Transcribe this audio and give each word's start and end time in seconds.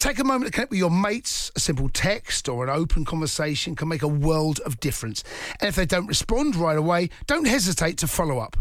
Take 0.00 0.18
a 0.18 0.24
moment 0.24 0.46
to 0.46 0.50
connect 0.50 0.70
with 0.70 0.78
your 0.78 0.90
mates. 0.90 1.52
A 1.56 1.60
simple 1.60 1.90
text 1.90 2.48
or 2.48 2.64
an 2.64 2.70
open 2.70 3.04
conversation 3.04 3.76
can 3.76 3.86
make 3.86 4.02
a 4.02 4.08
world 4.08 4.58
of 4.60 4.80
difference. 4.80 5.22
And 5.60 5.68
if 5.68 5.76
they 5.76 5.84
don't 5.84 6.06
respond 6.06 6.56
right 6.56 6.78
away, 6.78 7.10
don't 7.26 7.46
hesitate 7.46 7.98
to 7.98 8.06
follow 8.06 8.38
up. 8.38 8.56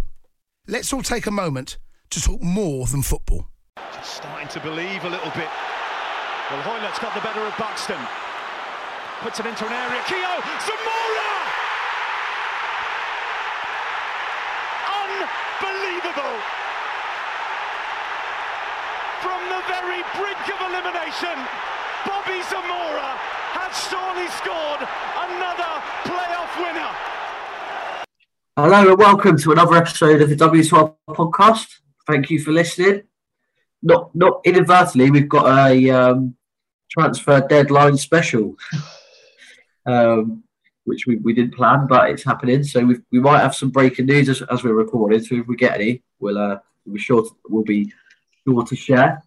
Let's 0.67 0.91
all 0.91 1.01
take 1.01 1.27
a 1.27 1.31
moment 1.31 1.77
to 2.09 2.21
talk 2.21 2.41
more 2.41 2.87
than 2.87 3.01
football. 3.01 3.47
Just 3.93 4.17
starting 4.17 4.49
to 4.49 4.59
believe 4.59 5.01
a 5.05 5.09
little 5.09 5.31
bit. 5.31 5.47
Well, 6.51 6.61
Hoilett's 6.61 6.99
got 6.99 7.15
the 7.15 7.21
better 7.21 7.39
of 7.39 7.55
Buxton. 7.57 7.95
Puts 9.21 9.39
it 9.39 9.45
into 9.45 9.65
an 9.65 9.71
area. 9.71 10.03
Keo 10.11 10.43
Zamora! 10.59 11.31
Unbelievable! 15.07 16.35
From 19.23 19.39
the 19.47 19.63
very 19.71 19.98
brink 20.15 20.41
of 20.49 20.59
elimination, 20.69 21.37
Bobby 22.05 22.41
Zamora 22.49 23.13
has 23.53 23.73
surely 23.89 24.27
scored 24.41 24.81
another 25.27 25.73
playoff 26.07 26.51
winner. 26.57 26.91
Hello 28.57 28.89
and 28.89 28.97
welcome 28.97 29.37
to 29.37 29.51
another 29.51 29.75
episode 29.75 30.21
of 30.21 30.29
the 30.29 30.35
W12 30.35 30.95
podcast. 31.09 31.79
Thank 32.07 32.29
you 32.29 32.39
for 32.39 32.51
listening. 32.51 33.03
Not 33.83 34.13
not 34.15 34.41
inadvertently, 34.45 35.11
we've 35.11 35.29
got 35.29 35.69
a 35.69 35.89
um, 35.91 36.35
transfer 36.89 37.39
deadline 37.47 37.97
special, 37.97 38.55
um, 39.85 40.43
which 40.85 41.05
we, 41.05 41.17
we 41.17 41.33
didn't 41.33 41.55
plan, 41.55 41.87
but 41.87 42.09
it's 42.09 42.23
happening. 42.23 42.63
So 42.63 42.83
we 42.83 42.97
we 43.11 43.19
might 43.19 43.41
have 43.41 43.55
some 43.55 43.69
breaking 43.69 44.07
news 44.07 44.27
as, 44.27 44.41
as 44.43 44.63
we're 44.63 44.73
recording. 44.73 45.23
So 45.23 45.35
if 45.35 45.47
we 45.47 45.55
get 45.55 45.75
any, 45.75 46.03
we'll 46.19 46.37
uh, 46.37 46.57
we'll 46.85 46.95
be 46.95 46.99
sure 46.99 47.21
to, 47.23 47.29
we'll 47.47 47.63
be 47.63 47.93
sure 48.45 48.65
to 48.65 48.75
share. 48.75 49.23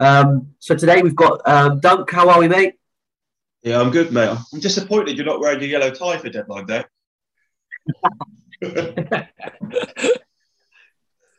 Um, 0.00 0.54
so 0.58 0.74
today 0.76 1.02
we've 1.02 1.16
got 1.16 1.40
um, 1.46 1.80
Dunk. 1.80 2.10
How 2.10 2.28
are 2.28 2.38
we, 2.38 2.48
mate? 2.48 2.74
Yeah, 3.62 3.80
I'm 3.80 3.90
good, 3.90 4.12
mate. 4.12 4.36
I'm 4.52 4.60
disappointed 4.60 5.16
you're 5.16 5.26
not 5.26 5.40
wearing 5.40 5.60
your 5.60 5.68
yellow 5.68 5.90
tie 5.90 6.18
for 6.18 6.28
deadline 6.28 6.66
day. 6.66 6.84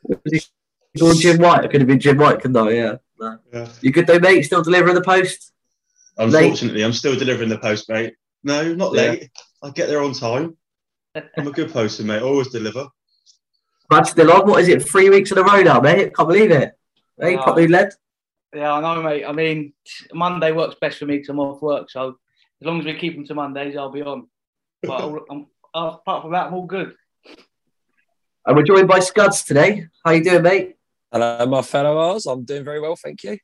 Was 0.03 0.43
he 0.93 1.01
on 1.01 1.15
Jim 1.17 1.37
White? 1.37 1.63
It 1.65 1.71
could 1.71 1.81
have 1.81 1.87
been 1.87 1.99
Jim 1.99 2.17
White, 2.17 2.41
couldn't 2.41 2.57
I? 2.57 2.71
Yeah. 2.71 2.95
No. 3.19 3.39
Yeah. 3.53 3.67
You 3.81 3.91
good 3.91 4.07
though, 4.07 4.19
mate? 4.19 4.43
Still 4.43 4.63
delivering 4.63 4.95
the 4.95 5.01
post? 5.01 5.53
Unfortunately, 6.17 6.83
I'm 6.83 6.93
still 6.93 7.15
delivering 7.17 7.49
the 7.49 7.57
post, 7.57 7.87
mate. 7.89 8.15
No, 8.43 8.73
not 8.73 8.93
Yeah. 8.95 9.01
late. 9.11 9.29
I 9.61 9.69
get 9.69 9.87
there 9.87 10.01
on 10.01 10.13
time. 10.13 10.57
I'm 11.15 11.47
a 11.47 11.51
good 11.51 11.71
poster, 11.71 12.03
mate. 12.03 12.21
Always 12.21 12.49
deliver. 12.49 12.87
Brad's 13.89 14.11
still 14.11 14.31
on. 14.31 14.47
What 14.47 14.61
is 14.61 14.67
it? 14.67 14.83
Three 14.87 15.09
weeks 15.09 15.31
in 15.31 15.37
a 15.37 15.43
row 15.43 15.61
now, 15.61 15.79
mate. 15.79 16.15
Can't 16.15 16.27
believe 16.29 16.51
it. 16.51 16.73
Hey, 17.19 17.35
Wow. 17.35 17.43
pop 17.45 17.57
new 17.57 17.67
led. 17.67 17.93
Yeah, 18.53 18.73
I 18.73 18.81
know, 18.81 19.01
mate. 19.03 19.25
I 19.25 19.31
mean, 19.31 19.73
Monday 20.13 20.51
works 20.51 20.75
best 20.81 20.97
for 20.97 21.05
me 21.05 21.15
because 21.17 21.29
I'm 21.29 21.39
off 21.39 21.61
work. 21.61 21.89
So 21.91 22.17
as 22.61 22.65
long 22.65 22.79
as 22.79 22.85
we 22.85 22.97
keep 22.97 23.15
them 23.15 23.25
to 23.27 23.35
Mondays, 23.35 23.77
I'll 23.77 23.91
be 23.91 24.01
on. 24.01 24.27
But 24.81 24.91
I'll- 25.01 25.25
I'm, 25.29 25.45
apart 25.73 26.23
from 26.23 26.31
that, 26.31 26.47
I'm 26.47 26.53
all 26.55 26.65
good. 26.65 26.95
And 28.45 28.55
we're 28.57 28.63
joined 28.63 28.87
by 28.87 28.99
Scuds 28.99 29.43
today. 29.43 29.85
How 30.03 30.11
you 30.11 30.23
doing, 30.23 30.41
mate? 30.41 30.75
Hello, 31.11 31.45
my 31.45 31.61
fellow 31.61 31.97
R's. 31.97 32.25
I'm 32.25 32.43
doing 32.43 32.63
very 32.63 32.79
well, 32.79 32.95
thank 32.95 33.23
you. 33.23 33.37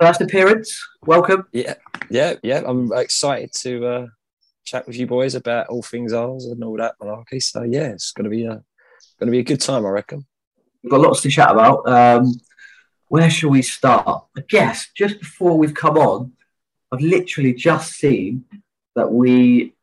First 0.00 0.20
appearance. 0.20 0.80
Welcome. 1.02 1.46
Yeah, 1.52 1.74
yeah, 2.10 2.34
yeah. 2.42 2.62
I'm 2.66 2.92
excited 2.92 3.52
to 3.60 3.86
uh, 3.86 4.06
chat 4.64 4.86
with 4.86 4.96
you 4.96 5.06
boys 5.06 5.34
about 5.36 5.68
all 5.68 5.82
things 5.82 6.12
R's 6.12 6.46
and 6.46 6.62
all 6.64 6.76
that 6.78 6.94
malarkey. 7.00 7.40
So 7.42 7.62
yeah, 7.62 7.88
it's 7.88 8.12
gonna 8.12 8.28
be 8.28 8.44
a 8.44 8.62
gonna 9.20 9.32
be 9.32 9.40
a 9.40 9.44
good 9.44 9.60
time, 9.60 9.84
I 9.86 9.90
reckon. 9.90 10.26
We've 10.82 10.90
got 10.90 11.00
lots 11.00 11.20
to 11.22 11.30
chat 11.30 11.50
about. 11.50 11.88
Um, 11.88 12.32
where 13.08 13.30
shall 13.30 13.50
we 13.50 13.62
start? 13.62 14.24
I 14.36 14.42
guess 14.48 14.88
just 14.96 15.18
before 15.20 15.56
we've 15.58 15.74
come 15.74 15.96
on, 15.96 16.32
I've 16.92 17.00
literally 17.00 17.54
just 17.54 17.92
seen 17.92 18.44
that 18.94 19.12
we 19.12 19.74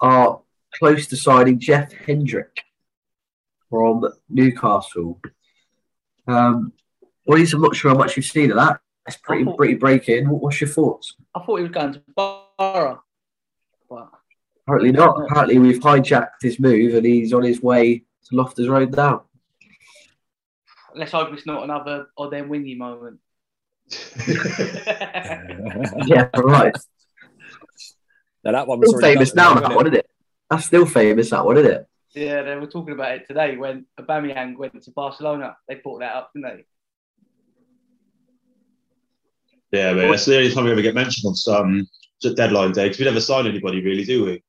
are 0.00 0.40
close 0.74 1.06
to 1.08 1.16
signing 1.16 1.58
Jeff 1.58 1.92
Hendrick 1.92 2.60
from 3.70 4.06
Newcastle. 4.28 5.20
Um, 6.26 6.72
well, 7.24 7.40
I'm 7.40 7.60
not 7.60 7.74
sure 7.76 7.90
how 7.92 7.96
much 7.96 8.16
you've 8.16 8.26
seen 8.26 8.50
of 8.50 8.56
that. 8.56 8.80
It's 9.06 9.16
pretty 9.16 9.44
thought- 9.44 9.56
pretty 9.56 9.74
breaking. 9.74 10.26
What's 10.28 10.60
your 10.60 10.70
thoughts? 10.70 11.14
I 11.34 11.40
thought 11.40 11.56
he 11.56 11.62
was 11.62 11.72
going 11.72 11.92
to 11.94 12.02
Borough. 12.16 13.02
But 13.88 14.10
Apparently 14.66 14.92
not. 14.92 15.20
Apparently 15.24 15.58
we've 15.58 15.78
hijacked 15.80 16.42
his 16.42 16.58
move 16.58 16.94
and 16.94 17.06
he's 17.06 17.32
on 17.32 17.44
his 17.44 17.62
way 17.62 17.98
to 17.98 18.34
Loftus 18.36 18.66
Road 18.68 18.94
now. 18.96 19.24
Let's 20.96 21.12
hope 21.12 21.32
it's 21.32 21.46
not 21.46 21.64
another 21.64 22.06
Odemwingie 22.18 22.78
moment. 22.78 23.20
Yeah, 26.06 26.28
right. 26.34 26.74
Now 28.44 28.52
that 28.52 28.66
one 28.66 28.80
was 28.80 28.90
Still 28.90 29.00
famous 29.00 29.34
now, 29.34 29.54
wasn't 29.54 29.64
that 29.64 29.72
it? 29.72 29.76
one, 29.76 29.86
isn't 29.86 29.98
it? 29.98 30.10
That's 30.50 30.64
still 30.64 30.86
famous, 30.86 31.30
that 31.30 31.44
one, 31.44 31.58
isn't 31.58 31.70
it? 31.70 31.86
Yeah, 32.14 32.42
they 32.42 32.56
were 32.56 32.66
talking 32.66 32.94
about 32.94 33.12
it 33.12 33.26
today 33.28 33.56
when 33.56 33.86
Aubameyang 34.00 34.56
went 34.56 34.80
to 34.82 34.90
Barcelona. 34.92 35.56
They 35.68 35.76
brought 35.76 36.00
that 36.00 36.14
up, 36.14 36.30
didn't 36.34 36.56
they? 36.56 36.64
Yeah, 39.78 39.92
mate. 39.92 40.10
That's 40.10 40.24
the 40.24 40.38
only 40.38 40.52
time 40.52 40.64
we 40.64 40.72
ever 40.72 40.82
get 40.82 40.94
mentioned 40.94 41.28
on 41.28 41.34
some 41.34 41.86
deadline 42.34 42.72
day 42.72 42.84
because 42.84 42.98
we 43.00 43.04
never 43.04 43.20
sign 43.20 43.46
anybody, 43.46 43.84
really, 43.84 44.04
do 44.04 44.24
we? 44.24 44.42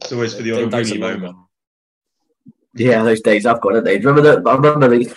It's 0.00 0.12
always 0.12 0.34
for 0.34 0.42
the 0.42 0.50
Them 0.50 0.70
Odemwingie 0.70 0.98
moment. 0.98 1.36
Yeah, 2.74 3.02
those 3.02 3.20
days 3.20 3.44
I've 3.46 3.60
got, 3.60 3.74
haven't 3.74 3.84
they? 3.84 3.98
Remember 3.98 4.22
that? 4.22 4.48
I 4.48 4.54
remember 4.54 4.88
the, 4.88 5.14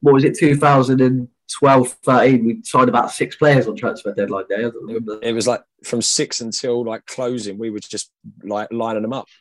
what 0.00 0.14
was 0.14 0.24
it, 0.24 0.36
2012 0.38 1.88
13? 2.02 2.44
We 2.44 2.60
signed 2.64 2.88
about 2.88 3.12
six 3.12 3.36
players 3.36 3.66
on 3.68 3.76
transfer 3.76 4.12
deadline 4.14 4.44
day. 4.48 4.56
I 4.56 4.62
don't 4.62 4.86
remember. 4.86 5.18
It 5.22 5.32
was 5.32 5.46
like 5.46 5.62
from 5.84 6.02
six 6.02 6.40
until 6.40 6.84
like 6.84 7.06
closing, 7.06 7.58
we 7.58 7.70
were 7.70 7.78
just 7.80 8.10
like 8.42 8.72
lining 8.72 9.02
them 9.02 9.12
up. 9.12 9.26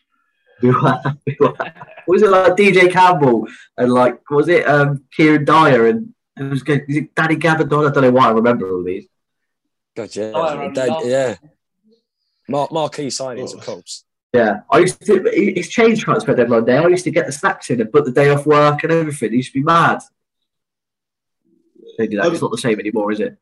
We 0.61 0.69
were, 0.71 1.01
we 1.27 1.35
were, 1.41 1.49
what 1.49 2.07
was 2.07 2.21
it 2.21 2.29
like 2.29 2.53
DJ 2.53 2.89
Campbell 2.89 3.45
and 3.77 3.91
like, 3.91 4.21
was 4.29 4.47
it 4.47 4.65
um, 4.65 5.03
Kieran 5.13 5.43
Dyer 5.43 5.87
and 5.87 6.13
it 6.37 6.43
was 6.43 6.63
good. 6.63 6.85
Is 6.87 6.95
it 6.95 7.13
Danny 7.13 7.35
Gabbidon? 7.35 7.89
I 7.89 7.93
don't 7.93 8.03
know 8.03 8.11
why 8.11 8.27
I 8.27 8.31
remember 8.31 8.71
all 8.71 8.81
these. 8.81 9.05
God, 9.97 10.15
yeah, 10.15 10.31
Oh, 10.33 10.41
I 10.43 10.53
remember 10.53 10.79
They- 10.81 10.87
that. 10.87 11.05
yeah. 11.05 11.35
Mar- 12.47 12.69
marquee 12.71 13.07
signings, 13.07 13.53
of 13.53 13.65
course. 13.65 14.05
Yeah, 14.35 14.59
I 14.71 14.79
used 14.79 15.01
to. 15.05 15.25
it- 15.25 15.57
It's 15.57 15.67
changed 15.69 16.01
transfer 16.01 16.35
deadline 16.35 16.65
day. 16.65 16.77
I 16.77 16.87
used 16.87 17.03
to 17.05 17.11
get 17.11 17.25
the 17.25 17.31
snacks 17.31 17.69
in 17.69 17.81
and 17.81 17.91
put 17.91 18.05
the 18.05 18.11
day 18.11 18.29
off 18.29 18.45
work 18.45 18.83
and 18.83 18.91
everything. 18.91 19.33
It 19.33 19.37
used 19.37 19.53
to 19.53 19.59
be 19.59 19.63
mad. 19.63 19.99
They 21.97 22.07
do 22.07 22.17
that. 22.17 22.31
It's 22.31 22.41
not 22.41 22.51
the 22.51 22.57
same 22.57 22.79
anymore, 22.79 23.11
is 23.11 23.19
it? 23.19 23.37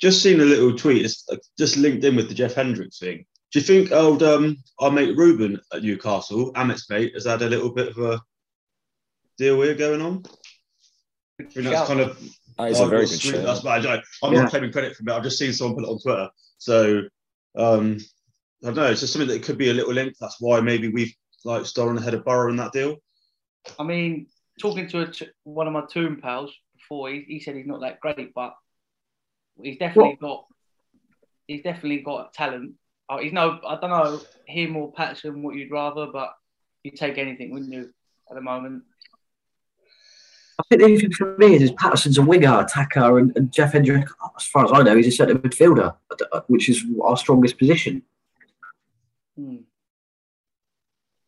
Just 0.00 0.22
seen 0.22 0.40
a 0.40 0.44
little 0.44 0.74
tweet. 0.76 1.04
It's 1.04 1.24
uh, 1.30 1.36
just 1.58 1.76
linked 1.76 2.04
in 2.04 2.16
with 2.16 2.28
the 2.28 2.34
Jeff 2.34 2.54
Hendricks 2.54 2.98
thing. 2.98 3.26
Do 3.52 3.58
you 3.58 3.64
think 3.64 3.92
old 3.92 4.22
um, 4.22 4.56
our 4.78 4.90
mate 4.90 5.16
Ruben 5.16 5.60
at 5.74 5.82
Newcastle, 5.82 6.52
Amit's 6.54 6.88
mate, 6.88 7.12
has 7.14 7.26
had 7.26 7.42
a 7.42 7.48
little 7.48 7.70
bit 7.70 7.88
of 7.88 7.98
a 7.98 8.20
deal 9.36 9.60
here 9.60 9.74
going 9.74 10.00
on? 10.00 10.22
I 11.40 11.44
think 11.44 11.66
that's 11.66 11.88
kind 11.88 12.00
of 12.00 12.18
That 12.58 12.70
is 12.70 12.80
a 12.80 12.84
I've 12.84 12.90
very 12.90 13.02
got 13.04 13.10
good 13.10 13.18
street- 13.18 13.30
show. 13.32 13.42
That's 13.42 13.60
bad. 13.60 13.84
I- 13.86 14.02
I'm 14.22 14.32
Yeah. 14.32 14.42
not 14.42 14.50
claiming 14.50 14.72
credit 14.72 14.96
for 14.96 15.02
it. 15.02 15.10
I've 15.12 15.22
just 15.22 15.38
seen 15.38 15.52
someone 15.52 15.76
put 15.76 15.84
it 15.88 15.90
on 15.92 15.98
Twitter. 16.00 16.28
So 16.58 17.02
um, 17.56 17.98
I 18.62 18.66
don't 18.66 18.76
know. 18.76 18.90
It's 18.90 19.00
just 19.00 19.12
something 19.12 19.28
that 19.28 19.42
could 19.42 19.58
be 19.58 19.70
a 19.70 19.74
little 19.74 19.92
link. 19.92 20.16
That's 20.20 20.36
why 20.40 20.60
maybe 20.60 20.88
we've 20.88 21.14
like 21.44 21.66
stolen 21.66 21.96
ahead 21.96 22.14
of 22.14 22.24
Borough 22.24 22.50
in 22.50 22.56
that 22.56 22.72
deal? 22.72 22.96
I 23.78 23.82
mean, 23.82 24.26
talking 24.60 24.88
to 24.88 25.00
a 25.00 25.06
t- 25.06 25.28
one 25.44 25.66
of 25.66 25.72
my 25.72 25.82
Toon 25.90 26.20
pals 26.20 26.52
before, 26.74 27.10
he, 27.10 27.24
he 27.26 27.40
said 27.40 27.56
he's 27.56 27.66
not 27.66 27.80
that 27.80 28.00
great, 28.00 28.34
but 28.34 28.54
he's 29.62 29.78
definitely 29.78 30.18
got 30.20 30.44
he's 31.46 31.62
definitely 31.62 32.02
got 32.02 32.32
talent. 32.32 32.74
Uh, 33.08 33.18
he's 33.18 33.32
no, 33.32 33.58
I 33.66 33.78
don't 33.80 33.90
know 33.90 34.20
him 34.46 34.76
or 34.76 34.92
Paterson 34.92 35.42
what 35.42 35.56
you'd 35.56 35.70
rather, 35.70 36.06
but 36.12 36.32
you'd 36.82 36.96
take 36.96 37.18
anything, 37.18 37.52
wouldn't 37.52 37.72
you? 37.72 37.90
At 38.30 38.36
the 38.36 38.40
moment, 38.40 38.84
I 40.60 40.62
think 40.68 40.80
the 40.80 40.84
only 40.86 41.00
thing 41.00 41.12
for 41.12 41.36
me 41.36 41.54
is, 41.54 41.62
is 41.62 41.72
Paterson's 41.72 42.18
a 42.18 42.22
winger, 42.22 42.60
attacker, 42.60 43.18
and, 43.18 43.36
and 43.36 43.52
Jeff 43.52 43.72
Hendrick, 43.72 44.06
as 44.36 44.44
far 44.44 44.66
as 44.66 44.70
I 44.72 44.82
know, 44.82 44.94
he's 44.94 45.08
a 45.08 45.10
centre 45.10 45.34
midfielder, 45.34 45.96
which 46.46 46.68
is 46.68 46.84
our 47.02 47.16
strongest 47.16 47.58
position. 47.58 48.02
Hmm. 49.40 49.56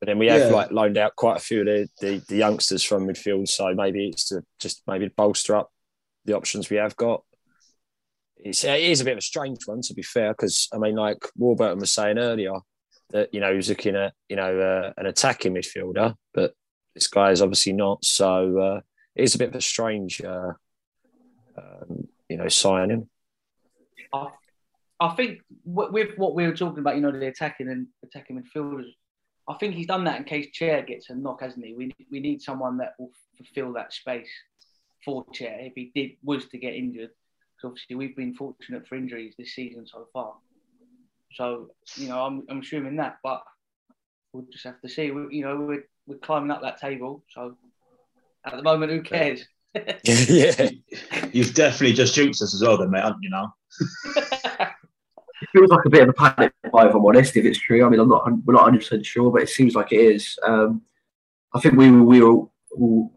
But 0.00 0.06
then 0.06 0.19
we 0.19 0.26
have 0.26 0.50
Yeah. 0.50 0.56
like 0.56 0.70
loaned 0.73 0.99
out 0.99 1.14
quite 1.17 1.37
a 1.37 1.41
few 1.41 1.61
of 1.61 1.67
the, 1.67 1.88
the, 2.00 2.25
the 2.29 2.37
youngsters 2.37 2.82
from 2.82 3.06
midfield, 3.06 3.49
so 3.49 3.73
maybe 3.75 4.09
it's 4.09 4.29
to 4.29 4.43
just 4.59 4.82
maybe 4.87 5.09
bolster 5.09 5.55
up 5.55 5.70
the 6.25 6.35
options 6.35 6.69
we 6.69 6.76
have 6.76 6.97
got. 6.97 7.23
It's, 8.37 8.64
it 8.64 8.81
is 8.81 9.00
a 9.00 9.05
bit 9.05 9.12
of 9.12 9.19
a 9.19 9.23
strange 9.23 9.59
one, 9.67 9.81
to 9.82 9.94
be 9.94 10.03
fair, 10.03 10.32
because 10.32 10.69
I 10.75 10.79
mean, 10.79 10.97
like 10.97 11.25
Warburton 11.37 11.79
was 11.79 11.93
saying 11.93 12.19
earlier, 12.19 12.55
that 13.11 13.32
you 13.32 13.41
know 13.41 13.50
he 13.50 13.56
was 13.56 13.69
looking 13.69 13.94
at 13.94 14.12
you 14.29 14.37
know 14.37 14.59
uh, 14.61 14.93
an 14.97 15.06
attacking 15.06 15.55
midfielder, 15.55 16.17
but 16.35 16.53
this 16.94 17.06
guy 17.06 17.31
is 17.31 17.41
obviously 17.41 17.73
not. 17.73 18.05
So 18.05 18.59
uh, 18.59 18.81
it 19.14 19.23
is 19.23 19.37
a 19.37 19.38
bit 19.38 19.50
of 19.50 19.55
a 19.55 19.61
strange, 19.61 20.20
uh, 20.20 20.53
um, 21.56 22.09
you 22.29 22.37
know, 22.38 22.49
signing. 22.49 23.09
I, 24.12 24.29
I 25.02 25.08
think 25.16 25.40
with 25.64 26.16
what 26.16 26.37
we 26.37 26.46
were 26.46 26.54
talking 26.54 26.78
about, 26.78 26.94
you 26.94 27.00
know, 27.00 27.10
the 27.10 27.26
attacking 27.26 27.69
and 27.69 27.88
attacking 28.04 28.40
midfielders, 28.40 28.87
I 29.49 29.54
think 29.54 29.75
he's 29.75 29.88
done 29.88 30.04
that 30.04 30.19
in 30.19 30.25
case 30.25 30.52
Chair 30.52 30.82
gets 30.82 31.10
a 31.10 31.16
knock, 31.16 31.40
hasn't 31.40 31.66
he? 31.66 31.75
We 31.75 31.90
we 32.08 32.20
need 32.20 32.40
someone 32.40 32.76
that 32.78 32.94
will 32.99 33.10
fulfil 33.37 33.72
that 33.72 33.93
space 33.93 34.31
for 35.04 35.26
Chair 35.32 35.58
if 35.60 35.72
he 35.75 35.90
did 35.93 36.12
was 36.22 36.46
to 36.46 36.58
get 36.58 36.75
injured. 36.75 37.10
Because 37.10 37.70
obviously 37.70 37.96
we've 37.96 38.14
been 38.14 38.34
fortunate 38.34 38.87
for 38.87 38.94
injuries 38.94 39.34
this 39.37 39.56
season 39.56 39.88
so 39.88 40.06
far. 40.12 40.34
So 41.34 41.70
you 41.96 42.08
know, 42.08 42.25
I'm 42.25 42.44
I'm 42.49 42.60
assuming 42.60 42.94
that, 42.96 43.19
but 43.25 43.43
we'll 44.32 44.46
just 44.52 44.64
have 44.64 44.81
to 44.82 44.88
see. 44.88 45.10
We, 45.10 45.37
you 45.37 45.44
know, 45.44 45.56
we're 45.56 45.88
we're 46.06 46.19
climbing 46.19 46.52
up 46.52 46.62
that 46.62 46.81
table, 46.81 47.25
so 47.28 47.56
at 48.46 48.56
the 48.56 48.62
moment, 48.62 48.93
who 48.93 49.02
cares? 49.02 49.44
yeah, 50.04 50.69
You've 51.32 51.54
definitely 51.54 51.94
just 51.94 52.14
jinxed 52.14 52.43
us 52.43 52.54
as 52.54 52.62
well, 52.62 52.76
then, 52.76 52.90
mate, 52.90 53.02
haven't 53.02 53.22
you? 53.22 53.31
Now. 53.31 53.54
It 55.42 55.48
feels 55.52 55.70
like 55.70 55.84
a 55.84 55.90
bit 55.90 56.02
of 56.02 56.08
a 56.10 56.12
panic 56.12 56.52
buy, 56.72 56.88
if 56.88 56.94
I'm 56.94 57.04
honest, 57.04 57.36
if 57.36 57.44
it's 57.44 57.58
true. 57.58 57.84
I 57.84 57.88
mean, 57.88 58.00
I'm 58.00 58.08
not, 58.08 58.24
we're 58.44 58.54
not 58.54 58.62
100 58.62 58.78
percent 58.78 59.06
sure, 59.06 59.30
but 59.30 59.42
it 59.42 59.48
seems 59.48 59.74
like 59.74 59.92
it 59.92 60.00
is. 60.00 60.38
Um, 60.46 60.82
I 61.52 61.60
think 61.60 61.76
we 61.76 61.90
were, 61.90 62.02
we 62.02 62.20
were, 62.22 62.44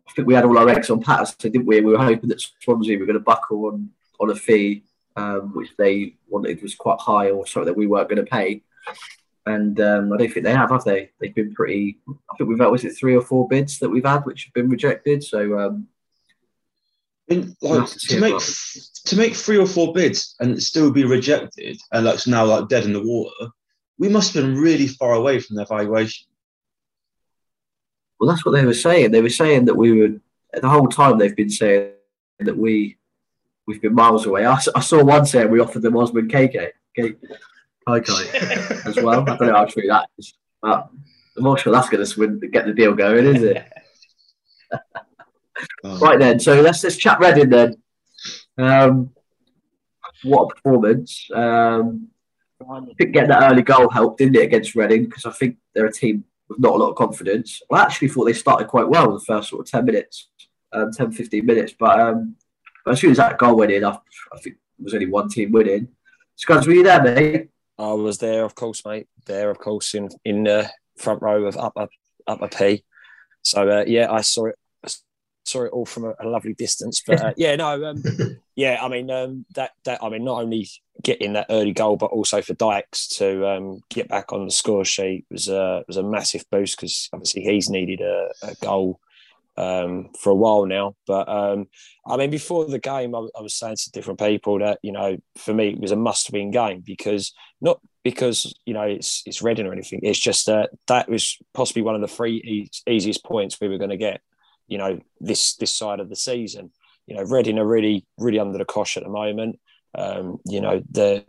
I 0.07 0.12
think 0.12 0.27
we 0.27 0.33
had 0.33 0.45
all 0.45 0.57
our 0.57 0.69
eggs 0.69 0.89
on 0.89 1.01
Paterson, 1.01 1.51
didn't 1.51 1.68
we? 1.68 1.81
We 1.81 1.92
were 1.92 2.04
hoping 2.04 2.30
that 2.30 2.42
Swansea 2.62 2.98
were 2.98 3.06
going 3.06 3.13
to 3.13 3.19
buckle 3.19 3.68
on 3.68 3.89
on 4.19 4.31
a 4.31 4.36
fee, 4.36 4.83
um, 5.16 5.54
which 5.54 5.69
they 5.77 6.16
wanted 6.27 6.62
was 6.62 6.75
quite 6.75 7.00
high, 7.00 7.30
or 7.30 7.45
something 7.45 7.68
that 7.68 7.77
we 7.77 7.88
weren't 7.88 8.10
going 8.10 8.24
to 8.24 8.30
pay. 8.30 8.63
And 9.45 9.80
um, 9.80 10.12
I 10.12 10.18
don't 10.18 10.31
think 10.31 10.45
they 10.45 10.54
have, 10.54 10.72
have 10.72 10.83
they? 10.83 11.12
They've 11.19 11.36
been 11.36 11.54
pretty. 11.54 12.00
I 12.10 12.36
think 12.38 12.50
we've 12.50 12.60
had 12.60 12.68
was 12.68 12.83
it 12.83 12.98
three 12.98 13.16
or 13.16 13.22
four 13.22 13.48
bids 13.48 13.77
that 13.80 13.89
we've 13.89 14.06
had 14.06 14.25
which 14.25 14.45
have 14.45 14.54
been 14.54 14.69
rejected. 14.69 15.24
So 15.24 15.60
um, 15.60 15.88
In, 17.27 17.56
We'll 17.62 17.80
like 17.80 17.89
to 17.89 18.19
make 18.19 18.33
about 18.33 18.44
to 19.06 19.16
make 19.16 19.36
three 19.36 19.57
or 19.57 19.68
four 19.68 19.94
bids 19.94 20.36
and 20.39 20.62
still 20.62 20.92
be 20.92 21.06
rejected 21.06 21.77
and 21.92 22.06
like 22.06 22.25
now 22.27 22.45
like 22.45 22.69
dead 22.69 22.86
in 22.86 22.94
the 22.94 23.01
water, 23.01 23.51
we 23.98 24.10
must 24.10 24.33
have 24.33 24.44
been 24.44 24.57
really 24.57 24.88
far 24.88 25.13
away 25.13 25.39
from 25.39 25.56
their 25.56 25.66
valuation. 25.66 26.27
Well, 28.19 28.30
that's 28.30 28.45
what 28.45 28.51
they 28.54 28.66
were 28.66 28.74
saying. 28.74 29.12
They 29.12 29.22
were 29.22 29.30
saying 29.30 29.66
that 29.66 29.75
we 29.75 30.00
were 30.00 30.19
the 30.54 30.69
whole 30.69 30.88
time. 30.88 31.18
They've 31.18 31.36
been 31.36 31.50
saying 31.50 31.92
that 32.39 32.57
we 32.57 32.98
we've 33.68 33.81
been 33.81 33.95
miles 33.95 34.25
away. 34.25 34.45
I 34.45 34.57
saw 34.57 35.04
one 35.04 35.25
saying 35.25 35.50
we 35.50 35.60
offered 35.60 35.81
them 35.81 35.98
Osman 35.98 36.27
Kakay, 36.27 36.72
K- 36.95 37.16
Kakay 37.88 38.86
as 38.86 38.95
well. 38.98 39.22
I 39.22 39.38
don't 39.38 39.48
know 39.48 39.54
how 39.54 39.66
true 39.66 39.88
that 39.88 40.10
is, 40.18 40.33
but 40.62 40.89
I'm 41.38 41.44
not 41.44 41.60
sure 41.60 41.74
that's 41.74 41.89
going 41.89 42.39
to 42.39 42.48
get 42.48 42.66
the 42.66 42.74
deal 42.74 42.94
going, 42.94 43.25
is 43.25 43.44
it? 43.44 43.66
Um, 45.84 46.00
Right 46.00 46.19
then, 46.19 46.40
so 46.40 46.62
let's 46.62 46.84
let's 46.84 46.98
chat 46.98 47.19
Reading 47.19 47.50
then. 47.50 47.75
Um, 48.57 49.12
what 50.24 50.44
a 50.44 50.56
performance! 50.56 51.28
Um, 51.34 52.10
I 52.69 52.81
think 52.98 53.13
getting 53.13 53.30
that 53.30 53.52
early 53.52 53.62
goal 53.62 53.90
helped, 53.90 54.18
didn't 54.18 54.36
it, 54.36 54.44
against 54.44 54.75
Reading? 54.75 55.06
Because 55.06 55.25
I 55.25 55.31
think 55.31 55.57
they're 55.74 55.86
a 55.86 55.92
team 55.92 56.24
with 56.50 56.60
not 56.60 56.74
a 56.74 56.78
lot 56.78 56.90
of 56.90 56.96
confidence. 56.96 57.62
I 57.72 57.81
actually 57.81 58.10
thought 58.10 58.25
they 58.25 58.34
started 58.34 58.68
quite 58.68 58.88
well 58.88 59.06
in 59.06 59.13
the 59.13 59.19
first 59.19 59.50
sort 59.50 59.62
of 59.62 59.72
10 59.72 59.86
minutes, 59.86 60.30
um, 60.74 60.92
10, 60.92 61.12
15 61.12 61.46
minutes. 61.46 61.74
But, 61.78 62.00
um, 62.00 62.36
but 62.84 62.92
as 62.92 63.01
soon 63.01 63.12
as 63.12 63.18
that 63.18 63.38
goal 63.38 63.58
went 63.58 63.72
in, 63.72 63.84
I, 63.84 63.98
I 64.34 64.40
think 64.40 64.56
there 64.78 64.86
was 64.86 64.94
only 64.94 65.08
one 65.08 65.30
team 65.30 65.51
winning. 65.51 65.90
Scuzz, 66.38 66.66
were 66.66 66.74
you 66.74 66.84
there, 66.84 67.01
mate? 67.04 67.50
I 67.78 67.94
was 67.94 68.18
there, 68.19 68.44
of 68.44 68.56
course, 68.56 68.84
mate. 68.86 69.08
There, 69.25 69.50
of 69.50 69.58
course, 69.58 69.96
in 69.96 70.10
in 70.24 70.44
the 70.44 70.69
front 70.98 71.22
row 71.22 71.46
of 71.46 71.58
upper 71.58 71.88
upper 72.25 72.48
P. 72.48 72.84
So 73.42 73.68
uh, 73.69 73.84
yeah, 73.86 74.12
I 74.12 74.22
saw 74.22 74.46
it. 74.48 74.56
Saw 75.46 75.64
it 75.64 75.72
all 75.72 75.86
from 75.86 76.06
a, 76.06 76.14
a 76.20 76.28
lovely 76.28 76.54
distance, 76.54 77.02
but 77.06 77.22
uh, 77.22 77.34
yeah, 77.38 77.56
no, 77.56 77.84
um, 77.86 78.04
yeah, 78.56 78.80
I 78.82 78.88
mean 78.88 79.10
um, 79.12 79.46
that 79.56 79.72
that 79.86 80.04
I 80.04 80.10
mean 80.10 80.24
not 80.24 80.42
only 80.42 80.68
getting 81.04 81.34
that 81.34 81.48
early 81.50 81.74
goal, 81.74 81.98
but 81.98 82.08
also 82.08 82.42
for 82.42 82.54
Dykes 82.54 83.08
to 83.18 83.48
um, 83.48 83.82
get 83.90 84.08
back 84.08 84.34
on 84.34 84.46
the 84.46 84.52
score 84.52 84.86
sheet 84.86 85.26
was 85.30 85.48
a 85.48 85.84
was 85.88 85.98
a 85.98 86.04
massive 86.04 86.46
boost 86.52 86.78
because 86.78 87.10
obviously 87.14 87.44
he's 87.44 87.70
needed 87.70 88.02
a, 88.02 88.30
a 88.44 88.56
goal 88.56 89.00
um, 89.58 90.10
for 90.20 90.32
a 90.32 90.36
while 90.36 90.66
now. 90.66 90.96
But 91.08 91.30
um, 91.30 91.68
I 92.08 92.18
mean, 92.18 92.30
before 92.30 92.66
the 92.66 92.80
game, 92.80 93.16
I, 93.16 93.28
I 93.38 93.42
was 93.42 93.54
saying 93.54 93.78
to 93.78 93.92
different 93.92 94.20
people 94.20 94.60
that 94.60 94.80
you 94.82 94.92
know, 94.92 95.18
for 95.38 95.54
me, 95.54 95.70
it 95.70 95.80
was 95.80 95.92
a 95.92 95.96
must-win 95.96 96.52
game 96.52 96.82
because 96.86 97.34
not 97.62 97.80
because 98.04 98.54
you 98.66 98.74
know 98.74 98.84
it's 98.84 99.24
it's 99.26 99.42
Reading 99.42 99.68
or 99.68 99.74
anything. 99.74 100.02
It's 100.04 100.20
just 100.20 100.46
that 100.48 100.72
that 100.88 101.10
was 101.10 101.38
possibly 101.54 101.82
one 101.82 101.96
of 101.96 102.02
the 102.02 102.08
three 102.08 102.38
e- 102.38 102.92
easiest 102.92 103.24
points 103.24 103.60
we 103.60 103.68
were 103.68 103.78
going 103.78 103.90
to 103.90 103.98
get. 103.98 104.22
You 104.68 104.78
know, 104.78 105.00
this 105.20 105.56
this 105.56 105.72
side 105.72 106.00
of 106.00 106.10
the 106.10 106.16
season. 106.16 106.72
You 107.08 107.16
know, 107.16 107.24
Reading 107.24 107.60
are 107.60 107.66
really 107.66 108.06
really 108.18 108.40
under 108.40 108.58
the 108.58 108.66
cosh 108.66 108.98
at 108.98 109.04
the 109.04 109.10
moment. 109.10 109.60
Um, 109.98 110.40
you 110.46 110.62
know, 110.62 110.82
the 110.90 111.24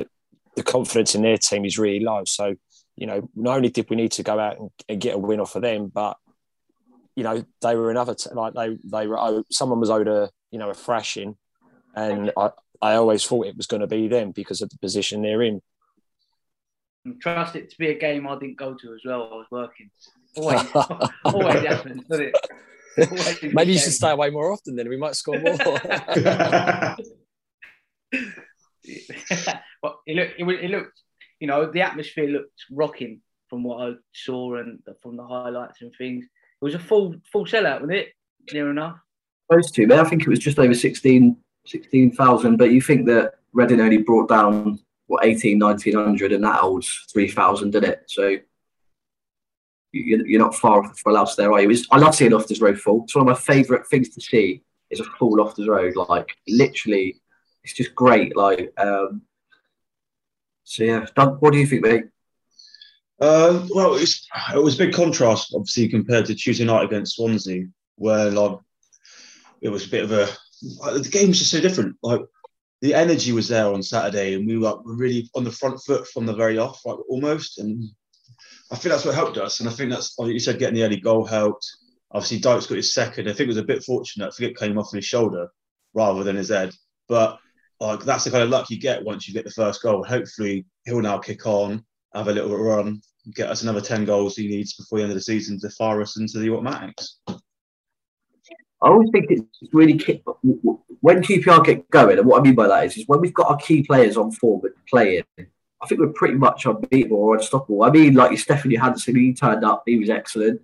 the 0.57 0.63
confidence 0.63 1.15
in 1.15 1.23
their 1.23 1.39
team 1.39 1.65
is 1.65 1.79
really 1.79 2.01
low. 2.01 2.23
So, 2.27 2.55
you 2.97 3.07
know, 3.07 3.29
not 3.35 3.57
only 3.57 3.69
did 3.69 3.89
we 3.91 3.97
need 3.97 4.13
to 4.13 4.23
go 4.23 4.39
out 4.39 4.59
and, 4.59 4.71
and 4.89 5.01
get 5.01 5.15
a 5.15 5.19
win 5.19 5.41
off 5.41 5.55
of 5.55 5.63
them, 5.63 5.89
but 5.93 6.17
you 7.15 7.25
know, 7.25 7.45
they 7.63 7.77
were 7.77 7.91
another 7.91 8.15
t- 8.15 8.31
like 8.33 8.55
they 8.55 8.77
they 8.85 9.07
were 9.07 9.19
owed, 9.19 9.45
someone 9.51 9.81
was 9.81 9.91
owed 9.91 10.09
a 10.09 10.31
you 10.51 10.59
know 10.59 10.71
a 10.71 10.75
thrashing, 10.75 11.37
and 11.95 12.33
I 12.37 12.51
I 12.83 12.95
always 12.95 13.25
thought 13.25 13.47
it 13.47 13.57
was 13.57 13.67
going 13.67 13.81
to 13.81 13.87
be 13.87 14.09
them 14.09 14.33
because 14.33 14.61
of 14.63 14.71
the 14.71 14.79
position 14.79 15.23
they're 15.23 15.43
in. 15.43 15.61
Trust 17.21 17.57
it 17.57 17.71
to 17.71 17.79
be 17.79 17.89
a 17.89 17.99
game 17.99 18.27
I 18.27 18.39
didn't 18.39 18.59
go 18.59 18.75
to 18.75 18.95
as 18.95 19.01
well. 19.05 19.31
I 19.33 19.37
was 19.37 19.47
working. 19.51 19.91
Always, 20.37 20.67
always 21.25 21.65
happens, 21.65 22.05
doesn't 22.05 22.27
it? 22.27 22.37
Always 23.11 23.39
in 23.43 23.53
Maybe 23.55 23.73
you 23.73 23.79
should 23.79 23.93
stay 23.93 24.11
away 24.11 24.31
more 24.31 24.53
often. 24.53 24.77
Then 24.77 24.89
we 24.89 24.97
might 24.97 25.17
score 25.17 25.39
more. 25.39 25.57
but 25.59 26.97
it 30.07 30.17
looked, 30.17 30.35
it, 30.39 30.49
it 30.49 30.71
looked, 30.71 31.01
you 31.41 31.47
know, 31.47 31.71
the 31.71 31.83
atmosphere 31.83 32.29
looked 32.29 32.65
rocking 32.71 33.21
from 33.49 33.63
what 33.63 33.89
I 33.89 33.95
saw 34.15 34.57
and 34.57 34.81
from 35.03 35.17
the 35.17 35.27
highlights 35.27 35.83
and 35.83 35.93
things. 35.97 36.25
It 36.25 36.65
was 36.65 36.75
a 36.75 36.79
full 36.79 37.17
full 37.31 37.45
sellout, 37.45 37.81
wasn't 37.81 37.99
it? 37.99 38.09
Near 38.53 38.71
enough. 38.71 38.99
Those 39.51 39.71
two, 39.71 39.87
but 39.87 39.99
I 39.99 40.05
think 40.05 40.23
it 40.23 40.29
was 40.29 40.39
just 40.39 40.59
over 40.59 40.75
16 40.75 41.37
16,000. 41.67 42.57
but 42.57 42.71
you 42.71 42.81
think 42.81 43.07
that 43.07 43.35
Reading 43.53 43.81
only 43.81 43.99
brought 43.99 44.29
down, 44.29 44.79
what, 45.07 45.25
18, 45.25 45.59
1900, 45.59 46.33
and 46.33 46.45
that 46.45 46.61
holds 46.61 47.07
3,000, 47.11 47.71
didn't 47.71 47.91
it? 47.91 48.03
So 48.07 48.29
you- 48.29 48.43
you're 50.05 50.41
not 50.41 50.55
far 50.55 50.85
off 50.85 50.99
from 50.99 51.17
else 51.17 51.37
there, 51.37 51.53
are 51.53 51.61
you? 51.61 51.77
I 51.91 51.99
love 51.99 52.15
seeing 52.15 52.33
Loftus 52.33 52.61
Road 52.61 52.79
full. 52.79 53.05
It's 53.05 53.15
one 53.15 53.29
of 53.29 53.35
my 53.35 53.41
favourite 53.41 53.87
things 53.87 54.11
to 54.11 54.21
see 54.21 54.63
is 54.91 55.01
a 55.01 55.05
full 55.05 55.37
Loftus 55.37 55.69
Road. 55.69 55.97
Like, 55.97 56.29
literally, 56.49 57.21
it's 57.65 57.75
just 57.75 57.95
great. 57.95 58.37
Like, 58.37 58.73
um, 58.79 59.23
so 60.65 60.85
yeah. 60.85 61.07
Doug, 61.15 61.41
what 61.41 61.53
do 61.53 61.59
you 61.59 61.67
think, 61.67 61.83
mate? 61.83 62.05
Uh, 63.21 63.67
well, 63.71 63.95
it 63.95 64.01
was, 64.01 64.29
it 64.55 64.63
was 64.63 64.75
a 64.75 64.85
big 64.85 64.95
contrast, 64.95 65.53
obviously, 65.55 65.89
compared 65.89 66.27
to 66.27 66.35
Tuesday 66.35 66.65
night 66.65 66.85
against 66.85 67.17
Swansea, 67.17 67.65
where 67.97 68.31
like 68.31 68.59
it 69.63 69.71
was 69.71 69.87
a 69.87 69.91
bit 69.91 70.05
of 70.05 70.13
a 70.13 70.29
like, 70.81 71.03
the 71.03 71.09
game 71.09 71.29
was 71.29 71.39
just 71.39 71.51
so 71.51 71.61
different. 71.61 71.97
Like 72.03 72.21
the 72.83 72.93
energy 72.93 73.33
was 73.33 73.49
there 73.49 73.73
on 73.73 73.83
Saturday, 73.83 74.35
and 74.35 74.47
we 74.47 74.59
were, 74.59 74.69
like, 74.69 74.85
were 74.85 74.97
really 74.97 75.31
on 75.35 75.45
the 75.45 75.51
front 75.51 75.81
foot 75.83 76.07
from 76.09 76.27
the 76.27 76.35
very 76.35 76.59
off, 76.59 76.85
like 76.85 76.99
almost. 77.09 77.59
And 77.59 77.85
I 78.71 78.77
think 78.77 78.93
that's 78.93 79.05
what 79.05 79.15
helped 79.15 79.39
us. 79.39 79.61
And 79.61 79.69
I 79.69 79.73
think 79.73 79.91
that's 79.91 80.15
you 80.19 80.39
said, 80.41 80.59
getting 80.59 80.75
the 80.75 80.85
early 80.85 81.01
goal 81.01 81.25
helped. 81.25 81.67
Obviously, 82.13 82.39
Dykes 82.39 82.67
got 82.67 82.77
his 82.77 82.95
second. 82.95 83.29
I 83.29 83.33
think 83.33 83.47
it 83.47 83.49
was 83.49 83.57
a 83.57 83.65
bit 83.65 83.85
fortunate. 83.85 84.29
I 84.29 84.31
think 84.31 84.53
it 84.53 84.59
came 84.59 84.79
off 84.79 84.93
his 84.93 85.05
shoulder 85.05 85.49
rather 85.95 86.25
than 86.25 86.37
his 86.37 86.49
head. 86.49 86.73
But 87.09 87.39
like 87.81 88.01
that's 88.05 88.25
the 88.25 88.31
kind 88.31 88.43
of 88.43 88.51
luck 88.51 88.71
you 88.71 88.81
get 88.81 89.05
once 89.05 89.29
you 89.29 89.35
get 89.35 89.45
the 89.45 89.51
first 89.51 89.83
goal. 89.83 90.05
Hopefully, 90.05 90.67
he'll 90.85 91.01
now 91.01 91.19
kick 91.19 91.47
on, 91.47 91.85
have 92.15 92.29
a 92.29 92.33
little 92.33 92.57
run, 92.57 93.01
get 93.35 93.51
us 93.51 93.63
another 93.63 93.81
10 93.81 94.05
goals 94.05 94.37
he 94.37 94.49
needs 94.49 94.75
before 94.75 94.99
the 94.99 95.05
end 95.05 95.13
of 95.13 95.17
the 95.17 95.23
season 95.23 95.61
to 95.61 95.71
fire 95.71 96.01
us 96.01 96.19
into 96.19 96.39
the 96.39 96.51
automatics. 96.51 97.19
I 97.29 98.89
always 98.89 99.09
think 99.11 99.27
it's 99.31 99.43
really 99.73 99.99
when 101.01 101.23
QPR 101.23 101.65
get 101.65 101.89
going, 101.91 102.19
and 102.19 102.27
what 102.27 102.41
I 102.41 102.43
mean 102.43 102.55
by 102.55 102.69
that 102.69 102.85
is, 102.87 102.99
is 102.99 103.05
when 103.07 103.21
we've 103.21 103.35
got 103.35 103.51
our 103.51 103.57
key 103.57 103.83
players 103.83 104.17
on 104.17 104.33
form 104.33 104.63
and 104.65 104.75
playing, 104.89 105.25
I 105.83 105.87
think 105.87 106.01
we're 106.01 106.09
pretty 106.09 106.35
much 106.35 106.67
unbeatable 106.67 107.19
or 107.19 107.37
unstoppable. 107.37 107.83
I 107.83 107.91
mean, 107.91 108.15
like 108.15 108.31
your 108.31 108.39
Stefan 108.39 108.71
Johansen, 108.71 109.17
he 109.17 109.35
turned 109.35 109.65
up, 109.65 109.83
he 109.87 109.97
was 109.97 110.11
excellent. 110.11 110.61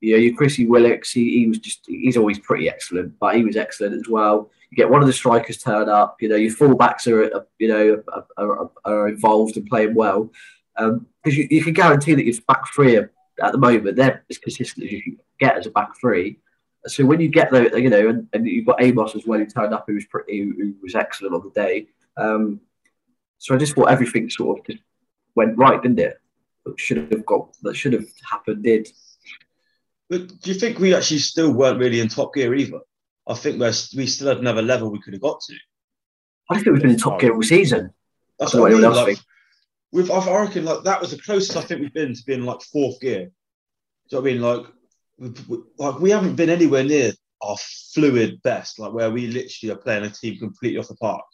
You 0.00 0.12
know, 0.12 0.18
your 0.18 0.34
Chrissy 0.34 0.66
Willocks, 0.66 1.12
he, 1.12 1.40
he 1.40 1.46
was 1.46 1.58
just, 1.58 1.84
he's 1.86 2.16
always 2.16 2.38
pretty 2.38 2.68
excellent, 2.68 3.18
but 3.18 3.36
he 3.36 3.44
was 3.44 3.56
excellent 3.56 3.94
as 3.94 4.08
well. 4.08 4.50
You 4.70 4.76
get 4.76 4.90
one 4.90 5.00
of 5.00 5.06
the 5.06 5.12
strikers 5.12 5.58
turn 5.58 5.88
up, 5.88 6.16
you 6.20 6.28
know, 6.28 6.36
your 6.36 6.52
fullbacks 6.52 7.06
are, 7.06 7.46
you 7.58 7.68
know, 7.68 8.02
are, 8.08 8.26
are, 8.36 8.70
are, 8.84 9.08
involved 9.08 9.56
and 9.56 9.66
playing 9.66 9.94
well. 9.94 10.30
Because 10.76 10.92
um, 10.92 11.06
you, 11.24 11.48
you 11.50 11.62
can 11.62 11.72
guarantee 11.72 12.14
that 12.14 12.24
your 12.24 12.34
back 12.46 12.68
three 12.74 12.96
at 12.96 13.52
the 13.52 13.58
moment, 13.58 13.96
they're 13.96 14.24
as 14.28 14.38
consistent 14.38 14.86
as 14.86 14.92
you 14.92 15.02
can 15.02 15.18
get 15.38 15.56
as 15.56 15.66
a 15.66 15.70
back 15.70 15.98
three. 16.00 16.38
So 16.86 17.04
when 17.04 17.20
you 17.20 17.28
get 17.28 17.50
the, 17.50 17.80
you 17.80 17.90
know, 17.90 18.08
and, 18.08 18.28
and 18.32 18.46
you've 18.46 18.66
got 18.66 18.82
Amos 18.82 19.14
as 19.14 19.26
well, 19.26 19.38
who 19.38 19.46
turned 19.46 19.74
up, 19.74 19.84
who 19.86 19.94
was 19.94 20.06
pretty, 20.06 20.40
who 20.40 20.74
was 20.82 20.94
excellent 20.94 21.34
on 21.34 21.42
the 21.42 21.50
day. 21.50 21.88
Um, 22.16 22.60
so 23.38 23.54
I 23.54 23.58
just 23.58 23.74
thought 23.74 23.90
everything 23.90 24.30
sort 24.30 24.58
of 24.58 24.66
just 24.66 24.82
went 25.34 25.56
right, 25.56 25.82
didn't 25.82 25.98
it? 25.98 26.18
That 26.64 26.78
should 26.80 27.12
have 27.12 27.26
got, 27.26 27.54
that 27.62 27.74
should 27.74 27.92
have 27.92 28.06
happened, 28.30 28.64
did. 28.64 28.88
But 30.08 30.40
do 30.40 30.52
you 30.52 30.58
think 30.58 30.78
we 30.78 30.94
actually 30.94 31.18
still 31.18 31.52
weren't 31.52 31.78
really 31.78 32.00
in 32.00 32.08
top 32.08 32.34
gear 32.34 32.54
either? 32.54 32.80
I 33.26 33.34
think 33.34 33.58
we're, 33.58 33.72
we 33.96 34.06
still 34.06 34.28
had 34.28 34.38
another 34.38 34.62
level 34.62 34.90
we 34.90 35.00
could 35.00 35.14
have 35.14 35.22
got 35.22 35.40
to. 35.40 35.54
I 36.48 36.54
think 36.54 36.66
we've 36.66 36.82
been 36.82 36.92
in 36.92 36.98
top 36.98 37.20
gear 37.20 37.34
all 37.34 37.42
season. 37.42 37.90
That's 38.38 38.54
what 38.54 38.70
I 38.70 38.74
mean. 38.74 38.82
Like, 38.82 39.18
we've, 39.92 40.10
I 40.10 40.42
reckon 40.42 40.64
like 40.64 40.84
that 40.84 41.00
was 41.00 41.10
the 41.10 41.18
closest 41.18 41.56
I 41.56 41.62
think 41.62 41.80
we've 41.80 41.92
been 41.92 42.14
to 42.14 42.22
being 42.24 42.44
like 42.44 42.62
fourth 42.62 43.00
gear. 43.00 43.30
Do 44.10 44.16
you 44.16 44.18
know 44.18 44.20
what 44.20 44.30
I 44.30 44.32
mean? 44.32 44.42
Like 44.42 44.66
like 45.78 45.98
we 45.98 46.10
haven't 46.10 46.36
been 46.36 46.50
anywhere 46.50 46.84
near 46.84 47.12
our 47.42 47.56
fluid 47.94 48.40
best, 48.42 48.78
like 48.78 48.92
where 48.92 49.10
we 49.10 49.26
literally 49.26 49.72
are 49.72 49.78
playing 49.78 50.04
a 50.04 50.10
team 50.10 50.38
completely 50.38 50.78
off 50.78 50.88
the 50.88 50.96
park. 50.96 51.24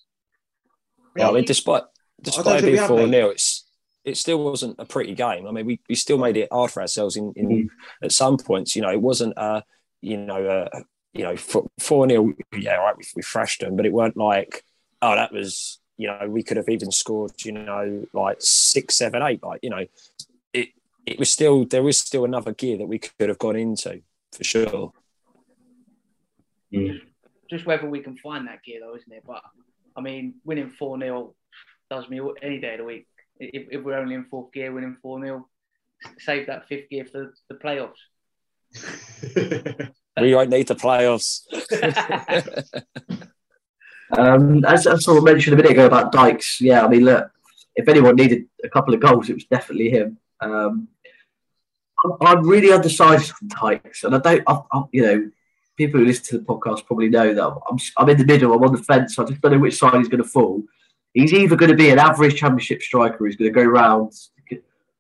Yeah, 1.17 1.29
I 1.29 1.33
mean, 1.33 1.45
despite 1.45 1.83
despite 2.23 2.63
being 2.63 2.87
four 2.87 3.07
0 3.07 3.31
it's 3.31 3.65
it 4.05 4.17
still 4.17 4.43
wasn't 4.43 4.75
a 4.79 4.85
pretty 4.85 5.15
game. 5.15 5.47
I 5.47 5.53
mean, 5.53 5.67
we, 5.67 5.81
we 5.89 5.95
still 5.95 6.19
made 6.19 6.37
it 6.37 6.49
hard 6.51 6.71
for 6.71 6.81
ourselves 6.81 7.17
in, 7.17 7.33
in 7.37 7.49
mm. 7.49 7.69
at 8.03 8.13
some 8.13 8.37
points. 8.37 8.75
You 8.75 8.83
know, 8.83 8.91
it 8.91 9.01
wasn't 9.01 9.35
a 9.37 9.63
you 10.01 10.17
know 10.17 10.69
a, 10.73 10.83
you 11.13 11.25
know 11.25 11.37
four 11.37 11.69
0 12.09 12.35
Yeah, 12.57 12.77
right, 12.77 12.97
we, 12.97 13.05
we 13.17 13.23
thrashed 13.23 13.61
them, 13.61 13.77
but 13.77 13.87
it 13.87 13.93
weren't 13.93 14.17
like 14.17 14.65
oh 15.01 15.15
that 15.15 15.33
was 15.33 15.79
you 15.97 16.09
know 16.09 16.29
we 16.29 16.43
could 16.43 16.57
have 16.57 16.69
even 16.69 16.91
scored 16.91 17.33
you 17.45 17.53
know 17.53 18.07
like 18.13 18.39
six, 18.41 18.97
seven, 18.97 19.23
eight. 19.23 19.43
Like 19.43 19.61
you 19.63 19.71
know, 19.71 19.87
it 20.53 20.71
it 21.07 21.19
was 21.19 21.31
still 21.31 21.65
there 21.65 21.83
was 21.83 21.99
still 21.99 22.25
another 22.25 22.53
gear 22.53 22.79
that 22.79 22.87
we 22.87 22.99
could 22.99 23.29
have 23.29 23.39
gone 23.39 23.57
into 23.57 24.03
for 24.33 24.45
sure. 24.45 24.93
Mm. 26.73 27.01
Just 27.51 27.67
whether 27.67 27.89
we 27.89 28.01
can 28.01 28.17
find 28.17 28.49
that 28.49 28.63
gear 28.65 28.81
though, 28.81 28.97
isn't 28.97 29.13
it? 29.13 29.25
But 29.27 29.43
I 29.95 30.01
mean, 30.01 30.35
winning 30.45 30.71
four 30.71 30.99
0 30.99 31.35
does 31.93 32.09
me 32.09 32.21
any 32.41 32.59
day 32.59 32.73
of 32.73 32.79
the 32.79 32.85
week. 32.85 33.07
If, 33.39 33.69
if 33.71 33.85
we're 33.85 33.99
only 33.99 34.15
in 34.15 34.25
fourth 34.25 34.53
gear, 34.53 34.73
winning 34.73 34.97
four 35.03 35.21
0 35.21 35.47
save 36.19 36.47
that 36.47 36.67
fifth 36.69 36.89
gear 36.89 37.05
for 37.05 37.35
the 37.49 37.55
playoffs. 37.55 37.93
we 40.21 40.35
won't 40.35 40.51
need 40.51 40.67
the 40.69 40.75
playoffs. 40.75 41.43
um, 44.19 44.65
as 44.65 44.87
I 44.87 44.97
sort 44.97 45.19
of 45.19 45.25
mentioned 45.25 45.55
a 45.55 45.57
minute 45.57 45.73
ago 45.73 45.87
about 45.87 46.13
Dykes, 46.13 46.61
yeah, 46.61 46.85
I 46.85 46.89
mean, 46.89 47.05
look, 47.05 47.31
if 47.77 47.87
anyone 47.89 48.17
needed 48.17 48.47
a 48.65 48.71
couple 48.71 48.95
of 48.95 49.01
goals, 49.01 49.29
it 49.29 49.35
was 49.35 49.45
definitely 49.45 49.91
him. 49.91 50.19
Um, 50.41 50.89
I'm 52.21 52.49
really 52.49 52.73
undecided 52.73 53.31
on 53.43 53.49
Dykes, 53.49 54.05
and 54.05 54.15
I 54.15 54.19
don't, 54.19 54.43
I, 54.47 54.61
I, 54.73 54.83
you 54.93 55.03
know, 55.03 55.31
people 55.77 56.01
who 56.01 56.07
listen 56.07 56.25
to 56.25 56.39
the 56.39 56.45
podcast 56.45 56.87
probably 56.87 57.11
know 57.11 57.35
that 57.35 57.45
I'm, 57.45 57.79
I'm 57.99 58.09
in 58.09 58.19
the 58.19 58.25
middle. 58.25 58.53
I'm 58.55 58.65
on 58.65 58.75
the 58.75 58.83
fence. 58.83 59.19
I 59.19 59.25
just 59.25 59.41
don't 59.43 59.53
know 59.53 59.59
which 59.59 59.79
side 59.79 59.95
he's 59.95 60.09
going 60.09 60.23
to 60.23 60.29
fall. 60.29 60.63
He's 61.15 61.33
either 61.33 61.57
going 61.57 61.71
to 61.71 61.77
be 61.77 61.91
an 61.91 61.99
average 61.99 62.37
championship 62.37 62.83
striker 62.83 63.19
who's 63.19 63.37
going 63.37 63.53
to 63.53 63.61
go 63.61 63.65
round, 63.65 64.13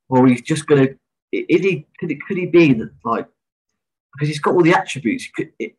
or 0.08 0.26
he's 0.26 0.42
just 0.42 0.66
going 0.66 0.86
to. 0.86 0.94
Is 1.32 1.62
he? 1.62 1.86
Could, 1.98 2.10
it, 2.10 2.18
could 2.26 2.36
he 2.36 2.46
be 2.46 2.74
that 2.74 2.90
like 3.04 3.26
because 4.12 4.28
he's 4.28 4.40
got 4.40 4.54
all 4.54 4.62
the 4.62 4.74
attributes? 4.74 5.28
Could, 5.34 5.52
it, 5.58 5.76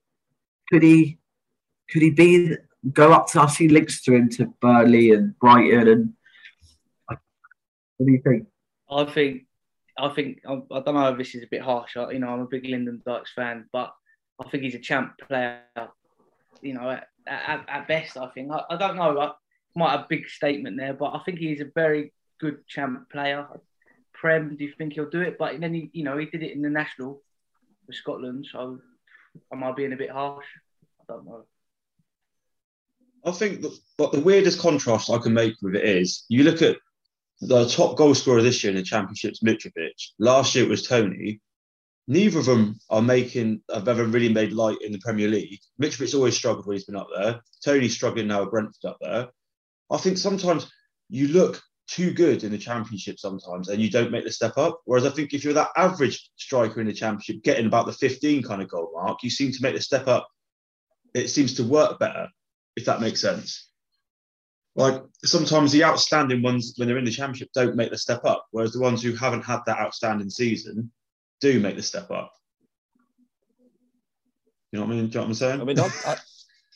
could 0.72 0.84
he? 0.84 1.20
Could 1.92 2.02
he 2.02 2.10
be 2.10 2.56
go 2.92 3.14
up 3.14 3.28
to? 3.28 3.42
I 3.42 3.48
see 3.48 3.68
links 3.68 4.02
to 4.04 4.16
him 4.16 4.30
to 4.30 4.48
Burnley 4.62 5.12
and 5.12 5.38
Brighton 5.40 5.88
and. 5.88 6.14
What 7.98 8.08
do 8.08 8.12
you 8.12 8.22
think? 8.26 8.48
I 8.90 9.06
think 9.06 9.44
I 9.98 10.10
think 10.10 10.40
I, 10.48 10.54
I, 10.72 10.80
don't 10.82 10.96
know 10.96 11.12
if 11.12 11.18
this 11.18 11.36
is 11.36 11.44
a 11.44 11.48
bit 11.50 11.62
harsh. 11.62 11.96
You 11.96 12.20
know, 12.20 12.30
I'm 12.30 12.42
a 12.42 12.48
big 12.48 12.66
Lyndon 12.66 13.02
Dykes 13.06 13.34
fan, 13.36 13.66
but 13.72 13.94
I 14.44 14.50
think 14.50 14.64
he's 14.64 14.76
a 14.76 14.80
champ 14.80 15.14
player. 15.28 15.62
You 16.62 16.74
know, 16.74 16.90
at, 16.90 17.08
at, 17.28 17.66
at 17.68 17.88
best, 17.88 18.18
I 18.18 18.28
think. 18.30 18.52
I, 18.52 18.64
I 18.72 18.78
don't 18.78 18.96
know. 18.96 19.34
Might 19.76 19.96
a 19.96 20.06
big 20.08 20.28
statement 20.30 20.78
there, 20.78 20.94
but 20.94 21.16
I 21.16 21.22
think 21.26 21.40
he's 21.40 21.62
a 21.62 21.72
very 21.74 22.14
good 22.40 22.68
champ 22.68 23.10
player. 23.10 23.48
Prem, 24.14 24.56
do 24.56 24.64
you 24.64 24.74
think 24.78 24.94
he'll 24.94 25.10
do 25.10 25.22
it? 25.22 25.38
But 25.38 25.60
then 25.60 25.74
he, 25.74 25.90
you 25.94 26.04
know, 26.04 26.18
he 26.18 26.26
did 26.28 26.44
it 26.44 26.52
in 26.52 26.62
the 26.62 26.70
national 26.70 27.22
for 27.86 27.94
Scotland. 27.94 28.48
So, 28.52 28.80
am 29.52 29.64
I 29.64 29.72
being 29.72 29.94
a 29.94 29.98
bit 29.98 30.12
harsh? 30.12 30.46
I 31.02 31.14
don't 31.14 31.26
know. 31.26 31.46
I 33.26 33.32
think, 33.32 33.62
that, 33.62 34.12
the 34.12 34.20
weirdest 34.20 34.60
contrast 34.60 35.10
I 35.10 35.18
can 35.18 35.34
make 35.34 35.56
with 35.62 35.76
it 35.76 35.84
is 35.84 36.26
you 36.28 36.44
look 36.44 36.62
at 36.62 36.78
the 37.42 37.68
top 37.68 37.98
goal 37.98 38.14
scorer 38.14 38.42
this 38.42 38.64
year 38.64 38.72
in 38.72 38.78
the 38.78 38.84
championship's 38.84 39.42
Mitrovic. 39.42 39.92
Last 40.20 40.56
year 40.56 40.66
it 40.66 40.70
was 40.70 40.88
Toney. 40.88 41.42
Neither 42.08 42.40
of 42.40 42.46
them 42.46 42.80
are 42.90 43.02
making 43.02 43.62
have 43.74 43.88
ever 43.88 44.06
really 44.06 44.32
made 44.32 44.52
light 44.52 44.78
in 44.82 44.92
the 44.92 45.00
Premier 45.00 45.30
League. 45.30 45.60
Mitrovic's 45.82 46.14
always 46.14 46.36
struggled 46.36 46.66
when 46.66 46.76
he's 46.76 46.86
been 46.86 46.98
up 46.98 47.08
there. 47.16 47.42
Toney's 47.64 47.94
struggling 47.94 48.28
now 48.28 48.42
with 48.42 48.52
Brentford 48.52 48.86
up 48.86 48.98
there. 49.00 49.30
I 49.92 49.98
think 49.98 50.18
sometimes 50.18 50.72
you 51.10 51.28
look 51.28 51.62
too 51.88 52.14
good 52.14 52.44
in 52.44 52.52
the 52.52 52.58
championship 52.58 53.20
sometimes 53.20 53.70
and 53.70 53.82
you 53.82 53.90
don't 53.90 54.12
make 54.12 54.24
the 54.24 54.32
step 54.32 54.58
up. 54.58 54.82
Whereas 54.86 55.06
I 55.06 55.10
think 55.10 55.34
if 55.34 55.44
you're 55.44 55.54
that 55.54 55.72
average 55.76 56.32
striker 56.38 56.82
in 56.82 56.88
the 56.88 56.94
championship, 56.94 57.44
getting 57.44 57.66
about 57.66 57.86
the 57.86 57.94
15 57.94 58.44
kind 58.44 58.62
of 58.62 58.70
goal 58.70 58.92
mark, 58.94 59.22
you 59.22 59.30
seem 59.30 59.52
to 59.52 59.62
make 59.62 59.76
the 59.76 59.82
step 59.82 60.08
up. 60.08 60.28
It 61.14 61.28
seems 61.28 61.54
to 61.56 61.64
work 61.64 62.00
better, 62.00 62.28
if 62.76 62.86
that 62.86 63.02
makes 63.02 63.22
sense 63.22 63.70
like 64.76 65.02
sometimes 65.24 65.72
the 65.72 65.84
outstanding 65.84 66.42
ones 66.42 66.74
when 66.78 66.88
they're 66.88 66.98
in 66.98 67.06
the 67.06 67.12
championship 67.12 67.50
don't 67.54 67.76
make 67.76 67.92
the 67.92 67.98
step 67.98 68.26
up, 68.26 68.48
whereas 68.52 68.74
the 68.74 68.80
ones 68.80 69.04
who 69.04 69.14
haven't 69.14 69.46
had 69.46 69.60
that 69.66 69.80
outstanding 69.80 70.30
season 70.30 70.92
do 71.42 71.60
make 71.60 71.76
the 71.76 71.84
step 71.84 72.10
up. 72.10 72.34
You 74.72 74.80
know 74.80 74.86
what 74.86 74.94
I 74.94 74.96
mean? 74.96 75.06
Do 75.06 75.10
you 75.10 75.14
know 75.14 75.22
what 75.22 75.28
I'm 75.28 75.34
saying? 75.36 75.62
I 75.62 75.64
mean, 75.64 75.80
I, 75.80 75.92
I, 76.08 76.16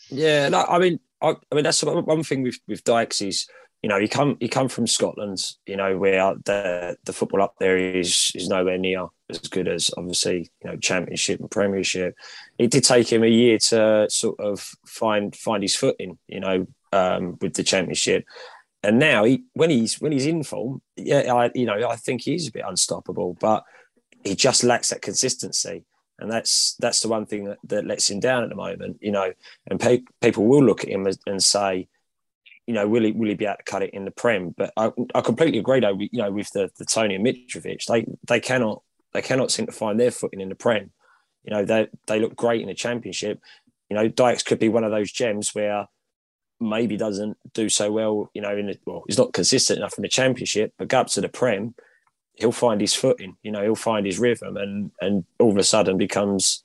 yeah, 0.10 0.66
I 0.70 0.78
mean, 0.78 1.00
I, 1.22 1.36
I, 1.52 1.56
mean 1.56 1.64
that's 1.64 1.84
one 1.84 2.24
thing 2.24 2.44
with 2.44 2.60
with 2.68 2.84
Dykes 2.84 3.22
is 3.22 3.48
you 3.82 3.90
know 3.90 4.00
he 4.00 4.08
come 4.08 4.38
he 4.40 4.48
come 4.48 4.70
from 4.70 4.88
Scotland, 4.88 5.44
you 5.66 5.76
know 5.76 5.98
where 5.98 6.36
the 6.46 6.98
the 7.06 7.14
football 7.14 7.42
up 7.42 7.56
there 7.60 7.78
is 7.78 8.32
is 8.36 8.50
nowhere 8.50 8.78
near 8.78 9.08
as 9.30 9.40
good 9.40 9.68
as 9.68 9.92
obviously 9.98 10.50
you 10.64 10.70
know 10.70 10.78
Championship 10.78 11.40
and 11.40 11.52
Premiership. 11.52 12.16
It 12.58 12.72
did 12.72 12.84
take 12.84 13.12
him 13.12 13.24
a 13.24 13.28
year 13.28 13.58
to 13.70 14.08
sort 14.10 14.40
of 14.40 14.60
find 14.86 15.36
find 15.36 15.64
his 15.64 15.76
footing, 15.76 16.18
you 16.28 16.40
know, 16.40 16.68
um, 16.92 17.38
with 17.42 17.54
the 17.54 17.64
championship. 17.64 18.26
And 18.84 19.00
now, 19.00 19.24
he, 19.24 19.44
when 19.54 19.70
he's 19.70 20.00
when 20.00 20.12
he's 20.12 20.26
in 20.26 20.44
form, 20.44 20.82
yeah, 20.96 21.34
I, 21.34 21.52
you 21.56 21.66
know, 21.66 21.90
I 21.90 21.96
think 21.96 22.22
he's 22.22 22.48
a 22.48 22.52
bit 22.52 22.64
unstoppable, 22.66 23.36
but 23.40 23.64
he 24.24 24.36
just 24.36 24.64
lacks 24.64 24.90
that 24.90 25.02
consistency, 25.02 25.84
and 26.20 26.32
that's 26.32 26.76
that's 26.80 27.02
the 27.02 27.08
one 27.08 27.26
thing 27.26 27.46
that, 27.46 27.58
that 27.66 27.86
lets 27.86 28.10
him 28.10 28.20
down 28.20 28.44
at 28.44 28.50
the 28.50 28.56
moment. 28.56 28.98
You 29.02 29.12
know, 29.12 29.34
and 29.68 29.80
pe- 29.80 30.04
people 30.22 30.46
will 30.46 30.64
look 30.64 30.84
at 30.84 30.90
him 30.90 31.08
and 31.26 31.44
say, 31.44 31.88
you 32.66 32.74
know, 32.74 32.88
will 32.88 33.04
he 33.04 33.12
will 33.12 33.30
he 33.30 33.36
be 33.36 33.46
able 33.46 33.58
to 33.58 33.64
cut 33.64 33.84
it 33.84 33.94
in 33.94 34.06
the 34.06 34.12
prem? 34.12 34.54
But 34.58 34.74
I, 34.78 34.92
I 35.16 35.22
completely 35.22 35.60
agree, 35.60 35.80
though. 35.80 35.98
You 35.98 36.10
know, 36.14 36.32
with 36.32 36.52
the 36.52 36.70
the 36.78 36.86
Toney 36.86 37.16
and 37.16 37.26
Mitrovic, 37.26 37.86
they 37.86 38.06
they 38.28 38.40
cannot 38.40 38.82
they 39.14 39.22
cannot 39.22 39.52
seem 39.52 39.66
to 39.66 39.72
find 39.72 40.00
their 40.00 40.12
footing 40.12 40.42
in 40.42 40.50
the 40.50 40.56
prem. 40.56 40.92
You 41.44 41.54
know, 41.54 41.66
they 41.66 41.88
they 42.08 42.20
look 42.20 42.36
great 42.36 42.62
in 42.62 42.68
the 42.68 42.74
championship. 42.74 43.40
You 43.90 43.96
know, 43.96 44.08
Dykes 44.08 44.44
could 44.44 44.60
be 44.60 44.70
one 44.70 44.84
of 44.84 44.92
those 44.92 45.12
gems 45.12 45.56
where 45.56 45.88
maybe 46.60 46.98
doesn't 46.98 47.38
do 47.54 47.70
so 47.70 47.92
well, 47.92 48.30
you 48.34 48.42
know, 48.42 48.56
in 48.56 48.68
the, 48.68 48.80
well, 48.86 49.04
he's 49.08 49.18
not 49.18 49.34
consistent 49.34 49.78
enough 49.78 49.98
in 49.98 50.02
the 50.02 50.10
championship, 50.10 50.74
but 50.78 50.88
go 50.88 51.02
up 51.02 51.08
to 51.08 51.22
the 51.22 51.30
Prem, 51.30 51.76
he'll 52.38 52.51
find 52.51 52.79
his 52.79 52.94
footing, 52.94 53.36
you 53.44 53.51
know, 53.51 53.63
he'll 53.63 53.75
find 53.75 54.06
his 54.06 54.20
rhythm 54.20 54.58
and, 54.58 54.91
and 55.01 55.25
all 55.39 55.51
of 55.51 55.58
a 55.58 55.63
sudden 55.63 55.98
becomes, 55.98 56.63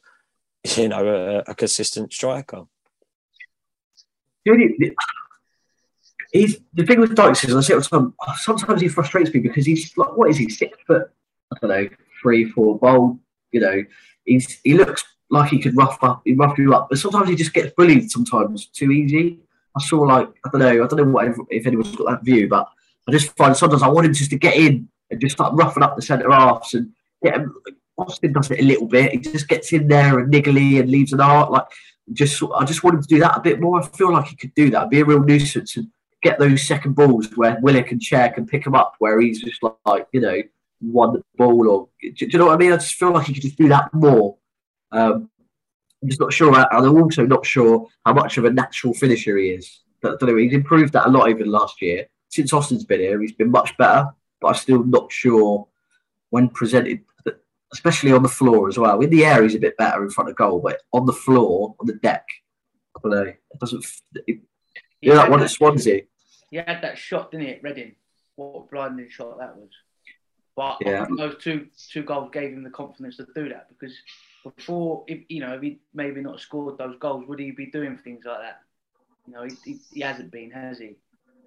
you 0.76 0.88
know, 0.88 1.07
a, 1.07 1.50
a 1.50 1.55
consistent 1.55 2.12
striker. 2.12 2.64
He's 6.33 6.57
the 6.73 6.87
thing 6.87 7.00
with 7.00 7.14
Dykes 7.14 7.45
is 7.45 7.55
I 7.55 7.61
see 7.61 7.81
some, 7.83 8.14
sometimes 8.37 8.81
he 8.81 8.88
frustrates 8.88 9.33
me 9.35 9.41
because 9.41 9.67
he's 9.67 9.97
like, 9.97 10.17
what 10.17 10.31
is 10.31 10.38
he, 10.38 10.49
six 10.49 10.79
foot, 10.87 11.11
I 11.52 11.57
don't 11.61 11.71
know, 11.71 11.88
three, 12.23 12.50
four, 12.50 12.79
bold, 12.79 13.19
you 13.50 13.61
know, 13.61 13.85
he's 14.25 14.61
he 14.64 14.75
looks 14.75 15.05
like 15.31 15.50
he 15.50 15.59
could 15.59 15.76
rough 15.76 15.99
up, 16.02 16.23
he 16.25 16.35
rough 16.35 16.59
you 16.59 16.75
up, 16.75 16.88
but 16.88 16.99
sometimes 16.99 17.29
he 17.29 17.37
just 17.37 17.52
gets 17.52 17.73
bullied 17.75 18.11
sometimes 18.11 18.67
too 18.67 18.91
easy. 18.91 19.41
I 19.76 19.83
saw 19.83 20.00
like 20.00 20.29
I 20.45 20.50
don't 20.50 20.61
know, 20.61 20.85
I 20.85 20.87
don't 20.87 20.97
know 20.97 21.05
what 21.05 21.29
if 21.50 21.67
anyone's 21.67 21.97
got 21.97 22.11
that 22.11 22.25
view, 22.25 22.49
but 22.49 22.67
I 23.07 23.12
just 23.12 23.37
find 23.37 23.55
sometimes 23.57 23.83
I 23.83 23.88
want 23.88 24.07
him 24.07 24.14
just 24.14 24.31
to 24.31 24.38
get 24.38 24.57
in 24.57 24.88
and 25.12 25.21
just 25.21 25.37
start 25.37 25.54
roughing 25.54 25.83
up 25.83 25.95
the 25.95 26.02
centre 26.02 26.31
halves 26.31 26.75
and 26.75 26.90
get 27.23 27.37
him. 27.37 27.54
Austin 27.99 28.33
does 28.33 28.50
it 28.50 28.61
a 28.61 28.64
little 28.64 28.88
bit. 28.88 29.12
He 29.12 29.19
just 29.19 29.49
gets 29.49 29.73
in 29.73 29.87
there 29.87 30.19
and 30.19 30.33
niggly 30.33 30.81
and 30.81 30.90
leaves 30.90 31.12
an 31.12 31.21
art. 31.21 31.50
Like 31.50 31.66
just, 32.12 32.42
I 32.54 32.64
just 32.64 32.83
want 32.83 32.97
him 32.97 33.02
to 33.02 33.09
do 33.09 33.21
that 33.21 33.37
a 33.37 33.40
bit 33.40 33.61
more. 33.61 33.81
I 33.81 33.87
feel 33.87 34.12
like 34.12 34.26
he 34.26 34.37
could 34.37 34.54
do 34.54 34.71
that, 34.71 34.90
be 34.90 35.00
a 35.00 35.04
real 35.04 35.23
nuisance 35.23 35.76
and 35.76 35.88
get 36.23 36.38
those 36.38 36.66
second 36.66 36.95
balls 36.95 37.28
where 37.37 37.59
Willock 37.61 37.90
and 37.90 38.00
Chair 38.00 38.31
can 38.31 38.47
pick 38.47 38.66
him 38.66 38.75
up, 38.75 38.95
where 38.99 39.21
he's 39.21 39.42
just 39.42 39.61
like, 39.85 40.07
you 40.12 40.21
know, 40.21 40.40
won 40.81 41.12
the 41.12 41.23
ball. 41.37 41.69
Or 41.69 41.88
do, 42.00 42.12
do, 42.12 42.26
you 42.26 42.38
know 42.38 42.47
what 42.47 42.54
I 42.54 42.59
mean? 42.59 42.73
I 42.73 42.76
just 42.76 42.95
feel 42.95 43.12
like 43.12 43.26
he 43.26 43.35
could 43.35 43.42
just 43.42 43.59
do 43.59 43.69
that 43.69 43.92
more. 43.92 44.37
Um, 44.90 45.31
I'm 46.02 46.09
just 46.09 46.21
not 46.21 46.33
sure, 46.33 46.54
and 46.54 46.66
I'm 46.71 47.02
also 47.02 47.25
not 47.26 47.47
sure 47.47 47.88
how 48.04 48.12
much 48.12 48.38
of 48.38 48.45
a 48.45 48.50
natural 48.50 48.95
finisher 48.95 49.37
he 49.37 49.50
is. 49.50 49.81
But, 50.00 50.21
know, 50.21 50.37
he's 50.37 50.52
improved 50.52 50.92
that 50.95 51.07
a 51.07 51.11
lot 51.11 51.28
even 51.31 51.50
last 51.50 51.81
year. 51.81 52.07
Since 52.28 52.52
Austin's 52.52 52.85
been 52.85 53.00
here, 53.00 53.21
he's 53.21 53.33
been 53.33 53.50
much 53.50 53.76
better, 53.76 54.09
but 54.43 54.49
I'm 54.49 54.55
still 54.55 54.85
not 54.85 55.11
sure 55.13 55.67
when 56.31 56.49
presented, 56.49 57.01
especially 57.73 58.13
on 58.13 58.23
the 58.23 58.29
floor 58.29 58.69
as 58.69 58.79
well. 58.79 59.01
In 59.01 59.11
the 59.11 59.25
air, 59.25 59.43
he's 59.43 59.55
a 59.55 59.61
bit 59.61 59.77
better 59.77 60.03
in 60.03 60.11
front 60.11 60.31
of 60.31 60.37
goal, 60.37 60.61
but 60.61 60.81
on 60.93 61.07
the 61.07 61.13
floor, 61.13 61.75
on 61.81 61.87
the 61.87 61.95
deck, 61.95 62.27
I 62.97 63.01
don't 63.03 63.13
know. 63.13 63.23
It 63.23 63.59
doesn't. 63.61 63.85
It, 64.27 64.41
you 65.01 65.11
know 65.11 65.17
that 65.17 65.31
one 65.31 65.43
at 65.43 65.51
Swansea. 65.51 66.03
He 66.51 66.57
had 66.59 66.83
that 66.83 66.99
shot, 66.99 67.31
didn't 67.31 67.47
he, 67.47 67.53
at 67.55 67.63
Reading? 67.63 67.95
What 68.37 68.65
a 68.65 68.71
blinding 68.71 69.09
shot 69.11 69.39
that 69.39 69.57
was. 69.57 69.71
But 70.55 70.79
Yeah. 70.83 71.07
those 71.17 71.37
two 71.39 71.69
two 71.91 72.03
goals 72.03 72.31
gave 72.33 72.53
him 72.53 72.63
the 72.63 72.71
confidence 72.71 73.17
to 73.17 73.27
do 73.35 73.49
that 73.49 73.69
because 73.69 73.97
before, 74.45 75.05
if 75.07 75.21
you 75.29 75.41
know, 75.41 75.55
if 75.55 75.63
he 75.63 75.81
maybe 75.95 76.21
not 76.21 76.41
scored 76.41 76.79
those 76.79 76.97
goals, 76.99 77.27
would 77.27 77.39
he 77.39 77.53
be 77.53 77.67
doing 77.67 77.99
things 77.99 78.25
like 78.27 78.41
that? 78.41 78.61
You 79.27 79.33
know, 79.33 79.45
he, 79.45 79.55
he, 79.65 79.81
he 79.93 80.01
hasn't 80.01 80.31
been, 80.31 80.51
has 80.51 80.79
he? 80.79 80.97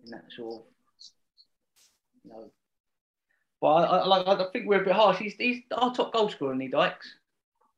In 0.06 0.12
that 0.12 0.26
sort 0.36 0.56
of, 0.56 0.62
you 2.24 2.32
know. 2.32 2.52
But 3.62 3.68
I, 3.68 3.98
I, 3.98 4.06
like, 4.06 4.40
I 4.40 4.52
think 4.52 4.68
we're 4.68 4.82
a 4.82 4.86
bit 4.86 4.94
harsh. 4.94 5.18
He's, 5.18 5.34
he's 5.34 5.64
our 5.72 5.94
top 5.94 6.14
goal 6.14 6.30
scorer, 6.30 6.52
isn't 6.52 6.62
he, 6.62 6.68
Dykes? 6.68 7.16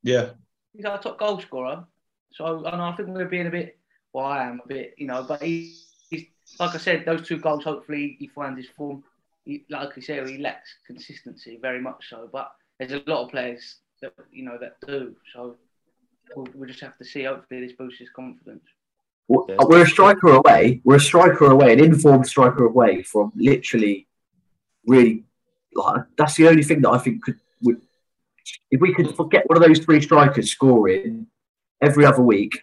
Yeah. 0.04 0.32
He's 0.74 0.86
our 0.86 1.00
top 1.00 1.20
goal 1.20 1.40
scorer. 1.40 1.86
So 2.32 2.66
and 2.66 2.82
I 2.82 2.92
think 2.94 3.10
we're 3.10 3.26
being 3.26 3.48
a 3.48 3.52
bit. 3.52 3.78
Well, 4.14 4.26
I 4.26 4.44
am 4.46 4.62
a 4.64 4.68
bit, 4.68 4.96
you 4.98 5.08
know, 5.08 5.24
but 5.24 5.42
he, 5.42 5.76
he's 6.10 6.26
like 6.60 6.76
I 6.76 6.78
said, 6.78 7.06
those 7.06 7.28
two 7.28 7.38
goals. 7.38 7.64
Hopefully, 7.64 8.16
he 8.20 8.28
finds 8.28 8.60
his 8.60 8.70
form. 8.70 9.04
He, 9.46 9.66
like 9.70 9.98
I 9.98 10.02
said, 10.02 10.28
he 10.28 10.38
lacks 10.38 10.70
consistency 10.86 11.58
very 11.62 11.82
much 11.82 12.10
so. 12.10 12.30
But 12.32 12.52
there's 12.80 12.92
a 12.92 13.04
lot 13.08 13.26
of 13.26 13.32
players 13.32 13.78
that 14.02 14.14
you 14.32 14.44
know 14.44 14.58
that 14.60 14.76
do. 14.86 15.16
So 15.34 15.56
we'll, 16.36 16.48
we'll 16.54 16.68
just 16.68 16.82
have 16.82 16.98
to 16.98 17.06
see. 17.06 17.24
Hopefully, 17.24 17.62
this 17.62 17.74
boosts 17.74 18.00
his 18.00 18.10
confidence. 18.10 18.64
We're 19.28 19.46
we're 19.60 19.84
a 19.84 19.88
striker 19.88 20.30
away. 20.30 20.82
We're 20.84 20.96
a 20.96 21.00
striker 21.00 21.46
away, 21.46 21.74
an 21.74 21.84
informed 21.84 22.28
striker 22.28 22.66
away 22.66 23.04
from 23.04 23.32
literally, 23.36 24.08
really. 24.86 25.26
Like, 25.78 26.04
that's 26.18 26.36
the 26.36 26.48
only 26.48 26.64
thing 26.64 26.82
that 26.82 26.90
I 26.90 26.98
think 26.98 27.24
could 27.24 27.40
would. 27.62 27.82
If 28.72 28.82
we 28.82 28.94
could 28.94 29.16
forget 29.16 29.48
one 29.48 29.58
of 29.58 29.64
those 29.64 29.80
three 29.80 30.02
strikers 30.02 30.52
scoring 30.52 31.28
every 31.82 32.06
other 32.06 32.22
week, 32.22 32.62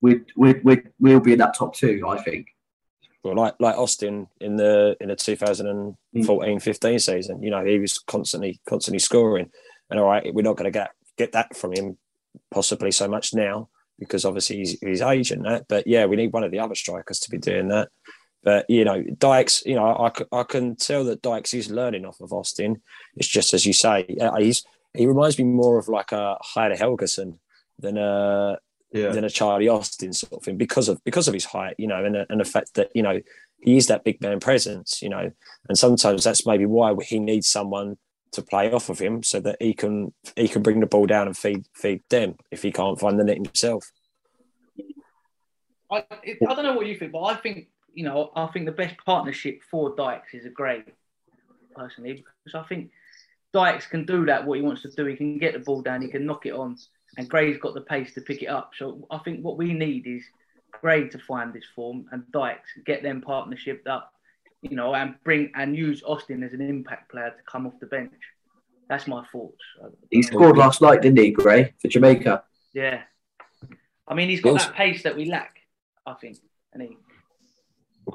we'd 0.00 0.24
we'd, 0.36 0.64
we'd 0.64 0.90
we'll 0.98 1.20
be 1.20 1.32
in 1.32 1.38
that 1.38 1.54
top 1.54 1.74
two. 1.74 2.04
I 2.08 2.22
think. 2.22 2.48
Well, 3.22 3.36
like 3.36 3.54
like 3.58 3.76
Austin 3.76 4.28
in 4.40 4.56
the 4.56 4.96
in 5.00 5.08
the 5.08 5.16
2014-15 5.16 7.00
season, 7.00 7.42
you 7.42 7.50
know, 7.50 7.64
he 7.64 7.78
was 7.78 7.98
constantly 7.98 8.60
constantly 8.68 8.98
scoring. 8.98 9.50
And 9.90 10.00
all 10.00 10.06
right, 10.06 10.34
we're 10.34 10.42
not 10.42 10.56
going 10.56 10.70
to 10.70 10.78
get 10.78 10.90
get 11.16 11.32
that 11.32 11.56
from 11.56 11.72
him 11.72 11.96
possibly 12.50 12.90
so 12.90 13.08
much 13.08 13.34
now 13.34 13.68
because 13.98 14.24
obviously 14.24 14.56
he's, 14.56 14.78
he's 14.80 15.00
age 15.00 15.30
and 15.30 15.44
that. 15.44 15.66
But 15.68 15.86
yeah, 15.86 16.06
we 16.06 16.16
need 16.16 16.32
one 16.32 16.44
of 16.44 16.50
the 16.50 16.58
other 16.58 16.74
strikers 16.74 17.20
to 17.20 17.30
be 17.30 17.38
doing 17.38 17.68
that. 17.68 17.88
But 18.44 18.66
you 18.68 18.84
know, 18.84 19.02
Dykes, 19.02 19.64
you 19.64 19.74
know, 19.74 20.10
I 20.30 20.42
can 20.44 20.76
tell 20.76 21.02
that 21.04 21.22
Dykes 21.22 21.54
is 21.54 21.70
learning 21.70 22.04
off 22.04 22.20
of 22.20 22.32
Austin. 22.32 22.82
It's 23.16 23.28
just 23.28 23.54
as 23.54 23.64
you 23.64 23.72
say, 23.72 24.16
uh, 24.20 24.36
he's 24.36 24.62
he 24.92 25.06
reminds 25.06 25.38
me 25.38 25.44
more 25.44 25.78
of 25.78 25.88
like 25.88 26.12
a 26.12 26.36
Heidar 26.40 26.76
Helguson 26.76 27.38
than 27.78 27.96
a 27.98 28.58
Yeah. 28.92 29.10
than 29.10 29.24
a 29.24 29.30
Charlie 29.30 29.68
Austin 29.68 30.12
sort 30.12 30.34
of 30.34 30.42
thing 30.44 30.56
because 30.58 30.88
of 30.88 31.02
because 31.04 31.26
of 31.26 31.34
his 31.34 31.46
height, 31.46 31.74
you 31.78 31.88
know, 31.88 32.04
and 32.04 32.16
and 32.16 32.38
the 32.38 32.44
fact 32.44 32.74
that 32.74 32.90
you 32.94 33.02
know 33.02 33.20
he 33.62 33.76
is 33.76 33.86
that 33.86 34.04
big 34.04 34.20
man 34.20 34.40
presence, 34.40 35.00
you 35.02 35.08
know, 35.08 35.32
and 35.68 35.78
sometimes 35.78 36.22
that's 36.22 36.46
maybe 36.46 36.66
why 36.66 36.94
he 37.02 37.18
needs 37.18 37.48
someone 37.48 37.96
to 38.32 38.42
play 38.42 38.70
off 38.70 38.90
of 38.90 38.98
him 38.98 39.22
so 39.22 39.40
that 39.40 39.56
he 39.58 39.72
can 39.72 40.12
he 40.36 40.48
can 40.48 40.62
bring 40.62 40.80
the 40.80 40.86
ball 40.86 41.06
down 41.06 41.26
and 41.26 41.36
feed 41.36 41.64
feed 41.74 42.02
them 42.10 42.34
if 42.50 42.62
he 42.62 42.70
can't 42.70 43.00
find 43.00 43.18
the 43.18 43.24
net 43.24 43.36
himself. 43.36 43.90
I, 45.90 46.04
it, 46.22 46.38
I 46.48 46.54
don't 46.54 46.64
know 46.64 46.74
what 46.74 46.86
you 46.86 46.96
think, 46.98 47.12
but 47.12 47.22
I 47.22 47.34
think 47.36 47.68
you 47.94 48.04
know 48.04 48.30
I 48.34 48.46
think 48.48 48.66
the 48.66 48.72
best 48.72 48.96
partnership 49.04 49.60
for 49.70 49.94
Dykes 49.96 50.34
is 50.34 50.44
a 50.44 50.50
Gray, 50.50 50.84
personally, 51.74 52.24
because 52.44 52.54
I 52.60 52.66
think 52.68 52.90
Dykes 53.52 53.86
can 53.86 54.04
do 54.04 54.26
that 54.26 54.46
what 54.46 54.58
he 54.58 54.62
wants 54.62 54.82
to 54.82 54.90
do. 54.90 55.06
He 55.06 55.16
can 55.16 55.38
get 55.38 55.52
the 55.52 55.60
ball 55.60 55.82
down, 55.82 56.02
he 56.02 56.08
can 56.08 56.26
knock 56.26 56.46
it 56.46 56.52
on, 56.52 56.76
and 57.16 57.28
Gray's 57.28 57.58
got 57.58 57.74
the 57.74 57.80
pace 57.80 58.12
to 58.14 58.20
pick 58.20 58.42
it 58.42 58.46
up. 58.46 58.72
So 58.76 59.06
I 59.10 59.18
think 59.18 59.44
what 59.44 59.56
we 59.56 59.72
need 59.72 60.06
is 60.06 60.24
Gray 60.80 61.08
to 61.08 61.18
find 61.18 61.52
this 61.52 61.64
form 61.74 62.06
and 62.10 62.24
Dykes 62.32 62.68
get 62.84 63.02
them 63.02 63.20
partnership 63.20 63.82
up, 63.88 64.12
you 64.62 64.76
know, 64.76 64.94
and 64.94 65.14
bring 65.24 65.52
and 65.54 65.76
use 65.76 66.02
Austin 66.04 66.42
as 66.42 66.52
an 66.52 66.60
impact 66.60 67.10
player 67.10 67.30
to 67.30 67.42
come 67.50 67.66
off 67.66 67.78
the 67.80 67.86
bench. 67.86 68.12
That's 68.88 69.06
my 69.06 69.24
thoughts. 69.32 69.62
He 70.10 70.22
scored 70.22 70.58
last 70.58 70.82
night, 70.82 71.00
didn't 71.00 71.18
he, 71.18 71.30
Gray, 71.30 71.74
for 71.80 71.88
Jamaica? 71.88 72.44
Yeah, 72.74 73.02
I 74.08 74.14
mean 74.14 74.28
he's 74.28 74.40
got 74.40 74.58
that 74.58 74.74
pace 74.74 75.04
that 75.04 75.16
we 75.16 75.26
lack. 75.26 75.56
I 76.06 76.14
think, 76.14 76.38
and 76.72 76.82
he. 76.82 76.98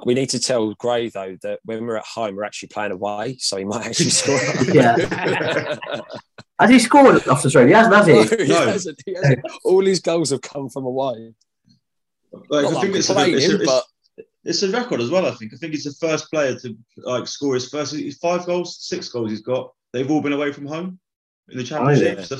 We 0.05 0.13
need 0.13 0.29
to 0.29 0.39
tell 0.39 0.73
Gray 0.75 1.09
though 1.09 1.37
that 1.41 1.59
when 1.63 1.85
we're 1.85 1.97
at 1.97 2.05
home, 2.05 2.35
we're 2.35 2.43
actually 2.43 2.69
playing 2.69 2.91
away, 2.91 3.37
so 3.39 3.57
he 3.57 3.65
might 3.65 3.85
actually 3.87 4.09
score. 4.09 4.39
Yeah. 4.73 5.77
Has 6.59 6.69
he 6.69 6.79
scored 6.79 7.25
off 7.27 7.41
the 7.41 7.49
straight? 7.49 7.67
He 7.67 7.73
hasn't, 7.73 7.95
has 7.95 8.05
he? 8.05 8.45
He 8.45 8.51
hasn't, 8.51 9.01
he 9.05 9.13
hasn't. 9.13 9.39
All 9.63 9.85
his 9.85 10.01
goals 10.01 10.31
have 10.31 10.41
come 10.41 10.67
from 10.67 10.83
away. 10.83 11.33
Like, 12.49 12.65
I 12.65 12.81
think 12.81 12.95
it's 12.97 13.09
a, 13.09 13.13
complaining, 13.13 13.37
it's, 13.37 13.47
a, 13.47 13.55
it's, 13.55 13.65
but 13.65 13.83
it's 14.43 14.63
a 14.63 14.69
record 14.69 14.99
as 14.99 15.09
well. 15.09 15.25
I 15.25 15.31
think. 15.31 15.53
I 15.53 15.57
think 15.57 15.71
he's 15.71 15.85
the 15.85 15.93
first 16.05 16.29
player 16.29 16.59
to 16.59 16.77
like 16.97 17.27
score 17.27 17.53
his 17.53 17.69
first. 17.69 17.95
He's 17.95 18.17
five 18.17 18.45
goals, 18.45 18.85
six 18.85 19.07
goals 19.07 19.31
he's 19.31 19.41
got. 19.41 19.71
They've 19.93 20.09
all 20.11 20.21
been 20.21 20.33
away 20.33 20.51
from 20.51 20.65
home 20.65 20.99
in 21.49 21.57
the 21.57 21.63
oh, 21.63 21.65
championship. 21.65 22.17
yeah. 22.19 22.25
So 22.25 22.37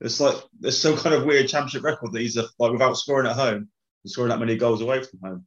it's 0.00 0.20
like 0.20 0.36
there's 0.60 0.80
some 0.80 0.96
kind 0.96 1.14
of 1.14 1.24
weird 1.24 1.48
championship 1.48 1.82
record 1.82 2.12
that 2.12 2.20
he's 2.20 2.36
a, 2.36 2.44
like 2.58 2.72
without 2.72 2.96
scoring 2.96 3.26
at 3.26 3.36
home, 3.36 3.68
he's 4.02 4.12
scoring 4.12 4.30
that 4.30 4.38
many 4.38 4.56
goals 4.56 4.82
away 4.82 5.02
from 5.02 5.20
home. 5.20 5.46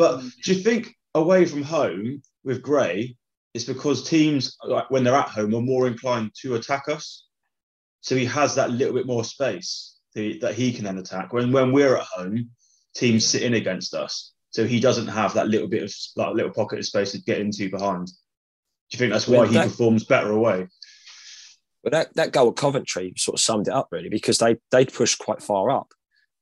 But 0.00 0.20
mm. 0.20 0.30
do 0.42 0.54
you 0.54 0.62
think 0.62 0.96
away 1.14 1.44
from 1.44 1.62
home 1.62 2.22
with 2.42 2.62
Gray, 2.62 3.18
it's 3.52 3.64
because 3.64 4.08
teams 4.08 4.56
like 4.64 4.90
when 4.90 5.04
they're 5.04 5.14
at 5.14 5.28
home 5.28 5.54
are 5.54 5.60
more 5.60 5.86
inclined 5.86 6.32
to 6.40 6.54
attack 6.54 6.88
us? 6.88 7.26
So 8.00 8.16
he 8.16 8.24
has 8.24 8.54
that 8.54 8.70
little 8.70 8.94
bit 8.94 9.06
more 9.06 9.24
space 9.24 9.98
that 10.14 10.40
that 10.40 10.54
he 10.54 10.72
can 10.72 10.84
then 10.84 10.96
attack. 10.96 11.34
When 11.34 11.52
when 11.52 11.70
we're 11.70 11.98
at 11.98 12.06
home, 12.06 12.48
teams 12.94 13.26
sit 13.26 13.42
in 13.42 13.52
against 13.52 13.92
us. 13.92 14.32
So 14.52 14.64
he 14.64 14.80
doesn't 14.80 15.06
have 15.06 15.34
that 15.34 15.48
little 15.48 15.68
bit 15.68 15.82
of 15.82 15.92
like 16.16 16.34
little 16.34 16.50
pocket 16.50 16.78
of 16.78 16.86
space 16.86 17.12
to 17.12 17.20
get 17.20 17.38
into 17.38 17.68
behind. 17.68 18.06
Do 18.06 18.12
you 18.92 18.98
think 18.98 19.12
that's 19.12 19.28
why 19.28 19.40
Well, 19.40 19.48
he 19.48 19.54
that- 19.54 19.68
performs 19.68 20.04
better 20.04 20.30
away? 20.30 20.66
But 21.82 21.92
that, 21.92 22.14
that 22.14 22.32
goal 22.32 22.50
at 22.50 22.56
Coventry 22.56 23.14
sort 23.16 23.36
of 23.38 23.40
summed 23.40 23.68
it 23.68 23.72
up 23.74 23.88
really 23.90 24.10
because 24.10 24.38
they 24.38 24.56
they 24.70 24.86
pushed 24.86 25.18
quite 25.18 25.42
far 25.42 25.70
up, 25.70 25.92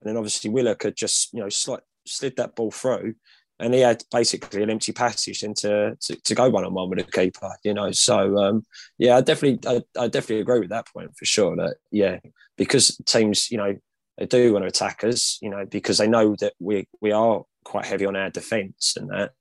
and 0.01 0.09
then 0.09 0.17
obviously 0.17 0.49
Willock 0.49 0.85
had 0.85 0.97
just 0.97 1.33
you 1.33 1.41
know 1.41 1.49
slight, 1.49 1.83
slid 2.07 2.37
that 2.37 2.57
ball 2.57 2.71
through, 2.71 3.15
and 3.61 3.75
he 3.75 3.81
had 3.81 4.03
basically 4.13 4.63
an 4.63 4.71
empty 4.71 4.93
passage 4.93 5.43
into 5.43 5.97
to, 6.01 6.17
to 6.17 6.35
go 6.35 6.49
one 6.49 6.65
on 6.65 6.75
one 6.75 6.91
with 6.91 7.01
a 7.01 7.05
keeper. 7.05 7.51
You 7.65 7.75
know, 7.75 7.91
so 7.93 8.37
um, 8.39 8.65
yeah, 8.99 9.17
I 9.17 9.21
definitely 9.21 9.61
I, 9.69 10.05
I 10.05 10.09
definitely 10.09 10.41
agree 10.41 10.61
with 10.61 10.71
that 10.71 10.87
point 10.87 11.17
for 11.17 11.25
sure. 11.25 11.57
That 11.57 11.77
yeah, 11.91 12.19
because 12.57 13.01
teams 13.07 13.51
you 13.51 13.59
know 13.59 13.77
they 14.17 14.27
do 14.27 14.53
want 14.53 14.65
to 14.65 14.69
attack 14.69 15.05
us, 15.05 15.39
you 15.41 15.51
know, 15.51 15.65
because 15.67 15.99
they 15.99 16.09
know 16.09 16.37
that 16.41 16.55
we 16.59 16.87
we 17.01 17.13
are 17.13 17.45
quite 17.65 17.87
heavy 17.87 18.07
on 18.07 18.17
our 18.17 18.31
defence 18.31 18.95
and 18.97 19.11
that. 19.11 19.33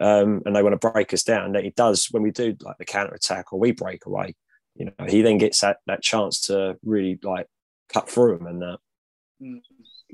Um, 0.00 0.42
and 0.46 0.54
they 0.54 0.62
want 0.62 0.80
to 0.80 0.90
break 0.92 1.12
us 1.12 1.24
down. 1.24 1.52
That 1.52 1.64
he 1.64 1.70
does 1.70 2.06
when 2.12 2.22
we 2.22 2.30
do 2.30 2.56
like 2.60 2.78
the 2.78 2.84
counter 2.84 3.14
attack 3.14 3.52
or 3.52 3.58
we 3.58 3.72
break 3.72 4.06
away 4.06 4.36
you 4.78 4.86
know, 4.86 5.06
he 5.06 5.22
then 5.22 5.38
gets 5.38 5.60
that 5.60 5.78
that 5.86 6.02
chance 6.02 6.40
to 6.42 6.76
really 6.84 7.18
like 7.22 7.46
cut 7.92 8.08
through 8.08 8.36
him 8.36 8.46
and 8.46 8.62
that. 8.62 8.78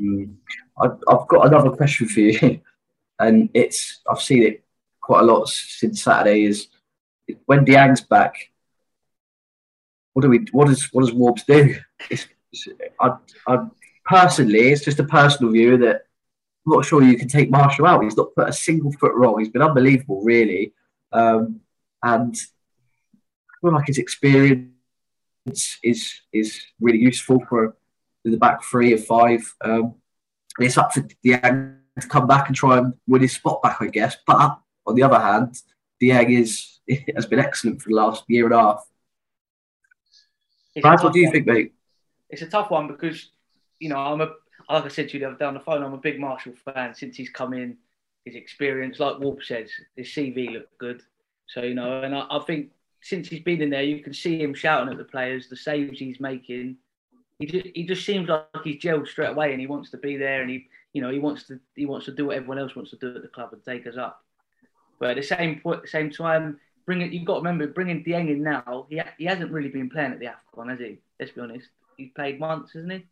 Mm. 0.01 0.35
I, 0.79 0.87
I've 0.87 1.29
got 1.29 1.47
another 1.47 1.71
question 1.71 2.09
for 2.09 2.21
you, 2.21 2.39
and 3.25 3.49
it's 3.55 4.01
I've 4.09 4.21
seen 4.21 4.43
it 4.43 4.65
quite 5.01 5.23
a 5.23 5.27
lot 5.27 5.49
since 5.49 6.03
Saturday. 6.03 6.45
Is 6.45 6.69
when 7.47 7.65
Dieng's 7.65 8.03
back, 8.03 8.35
what 10.13 10.23
do 10.23 10.29
we? 10.29 10.47
What 10.53 10.69
does 10.69 10.85
what 10.93 11.03
does 11.03 11.13
Warps 11.13 11.45
do? 11.45 11.77
It's, 12.11 12.27
it's, 12.53 12.69
I, 13.01 13.17
I 13.47 13.67
personally, 14.05 14.71
it's 14.73 14.85
just 14.85 15.01
a 15.01 15.05
personal 15.05 15.53
view 15.53 15.79
that 15.79 16.03
I'm 16.67 16.73
not 16.73 16.85
sure 16.85 17.03
you 17.03 17.19
can 17.19 17.29
take 17.29 17.51
Marshall 17.51 17.87
out. 17.87 18.05
He's 18.05 18.17
not 18.17 18.35
put 18.35 18.49
a 18.49 18.53
single 18.53 18.93
foot 18.93 19.15
wrong. 19.15 19.39
He's 19.39 19.49
been 19.49 19.63
unbelievable, 19.63 20.23
really, 20.23 20.73
um, 21.13 21.61
and 22.03 22.37
I 23.15 23.55
feel 23.61 23.73
like 23.73 23.87
his 23.87 23.99
experience 23.99 24.69
is 25.83 26.21
is 26.33 26.61
really 26.81 26.99
useful 26.99 27.41
for 27.49 27.77
the 28.25 28.37
back 28.37 28.63
three 28.65 28.93
of 28.93 29.05
five. 29.05 29.55
Um, 29.63 29.95
and 30.57 30.67
it's 30.67 30.79
up 30.79 30.93
for 30.95 31.01
Dieng 31.25 31.79
to 32.01 32.09
come 32.09 32.27
back 32.27 32.49
and 32.49 32.57
try 32.57 32.79
and 32.79 32.95
win 33.07 33.23
his 33.23 33.33
spot 33.33 33.63
back, 33.63 33.79
I 33.81 33.87
guess. 33.87 34.17
But 34.27 34.59
on 34.87 34.95
the 34.95 35.03
other 35.03 35.19
hand, 35.19 35.57
Dieng 36.03 36.39
is 36.39 36.81
has 37.15 37.27
been 37.27 37.39
excellent 37.39 37.81
for 37.81 37.89
the 37.89 37.95
last 37.95 38.25
year 38.29 38.45
and 38.45 38.55
a 38.55 38.59
half. 38.59 38.87
Brad, 40.81 41.03
what 41.03 41.13
do 41.13 41.21
you 41.21 41.27
one. 41.27 41.33
think, 41.33 41.47
mate? 41.47 41.73
It's 42.31 42.43
a 42.43 42.47
tough 42.47 42.71
one 42.71 42.89
because 42.89 43.31
you 43.79 43.89
know 43.89 43.99
I'm 43.99 44.21
a 44.21 44.33
like 44.69 44.85
I 44.85 44.89
said 44.89 45.09
to 45.09 45.15
you 45.15 45.21
the 45.21 45.27
other 45.27 45.39
day 45.39 45.45
on 45.45 45.55
the 45.55 45.61
phone. 45.61 45.83
I'm 45.83 45.95
a 45.95 45.99
big 45.99 46.19
Marshall 46.19 46.55
fan 46.65 46.95
since 46.95 47.17
he's 47.17 47.31
come 47.31 47.53
in. 47.53 47.77
His 48.25 48.37
experience, 48.37 48.99
like 48.99 49.19
Wolf 49.19 49.45
says, 49.45 49.71
his 49.97 50.09
CV 50.09 50.53
looked 50.53 50.79
good. 50.79 51.03
So 51.47 51.63
you 51.63 51.75
know, 51.75 52.03
and 52.03 52.15
I, 52.15 52.27
I 52.31 52.39
think 52.41 52.71
since 53.03 53.29
he's 53.29 53.43
been 53.43 53.61
in 53.61 53.71
there, 53.71 53.83
you 53.83 54.03
can 54.03 54.15
see 54.15 54.43
him 54.43 54.55
shouting 54.55 54.91
at 54.91 54.99
the 54.99 55.05
players, 55.05 55.49
the 55.49 55.57
saves 55.57 55.99
he's 55.99 56.21
making. 56.21 56.79
He 57.39 57.47
just, 57.47 57.67
he 57.75 57.85
just 57.85 58.07
seems 58.07 58.29
like 58.29 58.47
he's 58.63 58.81
gelled 58.81 59.07
straight 59.07 59.31
away, 59.31 59.53
and 59.53 59.61
he 59.61 59.67
wants 59.67 59.91
to 59.91 59.99
be 59.99 60.17
there, 60.17 60.41
and 60.41 60.51
he 60.51 60.69
you 60.95 61.03
know 61.03 61.11
he 61.11 61.19
wants 61.19 61.45
to 61.49 61.61
he 61.77 61.85
wants 61.85 62.07
to 62.07 62.13
do 62.13 62.27
what 62.27 62.37
everyone 62.37 62.59
else 62.59 62.75
wants 62.75 62.91
to 62.93 62.97
do 62.97 63.15
at 63.15 63.21
the 63.23 63.29
club 63.29 63.51
and 63.53 63.63
take 63.65 63.87
us 63.87 63.97
up. 63.99 64.25
But 64.99 65.11
at 65.11 65.17
the 65.17 65.23
same 65.23 65.61
point, 65.61 65.87
same 65.89 66.11
time, 66.11 66.59
bring 66.87 67.03
it. 67.03 67.13
You've 67.13 67.27
got 67.27 67.35
to 67.35 67.41
remember 67.41 67.67
bringing 67.67 68.03
Dieng 68.05 68.31
in 68.31 68.43
now. 68.43 68.87
He 68.89 69.01
he 69.19 69.25
hasn't 69.27 69.51
really 69.53 69.69
been 69.69 69.91
playing 69.91 70.13
at 70.13 70.21
the 70.21 70.27
Afcon, 70.27 70.71
has 70.71 70.79
he? 70.79 70.99
Let's 71.21 71.33
be 71.33 71.41
honest. 71.43 71.69
He's 71.99 72.11
played 72.17 72.41
once, 72.41 72.73
hasn't 72.73 72.93
he? 72.93 73.05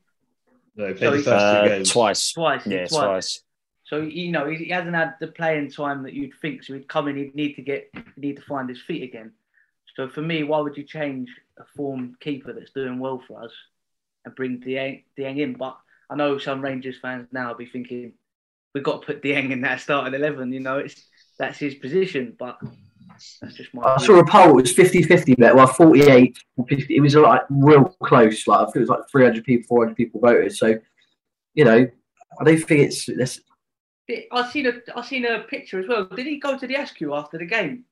No, 0.77 0.87
he 0.89 0.95
played 0.95 0.99
So 0.99 1.11
the 1.11 1.17
he's- 1.17 1.25
first 1.27 1.27
two 1.27 1.59
Uh, 1.59 1.69
games. 1.69 1.91
twice. 1.93 2.33
Twice. 2.33 2.67
Yeah, 2.67 2.87
twice. 2.87 2.91
twice. 2.91 3.43
So 3.85 4.01
you 4.01 4.31
know 4.33 4.49
he, 4.49 4.57
he 4.57 4.71
hasn't 4.71 4.95
had 4.95 5.17
the 5.21 5.27
playing 5.27 5.71
time 5.71 6.03
that 6.05 6.15
you'd 6.15 6.33
think. 6.41 6.63
So 6.63 6.73
he'd 6.75 6.89
come 6.89 7.09
in, 7.09 7.17
he'd 7.17 7.35
need 7.35 7.55
to 7.57 7.63
get, 7.63 7.91
he'd 7.93 8.17
need 8.17 8.37
to 8.37 8.43
find 8.43 8.69
his 8.69 8.81
feet 8.81 9.03
again. 9.03 9.33
So 9.97 10.09
for 10.09 10.23
me, 10.23 10.45
why 10.45 10.61
would 10.61 10.77
you 10.79 10.85
change 10.85 11.29
a 11.59 11.65
form 11.77 12.17
keeper 12.21 12.53
that's 12.55 12.71
doing 12.71 12.99
well 12.99 13.23
for 13.29 13.43
us 13.43 13.53
and 14.25 14.35
bring 14.35 14.61
Dieng, 14.61 15.03
Dieng 15.19 15.39
in? 15.41 15.53
But 15.55 15.77
I 16.13 16.17
know 16.17 16.39
some 16.39 16.61
Rangers 16.61 16.97
fans 17.01 17.29
now 17.33 17.49
will 17.49 17.57
be 17.57 17.67
thinking 17.67 18.13
we've 18.75 18.85
got 18.85 19.01
to 19.01 19.07
put 19.07 19.23
Dieng 19.23 19.51
in 19.51 19.61
that 19.63 19.81
starting 19.81 20.15
eleven. 20.15 20.53
You 20.53 20.61
know, 20.61 20.79
it's 20.79 21.07
that's 21.39 21.59
his 21.59 21.75
position, 21.77 22.37
but 22.39 22.59
that's 23.41 23.57
just 23.57 23.73
my. 23.73 23.83
I 23.83 23.97
view. 23.97 24.07
saw 24.07 24.19
a 24.21 24.27
poll. 24.27 24.59
It 24.59 24.63
was 24.63 24.75
50-50, 24.75 25.39
mate. 25.39 25.55
Well, 25.55 25.67
48, 25.67 26.37
50. 26.69 26.95
It 26.97 27.01
was 27.01 27.15
like 27.15 27.43
real 27.51 27.85
close. 28.03 28.47
Like 28.47 28.61
I 28.61 28.65
think 28.67 28.77
it 28.77 28.81
was 28.81 28.89
like 28.91 29.09
300 29.11 29.45
people, 29.45 29.67
400 29.69 29.97
people 29.97 30.21
voted. 30.21 30.55
So, 30.55 30.79
you 31.55 31.65
know, 31.65 31.87
I 32.41 32.45
don't 32.45 32.59
think 32.59 32.81
it's. 32.81 33.09
it's 33.09 33.41
I 34.33 34.51
seen 34.51 34.67
a 34.67 34.73
I 34.95 35.03
seen 35.03 35.25
a 35.25 35.41
picture 35.41 35.79
as 35.81 35.89
well. 35.89 36.05
Did 36.05 36.27
he 36.27 36.39
go 36.39 36.59
to 36.59 36.67
the 36.67 36.75
Askew 36.75 37.15
after 37.15 37.39
the 37.39 37.47
game? 37.47 37.85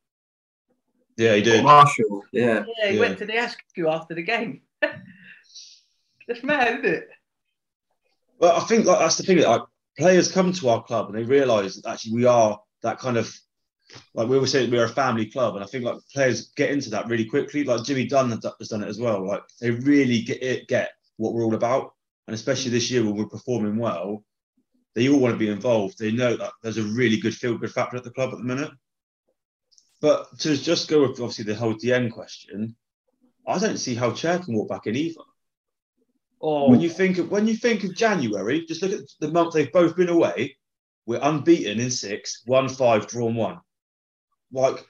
Yeah, 1.16 1.34
he 1.36 1.42
did. 1.42 1.64
Marshall, 1.64 2.22
yeah. 2.32 2.64
Yeah, 2.82 2.88
he 2.90 2.94
Yeah. 2.94 3.00
went 3.00 3.18
to 3.18 3.26
the 3.26 3.36
Askew 3.36 3.88
after 3.88 4.14
the 4.14 4.22
game. 4.22 4.62
That's 6.28 6.42
mad, 6.42 6.78
isn't 6.78 6.84
it? 6.84 7.08
Well, 8.40 8.56
I 8.56 8.60
think 8.60 8.86
like, 8.86 8.98
that's 8.98 9.16
the 9.16 9.22
thing. 9.22 9.38
Like 9.42 9.62
players 9.98 10.32
come 10.32 10.52
to 10.52 10.68
our 10.70 10.82
club 10.82 11.08
and 11.08 11.16
they 11.16 11.24
realise 11.24 11.76
that 11.76 11.90
actually 11.90 12.14
we 12.14 12.24
are 12.24 12.58
that 12.82 12.98
kind 12.98 13.18
of 13.18 13.32
like 14.14 14.28
we 14.28 14.36
always 14.36 14.52
say 14.52 14.68
we're 14.68 14.84
a 14.84 14.88
family 14.88 15.26
club, 15.26 15.54
and 15.54 15.64
I 15.64 15.66
think 15.66 15.84
like 15.84 15.96
players 16.12 16.52
get 16.56 16.70
into 16.70 16.90
that 16.90 17.08
really 17.08 17.24
quickly. 17.24 17.64
Like 17.64 17.84
Jimmy 17.84 18.06
Dunne 18.06 18.30
has 18.30 18.68
done 18.68 18.82
it 18.82 18.88
as 18.88 19.00
well. 19.00 19.26
Like 19.26 19.42
they 19.60 19.70
really 19.70 20.22
get 20.22 20.42
it, 20.42 20.68
get 20.68 20.92
what 21.16 21.34
we're 21.34 21.44
all 21.44 21.54
about, 21.54 21.94
and 22.26 22.34
especially 22.34 22.70
mm. 22.70 22.74
this 22.74 22.90
year 22.90 23.04
when 23.04 23.16
we're 23.16 23.26
performing 23.26 23.76
well, 23.76 24.24
they 24.94 25.08
all 25.08 25.18
want 25.18 25.34
to 25.34 25.38
be 25.38 25.50
involved. 25.50 25.98
They 25.98 26.12
know 26.12 26.36
that 26.36 26.52
there's 26.62 26.78
a 26.78 26.82
really 26.82 27.18
good 27.18 27.34
feel 27.34 27.58
good 27.58 27.72
factor 27.72 27.96
at 27.96 28.04
the 28.04 28.12
club 28.12 28.32
at 28.32 28.38
the 28.38 28.44
minute. 28.44 28.70
But 30.00 30.38
to 30.40 30.56
just 30.56 30.88
go 30.88 31.02
with 31.02 31.20
obviously 31.20 31.44
the 31.44 31.54
whole 31.54 31.74
Dieng 31.74 32.10
question, 32.10 32.76
I 33.46 33.58
don't 33.58 33.76
see 33.76 33.94
how 33.94 34.12
Chair 34.12 34.38
can 34.38 34.54
walk 34.54 34.68
back 34.68 34.86
in 34.86 34.96
either. 34.96 35.20
Oh, 36.42 36.70
When 36.70 36.80
you 36.80 36.88
think 36.88 37.18
of 37.18 37.30
when 37.30 37.46
you 37.46 37.54
think 37.54 37.84
of 37.84 37.94
January, 37.94 38.64
just 38.66 38.82
look 38.82 38.92
at 38.92 39.00
the 39.20 39.30
month 39.30 39.52
they've 39.52 39.72
both 39.72 39.96
been 39.96 40.08
away. 40.08 40.56
We're 41.06 41.20
unbeaten 41.22 41.80
in 41.80 41.90
six, 41.90 42.42
one 42.46 42.68
five, 42.68 43.06
drawn 43.06 43.34
one. 43.34 43.60
Like 44.52 44.84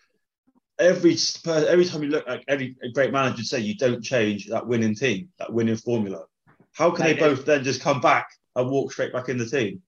every 0.79 1.17
every 1.47 1.85
time 1.85 2.03
you 2.03 2.11
look 2.11 2.27
like 2.27 2.45
every 2.49 2.77
great 2.95 3.13
manager 3.13 3.37
would 3.39 3.47
say, 3.47 3.61
you 3.61 3.77
don't 3.77 4.03
change 4.03 4.47
that 4.47 4.67
winning 4.67 4.95
team, 4.95 5.29
that 5.39 5.53
winning 5.53 5.77
formula. 5.77 6.25
How 6.73 6.91
can 6.91 7.07
Mate, 7.07 7.15
they 7.15 7.21
both 7.21 7.45
then 7.45 7.65
just 7.65 7.81
come 7.81 8.01
back 8.01 8.29
and 8.55 8.71
walk 8.71 8.93
straight 8.93 9.13
back 9.13 9.29
in 9.29 9.39
the 9.39 9.47
team? 9.47 9.83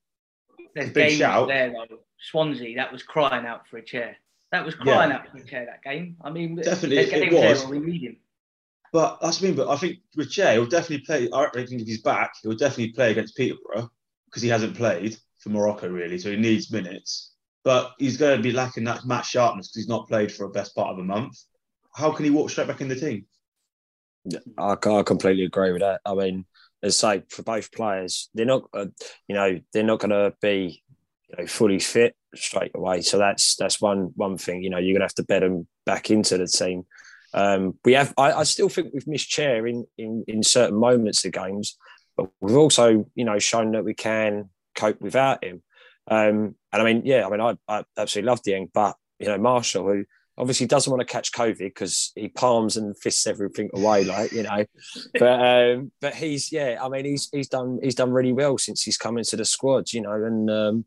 there's 0.75 0.91
big 0.91 1.17
shout. 1.17 1.47
there 1.47 1.71
though. 1.71 1.99
Swansea, 2.19 2.75
that 2.77 2.91
was 2.91 3.03
crying 3.03 3.45
out 3.45 3.67
for 3.67 3.77
a 3.77 3.83
chair. 3.83 4.15
That 4.51 4.65
was 4.65 4.75
crying 4.75 5.11
out 5.11 5.29
for 5.29 5.37
a 5.37 5.43
chair. 5.43 5.65
That 5.65 5.83
game. 5.83 6.15
I 6.21 6.29
mean, 6.29 6.55
Definitely, 6.55 6.97
it 6.97 7.33
was. 7.33 7.61
there 7.61 7.69
we 7.69 7.79
need 7.79 8.01
him. 8.01 8.17
But 8.93 9.19
that's 9.21 9.41
what 9.41 9.47
I 9.47 9.49
mean. 9.49 9.57
But 9.57 9.69
I 9.69 9.75
think 9.75 9.97
Jay, 10.29 10.53
he'll 10.53 10.67
definitely 10.67 10.99
play. 10.99 11.27
I 11.33 11.49
think 11.51 11.81
if 11.81 11.87
he's 11.87 12.01
back, 12.01 12.31
he'll 12.41 12.55
definitely 12.55 12.93
play 12.93 13.11
against 13.11 13.35
Peterborough 13.35 13.89
because 14.27 14.43
he 14.43 14.49
hasn't 14.49 14.77
played 14.77 15.17
for 15.39 15.49
Morocco 15.49 15.89
really, 15.89 16.17
so 16.19 16.29
he 16.29 16.37
needs 16.37 16.71
minutes. 16.71 17.33
But 17.63 17.93
he's 17.97 18.17
going 18.17 18.37
to 18.37 18.43
be 18.43 18.51
lacking 18.51 18.83
that 18.85 19.05
match 19.05 19.31
sharpness 19.31 19.67
because 19.67 19.83
he's 19.83 19.89
not 19.89 20.07
played 20.07 20.31
for 20.31 20.45
a 20.45 20.49
best 20.49 20.75
part 20.75 20.89
of 20.89 20.99
a 20.99 21.03
month. 21.03 21.37
How 21.95 22.11
can 22.11 22.23
he 22.23 22.31
walk 22.31 22.51
straight 22.51 22.67
back 22.67 22.81
in 22.81 22.87
the 22.87 22.95
team? 22.95 23.25
I, 24.57 24.73
I 24.73 25.03
completely 25.03 25.45
agree 25.45 25.71
with 25.71 25.81
that. 25.81 26.01
I 26.05 26.13
mean, 26.13 26.45
as 26.83 27.03
I 27.03 27.17
say, 27.17 27.23
for 27.29 27.43
both 27.43 27.71
players, 27.71 28.29
they're 28.33 28.45
not, 28.45 28.63
uh, 28.73 28.85
you 29.27 29.35
know, 29.35 29.59
they're 29.73 29.83
not 29.83 29.99
going 29.99 30.11
to 30.11 30.33
be, 30.41 30.83
you 31.29 31.35
know, 31.37 31.47
fully 31.47 31.79
fit 31.79 32.15
straight 32.35 32.71
away. 32.75 33.01
So 33.01 33.17
that's 33.17 33.55
that's 33.55 33.81
one 33.81 34.11
one 34.15 34.37
thing. 34.37 34.61
You 34.61 34.69
know, 34.69 34.77
you're 34.77 34.93
going 34.93 35.01
to 35.01 35.05
have 35.05 35.15
to 35.15 35.23
bet 35.23 35.41
them 35.41 35.67
back 35.85 36.11
into 36.11 36.37
the 36.37 36.47
team. 36.47 36.85
Um, 37.33 37.77
we 37.83 37.93
have, 37.93 38.13
I, 38.17 38.31
I 38.33 38.43
still 38.43 38.69
think 38.69 38.93
we've 38.93 39.07
missed 39.07 39.29
chair 39.29 39.65
in, 39.65 39.85
in 39.97 40.23
in 40.27 40.43
certain 40.43 40.77
moments 40.77 41.25
of 41.25 41.31
games, 41.31 41.77
but 42.15 42.29
we've 42.41 42.55
also, 42.55 43.05
you 43.15 43.25
know, 43.25 43.39
shown 43.39 43.71
that 43.71 43.83
we 43.83 43.93
can 43.93 44.49
cope 44.75 45.01
without 45.01 45.43
him. 45.43 45.63
Um, 46.07 46.55
and 46.71 46.81
I 46.81 46.83
mean, 46.83 47.03
yeah, 47.05 47.25
I 47.25 47.29
mean, 47.29 47.41
I, 47.41 47.55
I 47.67 47.83
absolutely 47.97 48.29
love 48.29 48.41
Dieng, 48.41 48.69
but 48.73 48.95
you 49.19 49.27
know, 49.27 49.37
Marshall, 49.37 49.85
who 49.85 50.05
obviously 50.37 50.65
doesn't 50.65 50.91
want 50.91 50.99
to 51.01 51.11
catch 51.11 51.31
COVID 51.31 51.57
because 51.59 52.11
he 52.15 52.27
palms 52.27 52.77
and 52.77 52.97
fists 52.97 53.27
everything 53.27 53.69
away, 53.73 54.03
like 54.03 54.31
you 54.31 54.43
know. 54.43 54.65
But 55.19 55.39
um, 55.41 55.91
but 56.01 56.15
he's 56.15 56.51
yeah, 56.51 56.77
I 56.81 56.89
mean, 56.89 57.05
he's 57.05 57.29
he's 57.31 57.47
done 57.47 57.79
he's 57.81 57.95
done 57.95 58.11
really 58.11 58.33
well 58.33 58.57
since 58.57 58.83
he's 58.83 58.97
come 58.97 59.17
into 59.17 59.37
the 59.37 59.45
squad, 59.45 59.91
you 59.93 60.01
know, 60.01 60.13
and 60.13 60.49
um, 60.49 60.85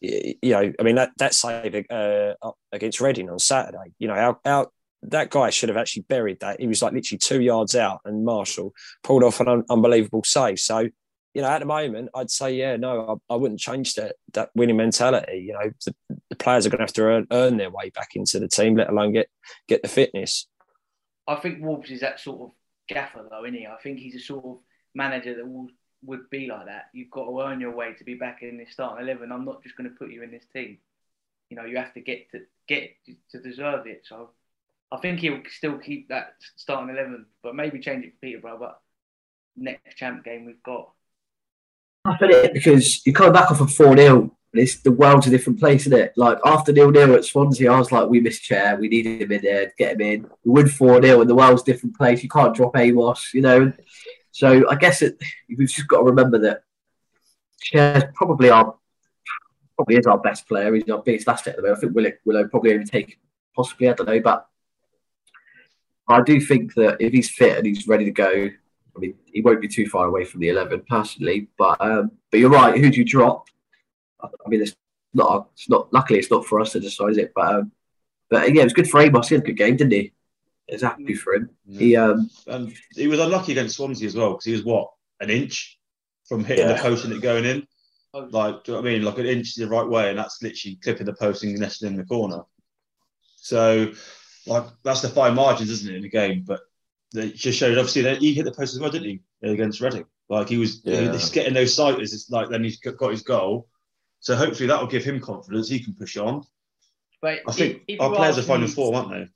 you 0.00 0.36
know, 0.42 0.72
I 0.78 0.82
mean 0.82 0.96
that 0.96 1.12
that 1.18 1.34
save 1.34 1.74
uh, 1.90 2.34
against 2.72 3.00
Reading 3.00 3.30
on 3.30 3.38
Saturday, 3.38 3.92
you 3.98 4.08
know, 4.08 4.14
how 4.14 4.40
how 4.44 4.70
that 5.02 5.30
guy 5.30 5.50
should 5.50 5.68
have 5.68 5.78
actually 5.78 6.02
buried 6.08 6.40
that. 6.40 6.60
He 6.60 6.66
was 6.66 6.82
like 6.82 6.92
literally 6.92 7.18
two 7.18 7.40
yards 7.40 7.74
out, 7.74 8.00
and 8.04 8.24
Marshall 8.24 8.72
pulled 9.02 9.24
off 9.24 9.40
an 9.40 9.48
un- 9.48 9.64
unbelievable 9.70 10.22
save. 10.24 10.58
So 10.58 10.88
you 11.34 11.42
know, 11.42 11.48
at 11.48 11.60
the 11.60 11.66
moment, 11.66 12.08
I'd 12.14 12.30
say, 12.30 12.54
yeah, 12.54 12.76
no, 12.76 13.20
I, 13.30 13.34
I 13.34 13.36
wouldn't 13.36 13.60
change 13.60 13.94
that 13.94 14.16
that 14.32 14.50
winning 14.54 14.76
mentality. 14.76 15.44
You 15.46 15.52
know, 15.52 15.70
the, 15.84 15.94
the 16.30 16.36
players 16.36 16.66
are 16.66 16.70
going 16.70 16.78
to 16.78 16.84
have 16.84 16.92
to 16.94 17.02
earn, 17.02 17.26
earn 17.30 17.56
their 17.56 17.70
way 17.70 17.90
back 17.90 18.10
into 18.14 18.40
the 18.40 18.48
team, 18.48 18.76
let 18.76 18.90
alone 18.90 19.12
get 19.12 19.28
get 19.68 19.82
the 19.82 19.88
fitness. 19.88 20.48
I 21.26 21.36
think 21.36 21.62
Wolves 21.62 21.90
is 21.90 22.00
that 22.00 22.18
sort 22.18 22.40
of 22.40 22.50
gaffer 22.88 23.24
though, 23.30 23.44
isn't 23.44 23.54
he? 23.54 23.66
I 23.66 23.76
think 23.82 23.98
he's 23.98 24.16
a 24.16 24.20
sort 24.20 24.44
of 24.44 24.58
manager 24.94 25.36
that 25.36 25.46
will, 25.46 25.68
would 26.02 26.30
be 26.30 26.48
like 26.48 26.66
that. 26.66 26.86
You've 26.94 27.10
got 27.10 27.26
to 27.26 27.40
earn 27.42 27.60
your 27.60 27.76
way 27.76 27.92
to 27.92 28.04
be 28.04 28.14
back 28.14 28.42
in 28.42 28.56
this 28.56 28.72
starting 28.72 29.06
eleven. 29.06 29.30
I'm 29.30 29.44
not 29.44 29.62
just 29.62 29.76
going 29.76 29.88
to 29.88 29.96
put 29.96 30.10
you 30.10 30.22
in 30.22 30.30
this 30.30 30.46
team. 30.52 30.78
You 31.50 31.56
know, 31.56 31.66
you 31.66 31.76
have 31.76 31.94
to 31.94 32.00
get 32.00 32.30
to 32.32 32.40
get 32.66 32.90
to 33.30 33.40
deserve 33.40 33.86
it. 33.86 34.02
So 34.04 34.30
I 34.90 34.96
think 34.98 35.20
he'll 35.20 35.42
still 35.50 35.78
keep 35.78 36.08
that 36.08 36.34
starting 36.56 36.94
eleven, 36.94 37.26
but 37.42 37.54
maybe 37.54 37.78
change 37.78 38.04
it 38.04 38.12
for 38.12 38.20
Peterborough. 38.20 38.58
But 38.58 38.80
next 39.56 39.96
champ 39.96 40.24
game 40.24 40.46
we've 40.46 40.62
got. 40.62 40.90
I 42.04 42.16
it 42.20 42.54
because 42.54 43.04
you're 43.04 43.14
coming 43.14 43.32
back 43.32 43.50
off 43.50 43.60
a 43.60 43.66
4 43.66 43.96
0. 43.96 44.34
It's 44.54 44.80
the 44.80 44.92
world's 44.92 45.26
a 45.26 45.30
different 45.30 45.58
place, 45.58 45.86
isn't 45.86 45.98
it? 45.98 46.12
Like 46.16 46.38
after 46.44 46.72
nil 46.72 46.90
nil 46.90 47.14
at 47.14 47.24
Swansea, 47.24 47.70
I 47.70 47.78
was 47.78 47.92
like, 47.92 48.08
we 48.08 48.20
missed 48.20 48.42
chair. 48.42 48.76
We 48.76 48.88
needed 48.88 49.22
him 49.22 49.32
in 49.32 49.42
there, 49.42 49.72
get 49.76 49.94
him 49.94 50.00
in. 50.00 50.30
We 50.44 50.62
win 50.62 50.68
4 50.68 51.02
0 51.02 51.20
and 51.20 51.28
the 51.28 51.34
world's 51.34 51.62
a 51.62 51.66
different 51.66 51.96
place. 51.96 52.22
You 52.22 52.30
can't 52.30 52.54
drop 52.54 52.76
Amos, 52.76 53.34
you 53.34 53.42
know. 53.42 53.72
So 54.30 54.68
I 54.70 54.76
guess 54.76 55.02
it, 55.02 55.18
we've 55.48 55.68
just 55.68 55.86
got 55.86 55.98
to 55.98 56.04
remember 56.04 56.38
that 56.38 56.62
Chair's 57.60 58.04
probably 58.14 58.50
our 58.50 58.74
probably 59.76 59.96
is 59.96 60.06
our 60.06 60.18
best 60.18 60.48
player. 60.48 60.74
He's 60.74 60.88
our 60.88 61.02
biggest 61.02 61.28
asset 61.28 61.48
at 61.48 61.56
the 61.56 61.62
moment. 61.62 61.78
I 61.78 61.80
think 61.80 61.94
Willow, 61.94 62.12
Willow 62.24 62.48
probably 62.48 62.72
only 62.72 62.86
take 62.86 63.18
possibly, 63.54 63.88
I 63.88 63.92
don't 63.92 64.06
know, 64.06 64.20
but 64.20 64.48
I 66.08 66.22
do 66.22 66.40
think 66.40 66.74
that 66.74 66.96
if 67.00 67.12
he's 67.12 67.30
fit 67.30 67.58
and 67.58 67.66
he's 67.66 67.86
ready 67.86 68.04
to 68.04 68.10
go, 68.10 68.48
I 68.96 68.98
mean, 68.98 69.14
he 69.26 69.40
won't 69.40 69.60
be 69.60 69.68
too 69.68 69.86
far 69.86 70.06
away 70.06 70.24
from 70.24 70.40
the 70.40 70.48
eleven 70.48 70.82
personally. 70.88 71.48
But 71.58 71.80
um, 71.80 72.12
but 72.30 72.40
you're 72.40 72.50
right. 72.50 72.78
Who 72.78 72.90
do 72.90 72.98
you 72.98 73.04
drop? 73.04 73.46
I 74.22 74.28
mean, 74.48 74.62
it's 74.62 74.74
not. 75.14 75.48
It's 75.54 75.68
not. 75.68 75.92
Luckily, 75.92 76.18
it's 76.18 76.30
not 76.30 76.46
for 76.46 76.60
us 76.60 76.72
to 76.72 76.80
decide 76.80 77.16
it. 77.18 77.32
But 77.34 77.54
um, 77.54 77.72
but 78.30 78.52
yeah, 78.54 78.62
it 78.62 78.64
was 78.64 78.72
good 78.72 78.90
for 78.90 79.00
Amos. 79.00 79.28
He 79.28 79.34
had 79.34 79.44
a 79.44 79.46
good 79.46 79.56
game, 79.56 79.76
didn't 79.76 79.92
he? 79.92 80.12
I 80.70 80.74
was 80.74 80.82
happy 80.82 81.14
for 81.14 81.34
him. 81.34 81.50
He 81.66 81.96
um, 81.96 82.28
And 82.46 82.74
he 82.94 83.06
was 83.06 83.20
unlucky 83.20 83.52
against 83.52 83.76
Swansea 83.76 84.06
as 84.06 84.14
well 84.14 84.32
because 84.32 84.44
he 84.44 84.52
was 84.52 84.64
what 84.64 84.90
an 85.20 85.30
inch 85.30 85.78
from 86.28 86.44
hitting 86.44 86.66
the 86.66 86.74
Yeah. 86.74 86.82
post 86.82 87.04
and 87.04 87.12
it 87.14 87.22
going 87.22 87.44
in. 87.46 87.66
Oh. 88.12 88.28
Like, 88.30 88.64
do 88.64 88.72
you 88.72 88.76
know 88.76 88.82
what 88.82 88.88
I 88.88 88.92
mean? 88.92 89.02
Like 89.02 89.18
an 89.18 89.26
inch 89.26 89.54
the 89.54 89.68
right 89.68 89.86
way, 89.86 90.10
and 90.10 90.18
that's 90.18 90.42
literally 90.42 90.78
clipping 90.82 91.06
the 91.06 91.14
post 91.14 91.42
and 91.42 91.58
nesting 91.58 91.88
in 91.88 91.96
the 91.96 92.04
corner. 92.04 92.42
So, 93.36 93.92
like, 94.46 94.64
that's 94.82 95.02
the 95.02 95.08
fine 95.08 95.34
margins, 95.34 95.70
isn't 95.70 95.90
it, 95.92 95.96
in 95.96 96.02
the 96.02 96.08
game? 96.08 96.44
But 96.46 96.60
it 97.14 97.34
just 97.34 97.58
showed, 97.58 97.76
obviously, 97.78 98.02
that 98.02 98.18
he 98.18 98.34
hit 98.34 98.44
the 98.44 98.52
post 98.52 98.74
as 98.74 98.80
well, 98.80 98.90
didn't 98.90 99.08
he, 99.08 99.20
against 99.48 99.80
Reading? 99.80 100.04
Like, 100.28 100.48
he 100.48 100.58
was 100.58 100.82
Yeah. 100.84 101.12
he's 101.12 101.30
getting 101.30 101.54
those 101.54 101.74
sighters. 101.74 102.12
It's 102.12 102.30
like 102.30 102.50
then 102.50 102.62
he's 102.64 102.78
got 102.78 103.10
his 103.10 103.22
goal. 103.22 103.68
So, 104.20 104.34
hopefully, 104.36 104.66
that 104.68 104.80
will 104.80 104.88
give 104.88 105.04
him 105.04 105.20
confidence. 105.20 105.68
He 105.68 105.80
can 105.80 105.94
push 105.94 106.16
on. 106.16 106.44
But 107.20 107.40
I 107.48 107.52
think 107.52 107.76
if- 107.88 107.96
if 107.96 108.00
our 108.00 108.14
players 108.14 108.36
are 108.36 108.40
ask 108.40 108.48
finding 108.48 108.68
me- 108.68 108.74
form, 108.74 108.94
aren't 108.94 109.10
they? 109.10 109.28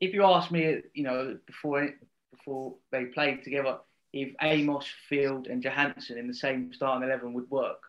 if 0.00 0.14
you 0.14 0.22
ask 0.24 0.50
me, 0.52 0.80
you 0.94 1.02
know, 1.02 1.38
before 1.46 1.92
before 2.30 2.76
they 2.92 3.06
played 3.06 3.42
together, 3.42 3.78
if 4.12 4.32
Amos, 4.40 4.86
Field, 5.08 5.48
and 5.48 5.60
Johansen 5.62 6.16
in 6.18 6.28
the 6.28 6.34
same 6.34 6.72
starting 6.72 7.08
eleven 7.08 7.32
would 7.32 7.50
work, 7.50 7.82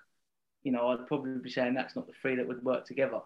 you 0.64 0.72
know, 0.72 0.88
I'd 0.90 1.06
probably 1.08 1.38
be 1.40 1.50
saying 1.52 1.76
that's 1.76 1.96
not 1.96 2.08
the 2.08 2.14
three 2.22 2.36
that 2.38 2.48
would 2.48 2.64
work 2.64 2.86
together 2.86 3.22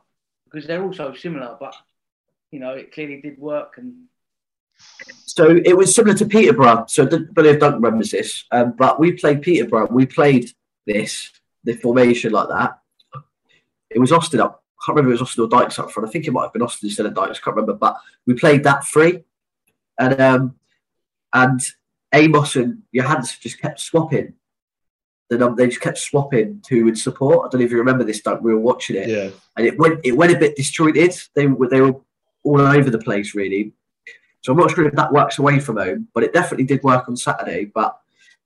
because 0.46 0.68
they're 0.68 0.84
all 0.84 0.92
so 0.94 1.14
similar. 1.14 1.56
But 1.60 1.76
you 2.54 2.60
know, 2.60 2.72
it 2.72 2.92
clearly 2.94 3.20
did 3.20 3.38
work, 3.40 3.74
and 3.78 3.94
So 5.26 5.50
it 5.66 5.76
was 5.76 5.94
similar 5.96 6.16
to 6.18 6.26
Peterborough. 6.26 6.86
So 6.88 7.04
I 7.04 7.08
don't 7.08 7.34
believe 7.34 7.60
Duncan 7.60 7.82
remembers 7.82 8.12
this, 8.12 8.46
um, 8.52 8.74
but 8.78 9.00
we 9.00 9.14
played 9.14 9.42
Peterborough. 9.42 9.88
We 9.92 10.06
played 10.06 10.52
this 10.86 11.32
the 11.64 11.74
formation 11.74 12.32
like 12.32 12.50
that. 12.50 12.80
It 13.90 14.00
was 14.00 14.12
Austin 14.12 14.40
up. 14.42 14.64
I 14.80 14.86
can't 14.86 14.96
remember 14.98 15.14
if 15.14 15.20
it 15.20 15.22
was 15.24 15.30
Austin 15.30 15.46
or 15.46 15.48
Dykes 15.48 15.80
up 15.80 15.92
front. 15.92 16.08
I 16.08 16.12
think 16.12 16.28
it 16.28 16.32
might 16.32 16.44
have 16.44 16.54
been 16.54 16.62
Austin 16.62 16.90
instead 16.90 17.06
of 17.06 17.14
Dykes. 17.16 17.40
I 17.40 17.42
Can't 17.44 17.56
remember, 17.56 17.74
but 17.74 17.96
we 18.28 18.34
played 18.36 18.64
that 18.66 18.86
three, 18.86 19.24
and 20.00 20.20
um, 20.22 20.56
and 21.34 21.60
Amos 22.14 22.56
and 22.56 22.84
Johansen 22.94 23.40
just 23.42 23.60
kept 23.60 23.80
swapping. 23.80 24.34
The 25.30 25.38
num- 25.38 25.56
they 25.56 25.68
just 25.68 25.82
kept 25.82 25.98
swapping 25.98 26.62
who 26.70 26.84
would 26.86 26.98
support. 27.00 27.48
I 27.48 27.50
don't 27.50 27.62
know 27.62 27.66
if 27.66 27.72
you 27.72 27.78
remember 27.78 28.04
this. 28.04 28.22
Doug. 28.22 28.44
We 28.44 28.54
were 28.54 28.60
watching 28.60 28.98
it, 28.98 29.08
Yeah. 29.10 29.30
and 29.58 29.66
it 29.66 29.80
went 29.80 30.02
it 30.04 30.12
went 30.12 30.34
a 30.34 30.38
bit 30.38 30.56
disjointed. 30.56 31.16
They 31.34 31.48
were 31.48 31.70
they 31.70 31.82
were 31.82 31.96
all 32.44 32.62
over 32.62 32.90
the 32.90 33.00
place 33.00 33.36
really. 33.36 33.74
So 34.42 34.52
I'm 34.52 34.60
not 34.60 34.72
sure 34.72 34.86
if 34.86 34.94
that 34.96 35.14
works 35.14 35.40
away 35.40 35.60
from 35.60 35.78
home, 35.78 36.08
but 36.14 36.24
it 36.24 36.34
definitely 36.34 36.66
did 36.66 36.84
work 36.84 37.08
on 37.08 37.16
Saturday. 37.16 37.66
But 37.66 37.98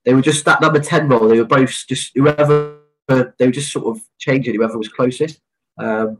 they 0.04 0.14
were 0.14 0.22
just 0.22 0.44
that 0.44 0.60
number 0.60 0.80
ten 0.80 1.08
role. 1.08 1.28
They 1.28 1.38
were 1.38 1.44
both 1.44 1.84
just 1.88 2.12
whoever 2.14 2.78
they 3.08 3.46
were 3.46 3.50
just 3.50 3.72
sort 3.72 3.86
of 3.86 4.02
changing 4.18 4.54
whoever 4.54 4.78
was 4.78 4.88
closest. 4.88 5.40
Um, 5.78 6.18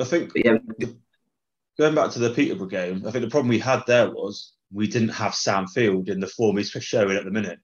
I 0.00 0.04
think 0.04 0.32
yeah, 0.34 0.58
going 1.78 1.94
back 1.94 2.10
to 2.12 2.18
the 2.18 2.30
Peterborough 2.30 2.66
game, 2.66 3.04
I 3.06 3.10
think 3.10 3.24
the 3.24 3.30
problem 3.30 3.48
we 3.48 3.58
had 3.58 3.84
there 3.86 4.10
was 4.10 4.54
we 4.72 4.86
didn't 4.88 5.10
have 5.10 5.34
Sam 5.34 5.66
Field 5.68 6.08
in 6.08 6.20
the 6.20 6.26
form 6.26 6.56
he's 6.56 6.70
showing 6.70 7.16
at 7.16 7.24
the 7.24 7.30
minute 7.30 7.60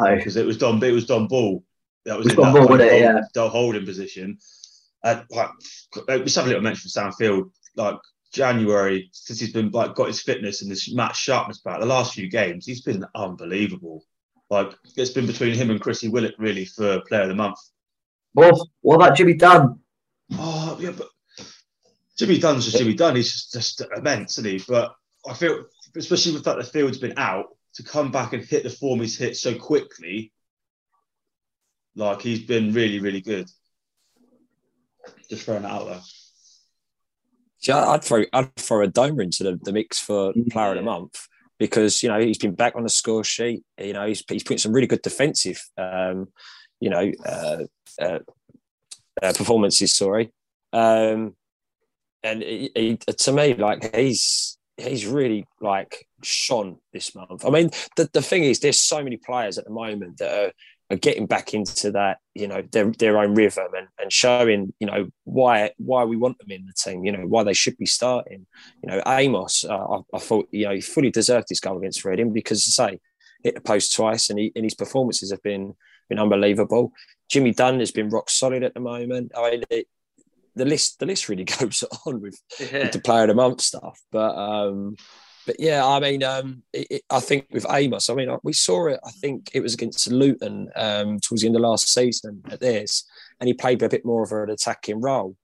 no. 0.00 0.16
because 0.16 0.36
it 0.36 0.46
was 0.46 0.58
Don. 0.58 0.82
It 0.82 0.92
was 0.92 1.06
Dom 1.06 1.28
Ball. 1.28 1.62
That 2.06 2.18
was 2.18 2.26
It 2.26 2.36
was 2.36 2.38
in 2.38 2.44
Don 2.44 2.54
that 2.54 2.68
Ball, 2.68 2.78
kind 2.78 2.80
it? 2.80 3.34
Yeah. 3.36 3.48
holding 3.48 3.84
position. 3.84 4.38
And 5.02 5.24
like, 5.30 5.50
just 6.06 6.36
have 6.36 6.44
a 6.44 6.48
little 6.48 6.62
mention 6.62 6.82
for 6.82 6.88
Sam 6.88 7.12
Field. 7.12 7.50
Like 7.76 7.98
January, 8.32 9.08
since 9.12 9.40
he's 9.40 9.52
been 9.52 9.70
like 9.70 9.94
got 9.94 10.08
his 10.08 10.22
fitness 10.22 10.62
and 10.62 10.70
his 10.70 10.94
match 10.94 11.18
sharpness 11.18 11.60
back, 11.60 11.80
the 11.80 11.86
last 11.86 12.14
few 12.14 12.28
games 12.28 12.66
he's 12.66 12.82
been 12.82 13.04
unbelievable. 13.14 14.04
Like 14.50 14.72
it's 14.96 15.10
been 15.10 15.26
between 15.26 15.54
him 15.54 15.70
and 15.70 15.80
Chrissy 15.80 16.08
Willock 16.08 16.34
really 16.38 16.64
for 16.64 17.00
Player 17.02 17.22
of 17.22 17.28
the 17.28 17.34
Month. 17.34 17.58
Well, 18.34 18.70
what 18.82 18.96
about 18.96 19.16
Jimmy 19.16 19.34
Dunne? 19.34 19.80
Oh 20.32 20.76
yeah, 20.80 20.92
but 20.92 21.08
Jimmy 22.16 22.38
Dunne's 22.38 22.66
just 22.66 22.78
Jimmy 22.78 22.94
Dunne. 22.94 23.16
He's 23.16 23.32
just, 23.32 23.52
just 23.52 23.82
immense, 23.96 24.38
isn't 24.38 24.50
he? 24.50 24.64
But 24.68 24.94
I 25.28 25.34
feel, 25.34 25.64
especially 25.96 26.32
with 26.32 26.44
that 26.44 26.56
the 26.56 26.64
field's 26.64 26.98
been 26.98 27.18
out, 27.18 27.46
to 27.74 27.82
come 27.82 28.10
back 28.10 28.32
and 28.32 28.44
hit 28.44 28.62
the 28.64 28.70
form 28.70 29.00
he's 29.00 29.18
hit 29.18 29.36
so 29.36 29.54
quickly, 29.54 30.32
like 31.94 32.20
he's 32.20 32.40
been 32.40 32.72
really, 32.72 33.00
really 33.00 33.20
good. 33.20 33.48
Just 35.28 35.44
throwing 35.44 35.64
it 35.64 35.70
out 35.70 35.86
there. 35.86 36.00
Yeah, 37.62 37.88
I'd 37.88 38.04
throw 38.04 38.24
I'd 38.32 38.54
throw 38.56 38.82
a 38.82 38.88
Domer 38.88 39.22
into 39.22 39.44
the, 39.44 39.58
the 39.62 39.72
mix 39.72 39.98
for 39.98 40.32
player 40.50 40.70
of 40.70 40.76
the 40.76 40.82
month 40.82 41.26
because 41.58 42.02
you 42.02 42.08
know 42.08 42.18
he's 42.18 42.38
been 42.38 42.54
back 42.54 42.74
on 42.74 42.82
the 42.82 42.88
score 42.88 43.22
sheet. 43.22 43.62
You 43.78 43.92
know 43.92 44.06
he's 44.06 44.24
he's 44.28 44.42
putting 44.42 44.58
some 44.58 44.72
really 44.72 44.86
good 44.86 45.02
defensive, 45.02 45.62
um, 45.76 46.28
you 46.80 46.90
know, 46.90 47.12
uh, 47.26 47.64
uh, 48.00 48.18
uh, 49.22 49.32
performances. 49.34 49.94
Sorry, 49.94 50.32
um, 50.72 51.36
and 52.22 52.42
he, 52.42 52.70
he, 52.74 52.96
to 52.96 53.32
me, 53.32 53.54
like 53.54 53.94
he's 53.94 54.58
he's 54.78 55.06
really 55.06 55.46
like 55.60 56.06
shone 56.22 56.78
this 56.92 57.14
month. 57.14 57.44
I 57.44 57.50
mean, 57.50 57.70
the, 57.96 58.08
the 58.12 58.22
thing 58.22 58.44
is, 58.44 58.60
there's 58.60 58.78
so 58.78 59.02
many 59.02 59.18
players 59.18 59.58
at 59.58 59.64
the 59.64 59.70
moment 59.70 60.18
that 60.18 60.32
are, 60.32 60.52
are 60.90 60.96
getting 60.96 61.26
back 61.26 61.54
into 61.54 61.92
that, 61.92 62.18
you 62.34 62.48
know, 62.48 62.62
their 62.72 62.90
their 62.92 63.18
own 63.18 63.34
rhythm 63.34 63.68
and, 63.76 63.86
and 64.00 64.12
showing, 64.12 64.72
you 64.80 64.86
know, 64.86 65.08
why 65.24 65.70
why 65.78 66.04
we 66.04 66.16
want 66.16 66.38
them 66.38 66.50
in 66.50 66.66
the 66.66 66.72
team, 66.72 67.04
you 67.04 67.12
know, 67.12 67.26
why 67.26 67.44
they 67.44 67.52
should 67.54 67.76
be 67.76 67.86
starting. 67.86 68.46
You 68.82 68.90
know, 68.90 69.02
Amos, 69.06 69.64
uh, 69.64 69.76
I, 69.76 70.00
I 70.14 70.18
thought, 70.18 70.48
you 70.50 70.66
know, 70.66 70.74
he 70.74 70.80
fully 70.80 71.10
deserved 71.10 71.46
his 71.48 71.60
goal 71.60 71.78
against 71.78 72.04
Reading 72.04 72.32
because, 72.32 72.64
say, 72.64 72.98
hit 73.44 73.54
the 73.54 73.60
post 73.60 73.94
twice 73.94 74.30
and, 74.30 74.38
he, 74.38 74.52
and 74.56 74.64
his 74.64 74.74
performances 74.74 75.30
have 75.30 75.42
been 75.42 75.74
been 76.08 76.18
unbelievable. 76.18 76.92
Jimmy 77.28 77.52
Dunne 77.52 77.78
has 77.78 77.92
been 77.92 78.08
rock 78.10 78.28
solid 78.28 78.64
at 78.64 78.74
the 78.74 78.80
moment. 78.80 79.30
I 79.36 79.50
mean, 79.50 79.62
it, 79.70 79.86
the 80.56 80.64
list 80.64 80.98
the 80.98 81.06
list 81.06 81.28
really 81.28 81.44
goes 81.60 81.84
on 82.04 82.20
with, 82.20 82.36
Yeah. 82.58 82.82
with 82.82 82.92
the 82.92 83.00
player 83.00 83.22
of 83.22 83.28
the 83.28 83.34
month 83.34 83.60
stuff, 83.60 84.00
but 84.10 84.34
um, 84.36 84.96
but 85.50 85.58
yeah, 85.58 85.84
I 85.84 85.98
mean, 85.98 86.22
um, 86.22 86.62
it, 86.72 86.86
it, 86.90 87.02
I 87.10 87.18
think 87.18 87.48
with 87.50 87.66
Amos, 87.68 88.08
I 88.08 88.14
mean, 88.14 88.28
we 88.44 88.52
saw 88.52 88.86
it. 88.86 89.00
I 89.04 89.10
think 89.10 89.50
it 89.52 89.60
was 89.60 89.74
against 89.74 90.08
Luton 90.08 90.70
um, 90.76 91.18
towards 91.18 91.42
the 91.42 91.48
end 91.48 91.56
of 91.56 91.62
last 91.62 91.92
season 91.92 92.40
at 92.48 92.60
this, 92.60 93.04
and 93.40 93.48
he 93.48 93.54
played 93.54 93.82
a 93.82 93.88
bit 93.88 94.04
more 94.04 94.22
of 94.22 94.30
an 94.30 94.48
attacking 94.48 95.00
role, 95.00 95.36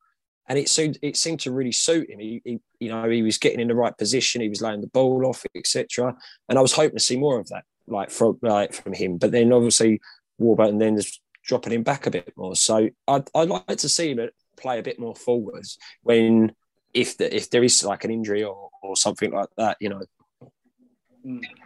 and 0.49 0.61
it 0.61 0.69
seemed 0.69 0.97
it 1.03 1.17
seemed 1.17 1.41
to 1.41 1.51
really 1.51 1.73
suit 1.73 2.09
him. 2.09 2.21
He, 2.21 2.41
he 2.45 2.61
you 2.79 2.89
know, 2.89 3.11
he 3.11 3.23
was 3.23 3.37
getting 3.37 3.59
in 3.59 3.67
the 3.67 3.75
right 3.75 3.99
position, 3.99 4.43
he 4.43 4.49
was 4.49 4.63
laying 4.63 4.81
the 4.81 4.87
ball 4.87 5.27
off, 5.27 5.45
etc. 5.57 6.15
And 6.49 6.57
I 6.57 6.63
was 6.63 6.73
hoping 6.73 6.99
to 6.99 7.03
see 7.03 7.19
more 7.19 7.41
of 7.41 7.49
that, 7.49 7.65
like 7.89 8.13
from 8.13 8.39
like 8.43 8.75
from 8.75 8.93
him. 8.93 9.19
But 9.19 9.33
then 9.33 9.53
obviously 9.53 10.01
Warburton 10.39 10.79
then 10.79 10.95
is 10.95 11.21
dropping 11.43 11.73
him 11.73 11.83
back 11.83 12.07
a 12.07 12.13
bit 12.13 12.33
more. 12.37 12.55
So 12.55 12.91
I'd, 13.09 13.29
I'd 13.35 13.49
like 13.49 13.79
to 13.79 13.89
see 13.89 14.13
him 14.13 14.21
play 14.57 14.79
a 14.79 14.85
bit 14.85 15.01
more 15.01 15.17
forwards 15.17 15.79
when 16.05 16.53
if 16.97 17.17
the, 17.19 17.35
if 17.35 17.51
there 17.51 17.63
is 17.63 17.85
like 17.85 18.05
an 18.05 18.11
injury 18.11 18.43
or, 18.43 18.71
or 18.83 18.97
something 18.97 19.31
like 19.31 19.51
that, 19.57 19.77
you 19.81 19.91
know. 19.91 20.03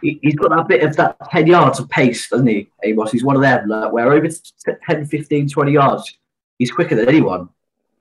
He, 0.01 0.19
he's 0.21 0.35
got 0.35 0.49
that 0.49 0.67
bit 0.67 0.83
of 0.83 0.95
that 0.97 1.17
10 1.29 1.47
yards 1.47 1.79
of 1.79 1.87
pace, 1.89 2.29
doesn't 2.29 2.47
he, 2.47 2.69
Amos? 2.83 3.11
He's 3.11 3.23
one 3.23 3.35
of 3.35 3.43
them, 3.43 3.69
like, 3.69 3.91
where 3.91 4.11
over 4.11 4.27
t- 4.27 4.71
10, 4.87 5.05
15, 5.05 5.49
20 5.49 5.71
yards, 5.71 6.17
he's 6.57 6.71
quicker 6.71 6.95
than 6.95 7.07
anyone. 7.07 7.49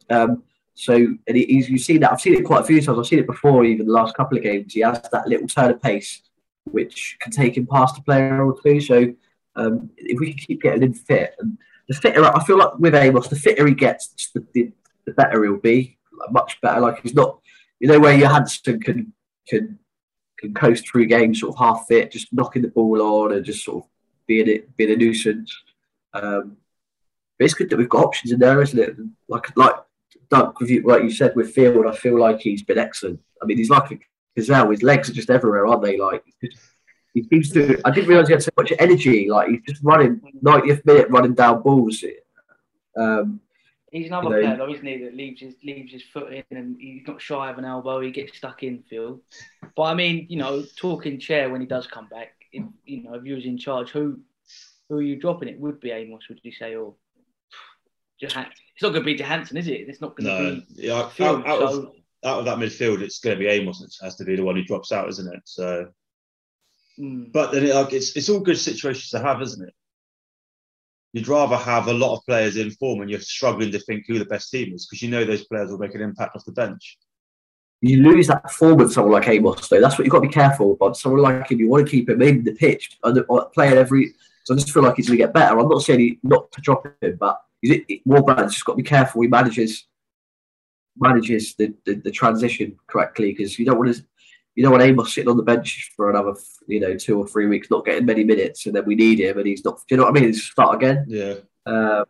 Um, 0.08 0.42
so, 0.74 0.94
and 0.94 1.36
he, 1.36 1.44
he's, 1.44 1.68
you've 1.68 1.82
seen 1.82 2.00
that. 2.00 2.12
I've 2.12 2.20
seen 2.20 2.34
it 2.34 2.44
quite 2.44 2.62
a 2.62 2.66
few 2.66 2.80
times. 2.80 2.98
I've 2.98 3.06
seen 3.06 3.18
it 3.18 3.26
before, 3.26 3.64
even 3.64 3.86
the 3.86 3.92
last 3.92 4.16
couple 4.16 4.38
of 4.38 4.42
games. 4.42 4.72
He 4.72 4.80
has 4.80 5.02
that 5.12 5.28
little 5.28 5.46
turn 5.46 5.70
of 5.70 5.82
pace, 5.82 6.22
which 6.64 7.18
can 7.20 7.30
take 7.30 7.56
him 7.56 7.66
past 7.66 7.98
a 7.98 8.02
player 8.02 8.42
or 8.42 8.58
two. 8.60 8.80
So, 8.80 9.14
um, 9.56 9.90
if 9.98 10.18
we 10.18 10.32
can 10.32 10.38
keep 10.38 10.62
getting 10.62 10.82
him 10.82 10.94
fit, 10.94 11.34
and 11.38 11.58
the 11.88 11.94
fitter, 11.94 12.24
I 12.24 12.42
feel 12.44 12.56
like 12.56 12.78
with 12.78 12.94
Amos, 12.94 13.28
the 13.28 13.36
fitter 13.36 13.66
he 13.66 13.74
gets, 13.74 14.30
the, 14.32 14.44
the, 14.54 14.72
the 15.04 15.12
better 15.12 15.44
he'll 15.44 15.58
be. 15.58 15.98
Much 16.30 16.60
better. 16.60 16.80
Like 16.80 17.02
he's 17.02 17.14
not, 17.14 17.40
you 17.78 17.88
know, 17.88 17.98
where 17.98 18.18
Johansen 18.18 18.80
can 18.80 19.12
can 19.48 19.78
can 20.38 20.54
coast 20.54 20.88
through 20.88 21.06
games 21.06 21.40
sort 21.40 21.54
of 21.54 21.58
half 21.58 21.86
fit, 21.86 22.10
just 22.10 22.32
knocking 22.32 22.62
the 22.62 22.68
ball 22.68 23.00
on 23.00 23.32
and 23.32 23.44
just 23.44 23.64
sort 23.64 23.84
of 23.84 23.90
being 24.26 24.48
it 24.48 24.76
being 24.76 24.92
a 24.92 24.96
nuisance. 24.96 25.54
Um, 26.12 26.56
but 27.38 27.44
it's 27.44 27.54
good 27.54 27.70
that 27.70 27.78
we've 27.78 27.88
got 27.88 28.04
options 28.04 28.32
in 28.32 28.38
there, 28.38 28.60
isn't 28.60 28.78
it? 28.78 28.96
Like 29.28 29.56
like 29.56 29.74
Doug, 30.30 30.56
like 30.60 31.02
you 31.02 31.10
said 31.10 31.34
with 31.34 31.52
Field, 31.52 31.86
I 31.86 31.94
feel 31.94 32.18
like 32.18 32.40
he's 32.40 32.62
been 32.62 32.78
excellent. 32.78 33.20
I 33.42 33.46
mean, 33.46 33.56
he's 33.56 33.70
like 33.70 33.90
a 33.90 33.98
gazelle. 34.36 34.70
His 34.70 34.82
legs 34.82 35.10
are 35.10 35.14
just 35.14 35.30
everywhere, 35.30 35.66
aren't 35.66 35.82
they? 35.82 35.98
Like 35.98 36.22
he 37.14 37.24
seems 37.24 37.50
to. 37.50 37.80
I 37.84 37.90
didn't 37.90 38.08
realise 38.08 38.28
he 38.28 38.34
had 38.34 38.42
so 38.42 38.50
much 38.56 38.72
energy. 38.78 39.28
Like 39.28 39.48
he's 39.48 39.62
just 39.66 39.82
running 39.82 40.20
90th 40.42 40.84
minute, 40.84 41.10
running 41.10 41.34
down 41.34 41.62
balls. 41.62 42.04
Um, 42.96 43.40
He's 43.90 44.06
another 44.06 44.28
You 44.28 44.30
know, 44.30 44.40
player, 44.42 44.56
though, 44.56 44.72
isn't 44.72 44.86
he, 44.86 44.96
that 45.04 45.16
leaves 45.16 45.40
his 45.40 45.54
leaves 45.64 45.92
his 45.92 46.02
foot 46.04 46.32
in 46.32 46.44
and 46.56 46.76
he's 46.80 47.06
not 47.06 47.20
shy 47.20 47.50
of 47.50 47.58
an 47.58 47.64
elbow. 47.64 48.00
He 48.00 48.12
gets 48.12 48.36
stuck 48.36 48.62
in 48.62 48.84
field. 48.88 49.20
But 49.74 49.82
I 49.82 49.94
mean, 49.94 50.26
you 50.28 50.36
know, 50.36 50.62
talking 50.76 51.18
chair 51.18 51.50
when 51.50 51.60
he 51.60 51.66
does 51.66 51.86
come 51.88 52.06
back. 52.08 52.34
If, 52.52 52.64
you 52.84 53.02
know, 53.02 53.14
if 53.14 53.24
you 53.24 53.34
was 53.34 53.44
in 53.44 53.58
charge, 53.58 53.90
who 53.90 54.20
who 54.88 54.98
are 54.98 55.02
you 55.02 55.16
dropping? 55.16 55.48
It 55.48 55.58
would 55.58 55.80
be 55.80 55.90
Amos, 55.90 56.28
would 56.28 56.40
you 56.42 56.52
say, 56.52 56.74
or 56.76 56.94
Johan- 58.20 58.46
It's 58.74 58.82
not 58.82 58.90
going 58.90 59.02
to 59.02 59.04
be 59.04 59.16
Johansen, 59.16 59.56
is 59.56 59.66
it? 59.68 59.88
It's 59.88 60.00
not 60.00 60.16
going 60.16 60.26
to 60.28 60.42
No, 60.42 60.54
be 60.76 60.86
yeah, 60.86 60.94
out, 60.94 61.12
Field. 61.12 61.44
out 61.46 61.62
of, 61.62 61.70
so, 61.70 61.94
out 62.24 62.38
of 62.40 62.44
that 62.44 62.58
midfield, 62.58 63.00
it's 63.00 63.18
going 63.20 63.36
to 63.36 63.40
be 63.40 63.48
Amos 63.48 63.80
It 63.82 63.94
has 64.04 64.16
to 64.16 64.24
be 64.24 64.36
the 64.36 64.42
one 64.44 64.56
who 64.56 64.64
drops 64.64 64.92
out, 64.92 65.08
isn't 65.08 65.32
it? 65.32 65.40
So, 65.44 65.88
mm, 66.98 67.32
but 67.32 67.52
then 67.52 67.64
it, 67.66 67.74
like, 67.74 67.92
it's 67.92 68.16
it's 68.16 68.28
all 68.28 68.40
good 68.40 68.58
situations 68.58 69.10
to 69.10 69.20
have, 69.20 69.40
isn't 69.42 69.66
it? 69.66 69.74
You'd 71.12 71.28
rather 71.28 71.56
have 71.56 71.88
a 71.88 71.92
lot 71.92 72.16
of 72.16 72.24
players 72.24 72.56
in 72.56 72.70
form 72.70 73.00
and 73.00 73.10
you're 73.10 73.20
struggling 73.20 73.72
to 73.72 73.80
think 73.80 74.04
who 74.06 74.18
the 74.18 74.24
best 74.24 74.50
team 74.50 74.72
is 74.72 74.86
because 74.86 75.02
you 75.02 75.10
know 75.10 75.24
those 75.24 75.44
players 75.44 75.70
will 75.70 75.78
make 75.78 75.94
an 75.94 76.00
impact 76.02 76.36
off 76.36 76.44
the 76.44 76.52
bench. 76.52 76.98
you 77.80 78.02
lose 78.02 78.28
that 78.28 78.50
form 78.52 78.76
with 78.76 78.92
someone 78.92 79.12
like 79.12 79.28
Amos, 79.28 79.68
though. 79.68 79.80
That's 79.80 79.98
what 79.98 80.04
you've 80.04 80.12
got 80.12 80.20
to 80.20 80.28
be 80.28 80.32
careful 80.32 80.72
about. 80.74 80.96
Someone 80.96 81.22
like 81.22 81.50
him, 81.50 81.58
you 81.58 81.68
want 81.68 81.86
to 81.86 81.90
keep 81.90 82.08
him 82.08 82.22
in 82.22 82.44
the 82.44 82.52
pitch 82.52 82.98
and 83.02 83.18
uh, 83.18 83.44
playing 83.46 83.78
every. 83.78 84.14
So 84.44 84.54
I 84.54 84.56
just 84.56 84.70
feel 84.70 84.82
like 84.82 84.96
he's 84.96 85.08
going 85.08 85.18
to 85.18 85.24
get 85.24 85.34
better. 85.34 85.58
I'm 85.58 85.68
not 85.68 85.82
saying 85.82 86.00
he, 86.00 86.18
not 86.22 86.52
to 86.52 86.60
drop 86.60 86.86
him, 87.00 87.16
but 87.18 87.42
Warburton's 88.04 88.54
just 88.54 88.64
got 88.64 88.74
to 88.74 88.76
be 88.76 88.82
careful. 88.82 89.22
He 89.22 89.28
manages 89.28 89.86
manages 90.96 91.54
the, 91.54 91.74
the, 91.86 91.94
the 91.94 92.10
transition 92.10 92.78
correctly 92.86 93.32
because 93.32 93.58
you 93.58 93.64
don't 93.64 93.78
want 93.78 93.94
to. 93.94 94.04
You 94.56 94.62
don't 94.64 94.72
want 94.72 94.82
Amos 94.82 95.14
sitting 95.14 95.30
on 95.30 95.36
the 95.36 95.42
bench 95.42 95.92
for 95.96 96.10
another, 96.10 96.34
you 96.66 96.80
know, 96.80 96.96
two 96.96 97.18
or 97.18 97.26
three 97.26 97.46
weeks, 97.46 97.70
not 97.70 97.84
getting 97.84 98.04
many 98.04 98.24
minutes, 98.24 98.66
and 98.66 98.74
then 98.74 98.84
we 98.84 98.94
need 98.94 99.20
him, 99.20 99.38
and 99.38 99.46
he's 99.46 99.64
not. 99.64 99.76
Do 99.78 99.82
you 99.90 99.96
know 99.96 100.04
what 100.04 100.10
I 100.10 100.20
mean? 100.20 100.24
He's 100.28 100.44
start 100.44 100.74
again. 100.76 101.04
Yeah. 101.08 101.34
Uh, 101.64 102.04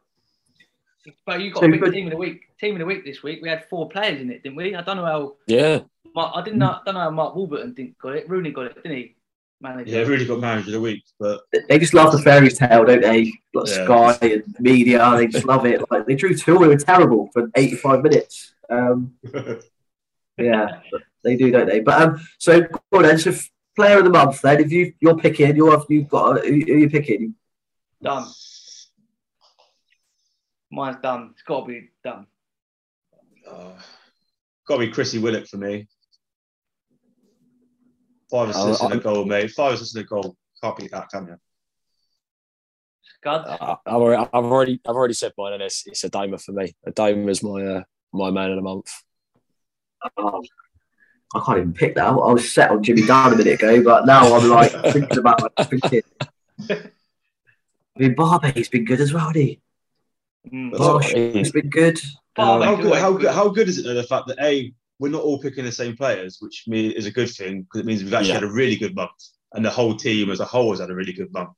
But 1.27 1.41
you 1.41 1.51
got 1.53 1.61
So 1.61 1.67
a 1.67 1.71
big 1.71 1.81
good. 1.81 1.93
team 1.93 2.07
of 2.07 2.13
the 2.13 2.17
week. 2.17 2.43
Team 2.59 2.75
of 2.75 2.79
the 2.81 2.87
week 2.87 3.05
this 3.05 3.23
week. 3.23 3.41
We 3.43 3.49
had 3.49 3.65
four 3.69 3.89
players 3.89 4.21
in 4.21 4.31
it, 4.31 4.43
didn't 4.43 4.57
we? 4.57 4.75
I 4.75 4.83
don't 4.83 4.97
know 4.97 5.05
how. 5.05 5.37
Yeah. 5.47 5.81
Mark, 6.15 6.33
I 6.35 6.43
didn't 6.43 6.59
know. 6.59 6.79
Don't 6.85 6.95
know 6.95 7.01
how 7.01 7.11
Mark 7.11 7.37
Warburton 7.37 7.73
didn't 7.75 7.97
got 7.99 8.17
it. 8.17 8.29
Rooney 8.29 8.51
got 8.51 8.67
it, 8.67 8.75
didn't 8.83 8.97
he? 8.97 9.17
Manager. 9.63 9.91
Yeah, 9.91 10.03
really 10.03 10.25
got 10.25 10.41
manager 10.41 10.69
of 10.69 10.73
the 10.73 10.81
week, 10.81 11.05
but 11.19 11.43
They 11.69 11.79
just 11.79 11.93
love 11.93 12.13
the 12.13 12.19
fairy 12.23 12.49
tale, 12.51 12.85
don't 12.85 13.03
they? 13.03 13.31
Like 13.53 13.69
Yeah. 13.69 13.85
Sky 13.85 14.19
and 14.23 14.57
media, 14.59 15.15
they 15.17 15.27
just 15.27 15.45
love 15.45 15.67
it. 15.67 15.83
Like 15.91 16.07
they 16.07 16.15
drew 16.15 16.35
two, 16.35 16.57
they 16.59 16.67
were 16.67 16.77
terrible 16.79 17.29
for 17.35 17.51
85 17.55 18.03
minutes. 18.03 18.55
Um, 18.71 19.13
yeah, 20.45 20.81
they 21.25 21.37
do, 21.37 21.51
don't 21.51 21.67
they? 21.67 21.81
But 21.81 22.03
um, 22.03 22.21
so 22.39 22.61
go 22.63 22.81
on 22.93 23.03
then. 23.03 23.19
So 23.19 23.31
f- 23.31 23.51
player 23.77 23.99
of 23.99 24.05
the 24.05 24.11
month, 24.11 24.41
then 24.43 24.61
if 24.61 24.73
you 24.73 24.93
you're 25.01 25.17
picking, 25.17 25.55
you're 25.57 25.85
you've 25.89 26.09
got 26.09 26.39
a, 26.39 26.41
who, 26.49 26.53
who 26.55 26.77
you 26.79 26.91
picking? 26.91 27.35
Done. 28.03 28.27
Mine's 30.73 30.97
done. 31.03 31.31
It's 31.33 31.43
got 31.43 31.61
to 31.63 31.67
be 31.67 31.91
done. 32.05 32.27
uh, 33.51 33.73
got 34.67 34.75
to 34.79 34.87
be 34.87 34.93
Chrissy 34.93 35.19
Willock 35.19 35.47
for 35.47 35.57
me. 35.57 35.89
Five 38.31 38.51
assists 38.51 38.83
Oh, 38.83 38.87
and 38.87 38.95
a 38.95 38.97
I- 38.97 39.01
goal, 39.01 39.25
mate. 39.25 39.51
Five 39.51 39.75
assists 39.75 39.95
and 39.97 40.05
a 40.05 40.07
goal. 40.07 40.37
Can't 40.63 40.77
beat 40.77 40.93
that, 40.93 41.09
can 41.11 41.27
you? 41.27 41.37
Scud. 43.03 43.47
I- 43.49 43.77
I've 43.87 43.95
already, 43.95 44.23
I've 44.33 44.45
already, 44.45 44.81
I've 44.87 44.95
already 44.95 45.15
said 45.15 45.33
mine, 45.37 45.55
and 45.55 45.63
it's, 45.63 45.85
it's 45.87 46.03
Adomah 46.05 46.41
for 46.41 46.53
me. 46.53 46.73
Adomah's 46.87 47.43
my, 47.43 47.63
uh, 47.65 47.83
my 48.13 48.31
man 48.31 48.51
of 48.51 48.57
the 48.57 48.63
month. 48.63 48.91
Oh, 50.17 50.43
I 51.35 51.41
can't 51.45 51.59
even 51.59 51.73
pick 51.75 51.95
that. 51.95 52.07
I 52.07 52.13
was 52.13 52.51
set 52.51 52.71
on 52.71 52.83
Jimmy 52.83 53.03
Dunne 53.07 53.35
a 53.35 53.37
minute 53.37 53.55
ago, 53.55 53.83
but 53.85 54.07
now 54.07 54.35
I'm 54.35 54.49
like 54.49 54.73
thinking 54.93 55.19
about 55.19 55.43
like, 55.43 55.69
thinking. 55.69 56.03
I 56.69 56.89
mean, 57.97 58.15
Barbet's 58.15 58.69
been 58.69 58.85
good 58.85 59.01
as 59.01 59.13
well, 59.13 59.29
hasn't 59.29 59.37
he? 59.45 59.61
Mm. 60.53 60.77
Bosh, 60.77 61.13
he's 61.13 61.53
been 61.53 61.71
good. 61.71 62.01
Um, 62.37 62.63
How 62.63 62.77
good, 62.77 62.95
how 62.99 63.13
good, 63.13 63.31
how 63.35 63.49
good 63.49 63.69
is 63.69 63.79
it 63.79 63.83
though, 63.83 63.95
the 63.95 64.03
fact 64.05 64.27
that 64.29 64.39
A, 64.43 64.73
we're 64.99 65.11
not 65.11 65.23
all 65.23 65.41
picking 65.41 65.65
the 65.65 65.73
same 65.73 65.97
players, 65.97 66.39
which 66.41 66.65
me 66.67 66.89
is 66.89 67.07
a 67.07 67.11
good 67.11 67.29
thing 67.29 67.63
because 67.63 67.81
it 67.81 67.87
means 67.87 68.03
we've 68.03 68.15
actually 68.15 68.29
Yeah. 68.29 68.35
had 68.35 68.45
a 68.45 68.51
really 68.53 68.77
good 68.77 68.95
month, 68.95 69.11
and 69.53 69.65
the 69.65 69.71
whole 69.71 69.95
team 69.95 70.31
as 70.31 70.41
a 70.41 70.45
whole 70.45 70.71
has 70.71 70.81
had 70.81 70.91
a 70.91 70.95
really 70.95 71.13
good 71.13 71.33
month. 71.33 71.57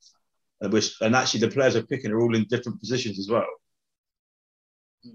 And, 0.61 0.73
we're, 0.73 0.81
and 1.01 1.15
actually, 1.15 1.41
the 1.41 1.49
players 1.49 1.75
we're 1.75 1.83
picking 1.83 2.11
are 2.11 2.19
all 2.21 2.35
in 2.35 2.45
different 2.49 2.79
positions 2.79 3.19
as 3.19 3.29
well. 3.29 3.45
you 5.03 5.13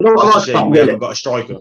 know 0.00 0.14
I 0.18 0.38
like 0.38 0.70
we 0.70 0.78
haven't 0.78 0.98
got 0.98 1.12
a 1.12 1.16
striker. 1.16 1.58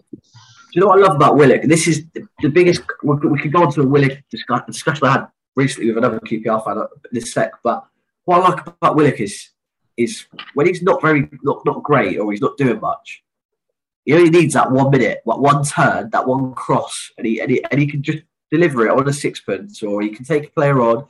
You 0.72 0.82
know 0.82 0.88
what 0.88 1.00
I 1.00 1.02
love 1.08 1.16
about 1.16 1.38
Willock? 1.38 1.64
This 1.64 1.88
is 1.88 2.06
the, 2.14 2.50
biggest. 2.50 2.82
We, 3.04 3.16
we 3.16 3.40
could 3.40 3.54
go 3.54 3.64
on 3.64 3.72
to 3.74 3.82
a 3.82 3.88
Willock 3.88 4.20
discuss, 4.30 4.62
discussion 4.68 5.08
I 5.08 5.12
had 5.14 5.28
recently 5.56 5.90
with 5.90 5.98
another 5.98 6.20
QPR 6.20 6.64
fan 6.64 6.84
in 7.12 7.22
sec. 7.22 7.52
But 7.64 7.86
what 8.26 8.42
I 8.42 8.50
like 8.50 8.68
about 8.68 8.96
Willock 8.96 9.20
is 9.20 9.50
is 9.98 10.26
when 10.54 10.68
he's 10.68 10.84
not 10.84 11.02
very 11.02 11.28
not, 11.42 11.66
not 11.66 11.84
great 11.84 12.20
or 12.20 12.32
he's 12.32 12.42
not 12.42 12.58
doing 12.58 12.80
much. 12.80 13.24
He 14.06 14.14
only 14.14 14.30
needs 14.30 14.54
that 14.54 14.72
one 14.72 14.92
minute, 14.92 15.22
what 15.26 15.42
one 15.42 15.64
turn, 15.64 16.10
that 16.12 16.28
one 16.28 16.54
cross, 16.54 17.12
and 17.18 17.26
he 17.28 17.42
and 17.42 17.52
he, 17.52 17.64
and 17.72 17.82
he 17.82 17.88
can 17.88 18.04
just 18.04 18.20
deliver 18.52 18.88
it 18.88 18.92
on 18.92 19.08
a 19.08 19.14
sixpence, 19.14 19.84
or 19.84 20.02
he 20.02 20.10
can 20.10 20.24
take 20.24 20.48
a 20.48 20.52
player 20.52 20.80
on, 20.82 21.06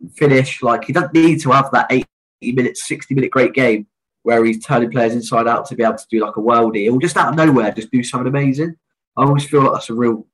and 0.00 0.14
finish. 0.14 0.62
Like 0.62 0.84
he 0.84 0.92
doesn't 0.92 1.14
need 1.14 1.40
to 1.42 1.52
have 1.52 1.70
that 1.72 1.86
eighty 1.90 2.06
minute, 2.52 2.76
sixty 2.76 3.14
minute 3.14 3.30
great 3.30 3.54
game 3.54 3.86
where 4.24 4.44
he's 4.44 4.64
turning 4.64 4.90
players 4.90 5.14
inside 5.14 5.48
out 5.48 5.66
to 5.66 5.74
be 5.74 5.82
able 5.82 5.96
to 5.96 6.06
do 6.10 6.20
like 6.20 6.36
a 6.36 6.40
worldie, 6.40 6.92
or 6.92 7.00
just 7.00 7.16
out 7.16 7.28
of 7.28 7.36
nowhere 7.36 7.72
just 7.72 7.90
do 7.90 8.02
something 8.02 8.28
amazing. 8.28 8.76
I 9.16 9.24
always 9.24 9.44
feel 9.44 9.62
like 9.62 9.72
that's 9.74 9.90
a 9.90 9.94
real 9.94 10.26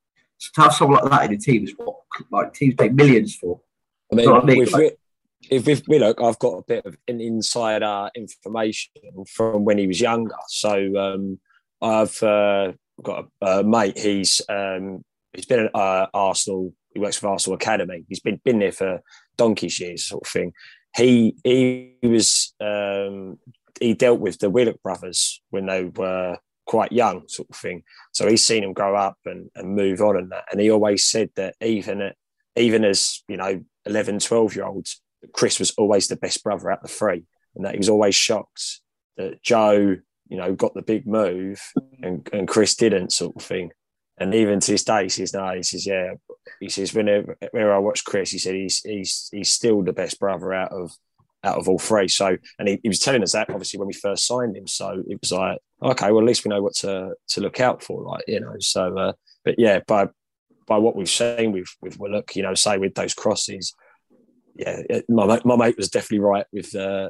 to 0.54 0.60
have 0.62 0.72
someone 0.74 1.02
like 1.02 1.10
that 1.10 1.24
in 1.30 1.36
a 1.36 1.38
team 1.38 1.64
is 1.64 1.74
what 1.76 1.96
like 2.30 2.54
teams 2.54 2.74
pay 2.74 2.88
millions 2.88 3.34
for. 3.34 3.60
I 4.12 4.16
mean, 4.16 4.30
I 4.30 4.42
mean, 4.44 4.58
with, 4.60 4.72
like- 4.72 4.98
if 5.50 5.66
with 5.66 5.86
Willock, 5.88 6.20
I've 6.20 6.38
got 6.38 6.58
a 6.58 6.64
bit 6.66 6.84
of 6.86 6.96
an 7.06 7.20
insider 7.20 8.10
information 8.14 8.90
from 9.28 9.64
when 9.64 9.78
he 9.78 9.86
was 9.86 10.00
younger. 10.00 10.34
So 10.48 10.96
um, 10.96 11.38
I've 11.80 12.22
uh, 12.22 12.72
got 13.02 13.26
a, 13.40 13.46
a 13.46 13.64
mate. 13.64 13.98
He's 13.98 14.40
um, 14.48 15.04
he's 15.32 15.46
been 15.46 15.66
at 15.66 15.74
uh, 15.74 16.08
Arsenal. 16.12 16.74
He 16.92 17.00
works 17.00 17.16
for 17.16 17.28
Arsenal 17.28 17.56
Academy. 17.56 18.04
He's 18.08 18.20
been 18.20 18.40
been 18.44 18.58
there 18.58 18.72
for 18.72 19.00
donkey's 19.36 19.78
years, 19.80 20.04
sort 20.04 20.26
of 20.26 20.30
thing. 20.30 20.52
He 20.96 21.36
he 21.44 21.94
was 22.02 22.54
um, 22.60 23.38
he 23.80 23.94
dealt 23.94 24.20
with 24.20 24.38
the 24.38 24.50
Willock 24.50 24.82
brothers 24.82 25.40
when 25.50 25.66
they 25.66 25.84
were 25.84 26.38
quite 26.68 26.92
young, 26.92 27.26
sort 27.26 27.48
of 27.50 27.57
thing. 27.57 27.83
So 28.12 28.28
he's 28.28 28.44
seen 28.44 28.62
him 28.62 28.74
grow 28.74 28.94
up 28.94 29.16
and, 29.24 29.50
and 29.57 29.74
move 29.74 30.00
on 30.00 30.16
and 30.16 30.31
that. 30.31 30.44
And 30.52 30.61
he 30.61 30.70
always 30.70 31.02
said 31.02 31.31
that 31.35 31.57
even 31.61 32.00
at, 32.02 32.14
even 32.54 32.85
as 32.85 33.22
you 33.26 33.37
know 33.37 33.64
11, 33.87 34.20
12 34.20 34.54
year 34.54 34.66
olds, 34.66 35.00
Chris 35.33 35.59
was 35.59 35.72
always 35.72 36.07
the 36.07 36.16
best 36.16 36.44
brother 36.44 36.70
out 36.70 36.83
the 36.83 36.88
three, 36.88 37.24
and 37.57 37.64
that 37.64 37.72
he 37.72 37.78
was 37.78 37.88
always 37.88 38.14
shocked 38.14 38.81
that 39.16 39.42
Joe, 39.42 39.96
you 40.28 40.37
know, 40.37 40.54
got 40.54 40.74
the 40.74 40.83
big 40.83 41.07
move 41.07 41.61
and, 42.02 42.28
and 42.33 42.46
Chris 42.46 42.76
didn't, 42.76 43.12
sort 43.12 43.35
of 43.35 43.42
thing. 43.42 43.72
And 44.20 44.35
even 44.35 44.61
to 44.61 44.72
this 44.72 44.85
day, 44.85 45.04
he 45.04 45.09
says, 45.09 45.33
"No," 45.33 45.54
he 45.54 45.62
says, 45.62 45.87
"Yeah." 45.87 46.14
He 46.61 46.68
says, 46.68 46.92
"Whenever, 46.92 47.37
whenever 47.52 47.72
I 47.72 47.78
watch 47.78 48.04
Chris, 48.04 48.31
he 48.31 48.38
said 48.38 48.54
he's 48.54 48.81
he's 48.81 49.28
he's 49.33 49.50
still 49.50 49.83
the 49.83 49.92
best 49.92 50.18
brother 50.18 50.52
out 50.52 50.72
of 50.72 50.90
out 51.44 51.57
of 51.59 51.68
all 51.68 51.79
three. 51.79 52.09
So, 52.09 52.37
and 52.59 52.68
he, 52.68 52.81
he 52.83 52.88
was 52.88 52.98
telling 53.01 53.22
us 53.22 53.33
that 53.33 53.51
obviously 53.51 53.79
when 53.79 53.87
we 53.88 53.92
first 53.94 54.27
signed 54.27 54.57
him. 54.57 54.66
So 54.66 55.03
it 55.09 55.18
was 55.20 55.33
like, 55.33 55.59
okay, 55.83 56.11
well 56.11 56.20
at 56.22 56.27
least 56.27 56.44
we 56.44 56.48
know 56.51 56.62
what 56.62 56.74
to 56.77 57.14
to 57.29 57.40
look 57.40 57.61
out 57.61 57.83
for, 57.83 58.03
like 58.03 58.24
you 58.27 58.40
know. 58.40 58.55
So, 58.61 58.96
uh, 58.98 59.12
but 59.44 59.57
yeah, 59.59 59.81
by 59.87 60.09
by 60.66 60.79
what 60.79 60.96
we've 60.96 61.09
seen 61.09 61.53
with 61.53 61.68
with 61.81 61.98
Willock, 61.98 62.35
you 62.37 62.42
know, 62.42 62.55
say 62.55 62.79
with 62.79 62.94
those 62.94 63.14
crosses, 63.14 63.74
yeah, 64.55 64.81
it- 64.90 65.07
my 65.09 65.27
mate- 65.27 65.44
my 65.44 65.57
mate 65.57 65.77
was 65.77 65.88
definitely 65.88 66.20
right 66.20 66.46
with 66.53 66.74
uh, 66.74 67.09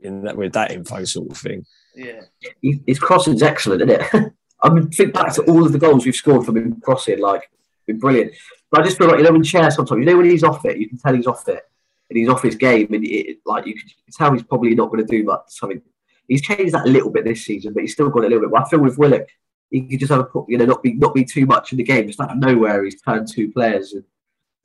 in 0.00 0.22
that 0.24 0.36
with 0.36 0.52
that 0.52 0.70
info 0.72 1.04
sort 1.04 1.30
of 1.30 1.36
thing. 1.38 1.64
Yeah. 1.94 2.20
He- 2.60 2.82
His 2.86 2.98
crossing's 2.98 3.42
excellent, 3.42 3.82
isn't 3.82 4.00
it? 4.14 4.32
I 4.62 4.68
mean, 4.68 4.90
think 4.90 5.14
back 5.14 5.32
to 5.34 5.42
all 5.44 5.64
of 5.64 5.72
the 5.72 5.78
goals 5.78 6.04
we've 6.04 6.14
scored 6.14 6.44
from 6.44 6.58
him 6.58 6.78
crossing, 6.82 7.18
like, 7.18 7.50
been 7.86 7.98
brilliant. 7.98 8.34
But 8.70 8.82
I 8.82 8.84
just 8.84 8.98
feel 8.98 9.06
like, 9.08 9.16
you 9.16 9.24
know, 9.24 9.32
when 9.32 9.42
Chair 9.42 9.70
sometimes, 9.70 9.98
you 10.00 10.04
know, 10.04 10.18
when 10.18 10.28
he's 10.28 10.44
off 10.44 10.64
it, 10.66 10.76
you 10.76 10.86
can 10.86 10.98
tell 10.98 11.14
he's 11.14 11.26
off 11.26 11.48
it 11.48 11.62
and 12.10 12.18
he's 12.18 12.28
off 12.28 12.42
his 12.42 12.56
game, 12.56 12.92
and 12.92 13.04
it, 13.04 13.38
like, 13.46 13.66
you 13.66 13.74
can 13.74 13.88
tell 14.12 14.32
he's 14.32 14.42
probably 14.42 14.74
not 14.74 14.90
going 14.90 15.04
to 15.04 15.10
do 15.10 15.24
much. 15.24 15.44
Something 15.48 15.80
he's 16.28 16.42
changed 16.42 16.74
that 16.74 16.86
a 16.86 16.90
little 16.90 17.10
bit 17.10 17.24
this 17.24 17.44
season, 17.44 17.72
but 17.72 17.82
he's 17.82 17.92
still 17.92 18.10
got 18.10 18.24
a 18.24 18.28
little 18.28 18.40
bit. 18.40 18.50
But 18.50 18.66
I 18.66 18.68
feel 18.68 18.80
with 18.80 18.98
Willock, 18.98 19.28
he 19.70 19.82
could 19.82 20.00
just 20.00 20.12
have 20.12 20.20
a, 20.20 20.28
you 20.48 20.58
know, 20.58 20.66
not 20.66 20.82
be 20.82 20.94
not 20.94 21.14
be 21.14 21.24
too 21.24 21.46
much 21.46 21.72
in 21.72 21.78
the 21.78 21.84
game. 21.84 22.06
Just 22.06 22.20
out 22.20 22.32
of 22.32 22.38
nowhere, 22.38 22.84
he's 22.84 23.00
turned 23.00 23.28
two 23.28 23.50
players 23.52 23.92
and 23.92 24.04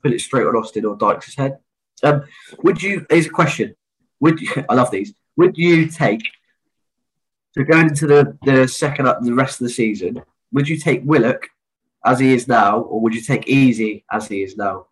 put 0.02 0.12
it 0.12 0.20
straight 0.20 0.46
on 0.46 0.56
Austin 0.56 0.84
or 0.84 0.96
Dykes' 0.96 1.36
head. 1.36 1.58
Um, 2.02 2.24
would 2.62 2.82
you? 2.82 3.06
Here's 3.08 3.26
a 3.26 3.30
question. 3.30 3.74
Would 4.20 4.40
you? 4.40 4.48
I 4.68 4.74
love 4.74 4.90
these. 4.90 5.14
Would 5.36 5.56
you 5.56 5.88
take 5.88 6.22
so 7.56 7.64
going 7.64 7.88
into 7.88 8.06
the, 8.06 8.36
the 8.44 8.68
second 8.68 9.08
up 9.08 9.22
the 9.22 9.32
rest 9.32 9.60
of 9.60 9.66
the 9.66 9.72
season, 9.72 10.22
would 10.52 10.68
you 10.68 10.76
take 10.76 11.00
Willock 11.04 11.48
as 12.04 12.20
he 12.20 12.34
is 12.34 12.46
now, 12.46 12.80
or 12.80 13.00
would 13.00 13.14
you 13.14 13.22
take 13.22 13.50
Eze 13.50 14.02
as 14.12 14.28
he 14.28 14.42
is 14.42 14.58
now? 14.58 14.88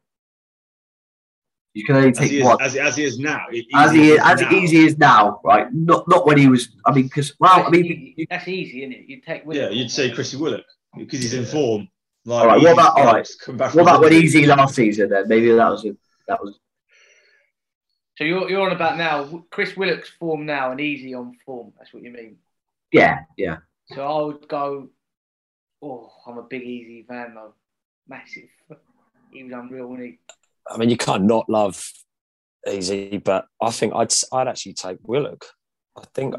You 1.74 1.84
can 1.84 1.96
only 1.96 2.10
As 2.10 2.18
take 2.18 2.30
he, 2.30 2.38
is, 2.38 2.44
one. 2.44 2.62
as, 2.62 2.76
as 2.76 2.96
he 2.96 3.02
is 3.04 3.18
now. 3.18 3.46
As 3.74 3.92
he 3.92 4.10
is, 4.12 4.18
now. 4.18 4.32
as 4.32 4.42
Eze 4.42 4.72
is 4.72 4.96
now, 4.98 5.40
right? 5.44 5.66
Not 5.72 6.06
not 6.08 6.24
when 6.26 6.38
he 6.38 6.48
was. 6.48 6.68
I 6.86 6.92
mean, 6.94 7.04
because 7.04 7.34
well, 7.40 7.52
I 7.52 7.58
That's 7.62 7.70
mean, 7.72 7.84
easy, 7.84 8.26
that's 8.30 8.48
easy, 8.48 8.82
isn't 8.84 8.92
it? 8.92 9.04
You'd 9.08 9.22
take 9.24 9.42
Yeah, 9.50 9.70
you'd 9.70 9.90
say 9.90 10.10
Chrissy 10.12 10.36
Willock 10.36 10.64
because 10.96 11.20
he's 11.20 11.34
in 11.34 11.44
form. 11.44 11.88
Like, 12.24 12.40
All 12.42 12.46
right, 12.46 12.62
what 12.62 12.72
about- 12.72 12.96
all 12.98 13.04
right. 13.06 13.28
come 13.44 13.56
back 13.56 13.74
what 13.74 13.84
from 13.84 13.88
about 13.96 14.00
when. 14.02 14.12
Eze 14.14 14.46
last 14.46 14.76
season? 14.76 15.10
Then 15.10 15.26
maybe 15.28 15.50
that 15.52 15.68
was 15.68 15.84
a, 15.84 15.96
that 16.28 16.40
was 16.42 16.58
So 18.16 18.24
you're 18.24 18.48
you're 18.48 18.62
on 18.64 18.72
about 18.72 18.96
now. 18.96 19.44
Chris 19.50 19.76
Willock's 19.76 20.10
form 20.10 20.46
now 20.46 20.70
and 20.70 20.80
Eze 20.80 21.12
on 21.14 21.36
form. 21.44 21.72
That's 21.76 21.92
what 21.92 22.02
you 22.04 22.12
mean. 22.12 22.36
yeah 22.92 23.24
yeah. 23.36 23.56
So 23.88 24.00
I 24.06 24.22
would 24.26 24.46
go. 24.48 24.88
Oh, 25.82 26.10
I'm 26.26 26.38
a 26.38 26.42
big 26.44 26.62
Eze 26.62 27.04
fan 27.08 27.34
though. 27.34 27.54
Massive. 28.08 28.44
He 29.32 29.42
was 29.42 29.52
unreal, 29.52 29.88
wasn't 29.88 30.06
he? 30.06 30.18
I 30.70 30.76
mean, 30.78 30.90
you 30.90 30.96
can't 30.96 31.24
not 31.24 31.48
love 31.48 31.84
Eze, 32.66 33.20
but 33.22 33.46
I 33.60 33.70
think 33.70 33.94
I'd 33.94 34.12
I'd 34.32 34.48
actually 34.48 34.74
take 34.74 34.98
Willock. 35.02 35.44
I 35.96 36.04
think, 36.14 36.34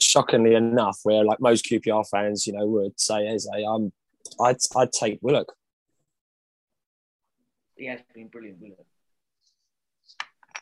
shockingly 0.00 0.54
enough, 0.54 0.98
where 1.02 1.24
like 1.24 1.40
most 1.40 1.64
QPR 1.64 2.04
fans, 2.10 2.46
you 2.46 2.52
know, 2.52 2.66
would 2.66 3.00
say 3.00 3.26
Eze, 3.26 3.48
um, 3.66 3.92
I'd 4.40 4.56
I'd 4.76 4.92
take 4.92 5.18
Willock. 5.22 5.52
He 7.76 7.86
has 7.86 8.00
been 8.14 8.28
brilliant, 8.28 8.60
Willock. 8.60 8.86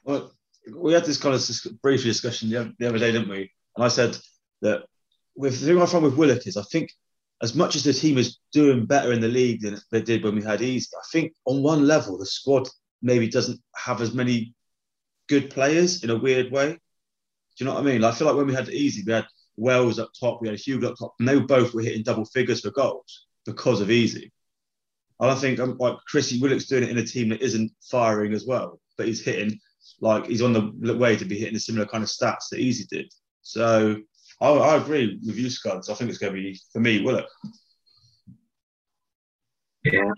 Well, 0.05 0.32
we 0.74 0.93
had 0.93 1.05
this 1.05 1.18
kind 1.18 1.35
of 1.35 1.82
brief 1.82 2.03
discussion 2.03 2.49
the 2.49 2.89
other, 2.89 2.99
day, 2.99 3.12
didn't 3.12 3.28
we? 3.28 3.51
And 3.76 3.85
I 3.85 3.89
said 3.89 4.16
that 4.62 4.85
with 5.37 5.61
the 5.61 5.66
thing 5.66 5.80
I 5.80 5.87
find 5.87 6.05
with 6.05 6.16
Willock 6.16 6.47
is 6.47 6.57
I 6.57 6.62
think 6.70 6.91
as 7.43 7.55
much 7.55 7.76
as 7.76 7.85
the 7.85 7.93
team 7.93 8.18
is 8.18 8.39
doing 8.53 8.87
better 8.87 9.12
in 9.12 9.20
the 9.20 9.28
league 9.28 9.62
than 9.62 9.78
they 9.91 10.03
did 10.03 10.22
when 10.22 10.35
we 10.35 10.43
had 10.43 10.62
Eze, 10.62 10.93
I 10.95 11.03
think 11.11 11.32
on 11.47 11.62
one 11.62 11.87
level 11.87 12.18
the 12.18 12.26
squad 12.26 12.68
maybe 13.03 13.28
doesn't 13.28 13.61
have 13.76 14.01
as 14.01 14.14
many 14.14 14.55
good 15.28 15.51
players 15.51 16.05
in 16.05 16.11
a 16.11 16.18
weird 16.18 16.51
way. 16.51 16.72
Do 16.72 16.78
you 17.59 17.66
know 17.66 17.74
what 17.74 17.82
I 17.82 17.86
mean? 17.86 18.05
I 18.05 18.12
feel 18.12 18.26
like 18.26 18.36
when 18.36 18.46
we 18.46 18.55
had 18.55 18.68
Eze, 18.68 19.03
we 19.07 19.12
had 19.12 19.26
Wells 19.57 19.98
up 19.98 20.11
top, 20.18 20.40
we 20.40 20.48
had 20.48 20.59
Hugill 20.59 20.90
up 20.90 20.96
top, 20.98 21.14
and 21.18 21.28
they 21.28 21.38
both 21.38 21.74
were 21.74 21.82
hitting 21.82 22.03
double 22.03 22.24
figures 22.24 22.61
for 22.61 22.70
goals 22.70 23.26
because 23.44 23.80
of 23.80 23.90
Eze. 23.90 24.30
And 25.20 25.30
I 25.30 25.34
think 25.34 25.61
um, 25.61 25.76
like 25.78 25.96
Chrissy 26.09 26.40
Willock's 26.40 26.66
doing 26.66 26.84
it 26.84 26.90
in 26.90 26.98
a 26.98 27.05
team 27.05 27.28
that 27.28 27.42
isn't 27.42 27.72
firing 27.90 28.32
as 28.32 28.46
well, 28.46 28.80
but 28.96 29.07
he's 29.07 29.22
hitting 29.22 29.59
like 30.01 30.26
he's 30.26 30.42
on 30.42 30.53
the 30.53 30.96
way 30.96 31.16
to 31.16 31.24
be 31.24 31.38
hitting 31.38 31.57
a 31.57 31.61
similar 31.61 31.86
kind 31.86 32.03
of 32.03 32.09
stats 32.09 32.48
that 32.51 32.61
Eze 32.61 32.86
did. 32.86 33.12
So 33.42 33.96
I, 34.40 34.48
I 34.48 34.76
agree 34.76 35.18
with 35.24 35.36
you, 35.36 35.51
Scuds. 35.51 35.90
I 35.90 35.94
think 35.94 36.11
it's 36.11 36.18
going 36.18 36.34
to 36.34 36.40
be 36.40 36.59
for 36.72 36.80
me 36.80 37.03
Willock. 37.03 37.28
Yeah, 39.84 40.12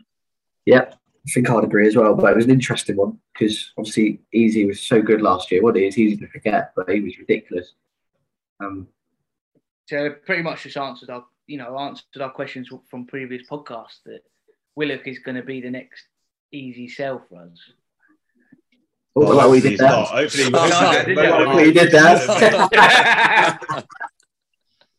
yeah, 0.65 0.95
I 1.27 1.31
think 1.33 1.49
I'd 1.51 1.65
agree 1.65 1.87
as 1.87 1.95
well. 1.97 2.15
But 2.15 2.33
it 2.33 2.37
was 2.37 2.45
an 2.47 2.51
interesting 2.51 2.97
one 2.97 3.19
because 3.33 3.73
obviously 3.79 4.21
Eze 4.35 4.67
was 4.67 4.81
so 4.81 5.01
good 5.01 5.23
last 5.23 5.51
year. 5.53 5.63
What 5.63 5.77
it 5.77 5.85
is 5.85 5.99
easy 5.99 6.17
to 6.17 6.27
forget, 6.29 6.73
but 6.75 6.89
he 6.91 7.01
was 7.01 7.19
ridiculous. 7.19 7.73
Um, 8.61 8.89
So 9.87 10.11
pretty 10.27 10.43
much 10.43 10.63
just 10.65 10.77
answered 10.77 11.11
our, 11.11 11.25
you 11.47 11.59
know, 11.59 11.79
answered 11.79 12.23
our 12.23 12.31
questions 12.31 12.69
from 12.91 13.07
previous 13.07 13.47
podcasts 13.49 14.03
that 14.07 14.21
Willock 14.77 15.07
is 15.07 15.19
going 15.21 15.37
to 15.37 15.43
be 15.43 15.61
the 15.61 15.71
next 15.71 16.05
Eze 16.53 16.97
sell 16.97 17.25
for 17.29 17.43
us. 17.43 17.59
oh, 19.17 19.37
well, 19.37 19.51
we 19.51 19.61
did 19.61 19.79
that. 19.79 19.91
not. 19.91 20.09
Hopefully, 20.09 20.51
No, 20.51 21.05
did 21.05 21.19
that. 21.19 21.33
Hopefully 21.35 21.65
he 21.67 21.73
did 21.73 21.91
that. 21.93 23.85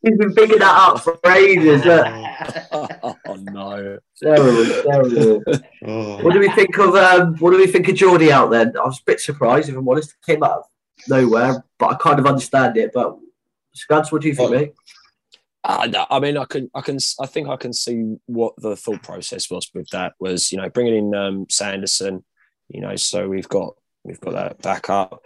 He's 0.03 0.17
been 0.17 0.35
picking 0.35 0.59
that 0.59 0.77
up 0.77 0.99
for 0.99 1.17
ages. 1.31 1.85
Look. 1.85 2.05
oh 3.25 3.35
no. 3.35 3.97
Terrible, 4.21 4.83
terrible. 4.83 5.43
Oh. 5.85 6.23
What 6.23 6.33
do 6.33 6.39
we 6.39 6.49
think 6.51 6.77
of 6.77 6.95
um, 6.95 7.37
what 7.37 7.51
do 7.51 7.57
we 7.57 7.67
think 7.67 7.87
of 7.87 7.95
Jordy 7.95 8.29
out 8.29 8.51
then? 8.51 8.77
I 8.77 8.83
was 8.83 8.99
a 8.99 9.03
bit 9.05 9.21
surprised, 9.21 9.69
if 9.69 9.77
I'm 9.77 9.87
honest. 9.87 10.11
It 10.11 10.25
came 10.25 10.43
out 10.43 10.59
of 10.59 10.63
nowhere, 11.07 11.63
but 11.79 11.91
I 11.91 11.95
kind 11.95 12.19
of 12.19 12.25
understand 12.25 12.75
it. 12.75 12.91
But 12.93 13.17
Scuds, 13.73 14.11
what 14.11 14.21
do 14.21 14.27
you 14.27 14.35
think, 14.35 14.51
mate? 14.51 14.73
Uh, 15.63 15.87
no, 15.89 16.05
I 16.09 16.19
mean, 16.19 16.35
I 16.35 16.43
can, 16.43 16.69
I 16.75 16.81
can, 16.81 16.97
I 17.21 17.25
think 17.25 17.47
I 17.47 17.55
can 17.55 17.71
see 17.71 18.17
what 18.25 18.53
the 18.57 18.75
thought 18.75 19.01
process 19.01 19.49
was 19.49 19.71
with 19.73 19.87
that. 19.91 20.13
Was 20.19 20.51
you 20.51 20.57
know 20.57 20.67
bringing 20.67 20.95
in 20.95 21.15
um, 21.15 21.45
Sanderson, 21.49 22.25
you 22.67 22.81
know, 22.81 22.97
so 22.97 23.29
we've 23.29 23.47
got 23.47 23.75
we've 24.03 24.19
got 24.19 24.33
that 24.33 24.61
backup, 24.61 25.21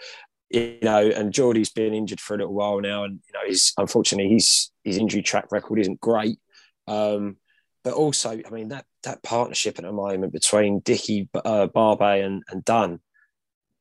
you 0.50 0.78
know, 0.82 1.10
and 1.10 1.34
Jordy's 1.34 1.70
been 1.70 1.94
injured 1.94 2.22
for 2.22 2.36
a 2.36 2.38
little 2.38 2.54
while 2.54 2.80
now, 2.80 3.04
and 3.04 3.20
you 3.28 3.34
know, 3.34 3.48
he's 3.48 3.74
unfortunately 3.78 4.34
his 4.34 4.72
his 4.84 4.98
injury 4.98 5.22
track 5.22 5.52
record 5.52 5.80
isn't 5.80 6.00
great. 6.00 6.40
Um, 6.88 7.38
but 7.84 7.94
also, 7.94 8.40
I 8.46 8.50
mean 8.50 8.70
that 8.70 8.86
that 9.04 9.24
partnership 9.24 9.78
at 9.78 9.86
the 9.86 9.92
moment 9.92 10.34
between 10.34 10.80
Dickie, 10.80 11.30
uh, 11.34 11.68
Barbet, 11.68 12.24
and 12.24 12.44
and 12.50 12.64
Dunne, 12.64 13.00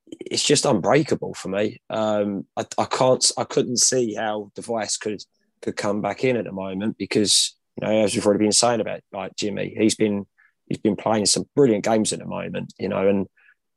it's 0.07 0.43
just 0.43 0.65
unbreakable 0.65 1.33
for 1.33 1.49
me. 1.49 1.81
Um, 1.89 2.45
I, 2.55 2.65
I 2.77 2.85
can't, 2.85 3.31
I 3.37 3.43
couldn't 3.43 3.77
see 3.77 4.15
how 4.15 4.51
De 4.55 4.61
Wijs 4.61 4.99
could 4.99 5.23
could 5.61 5.75
come 5.75 6.01
back 6.01 6.23
in 6.23 6.37
at 6.37 6.45
the 6.45 6.51
moment 6.51 6.97
because 6.97 7.55
you 7.79 7.87
know 7.87 8.03
as 8.03 8.13
we've 8.13 8.25
already 8.25 8.43
been 8.43 8.51
saying 8.51 8.81
about 8.81 9.01
like 9.13 9.35
Jimmy, 9.35 9.73
he's 9.77 9.95
been 9.95 10.25
he's 10.67 10.79
been 10.79 10.97
playing 10.97 11.25
some 11.27 11.45
brilliant 11.55 11.85
games 11.85 12.11
at 12.11 12.19
the 12.19 12.25
moment, 12.25 12.73
you 12.77 12.89
know, 12.89 13.07
and 13.07 13.27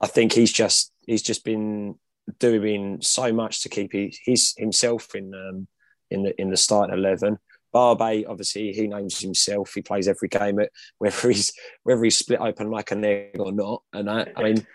I 0.00 0.06
think 0.06 0.32
he's 0.32 0.52
just 0.52 0.92
he's 1.06 1.22
just 1.22 1.44
been 1.44 1.96
doing 2.38 2.98
so 3.00 3.32
much 3.32 3.62
to 3.62 3.68
keep 3.68 3.92
his, 3.92 4.18
his 4.24 4.54
himself 4.56 5.14
in 5.14 5.34
um, 5.34 5.66
in 6.10 6.22
the 6.22 6.40
in 6.40 6.50
the 6.50 6.56
starting 6.56 6.94
eleven. 6.94 7.38
Barbet, 7.72 8.26
obviously, 8.26 8.72
he 8.72 8.88
names 8.88 9.20
himself. 9.20 9.72
He 9.74 9.82
plays 9.82 10.08
every 10.08 10.28
game, 10.28 10.58
at 10.58 10.70
whether 10.98 11.30
he's 11.30 11.52
whether 11.84 12.02
he's 12.02 12.18
split 12.18 12.40
open 12.40 12.70
like 12.70 12.90
an 12.90 13.04
egg 13.04 13.38
or 13.38 13.52
not. 13.52 13.82
And 13.92 14.10
I, 14.10 14.26
I 14.36 14.42
mean, 14.42 14.66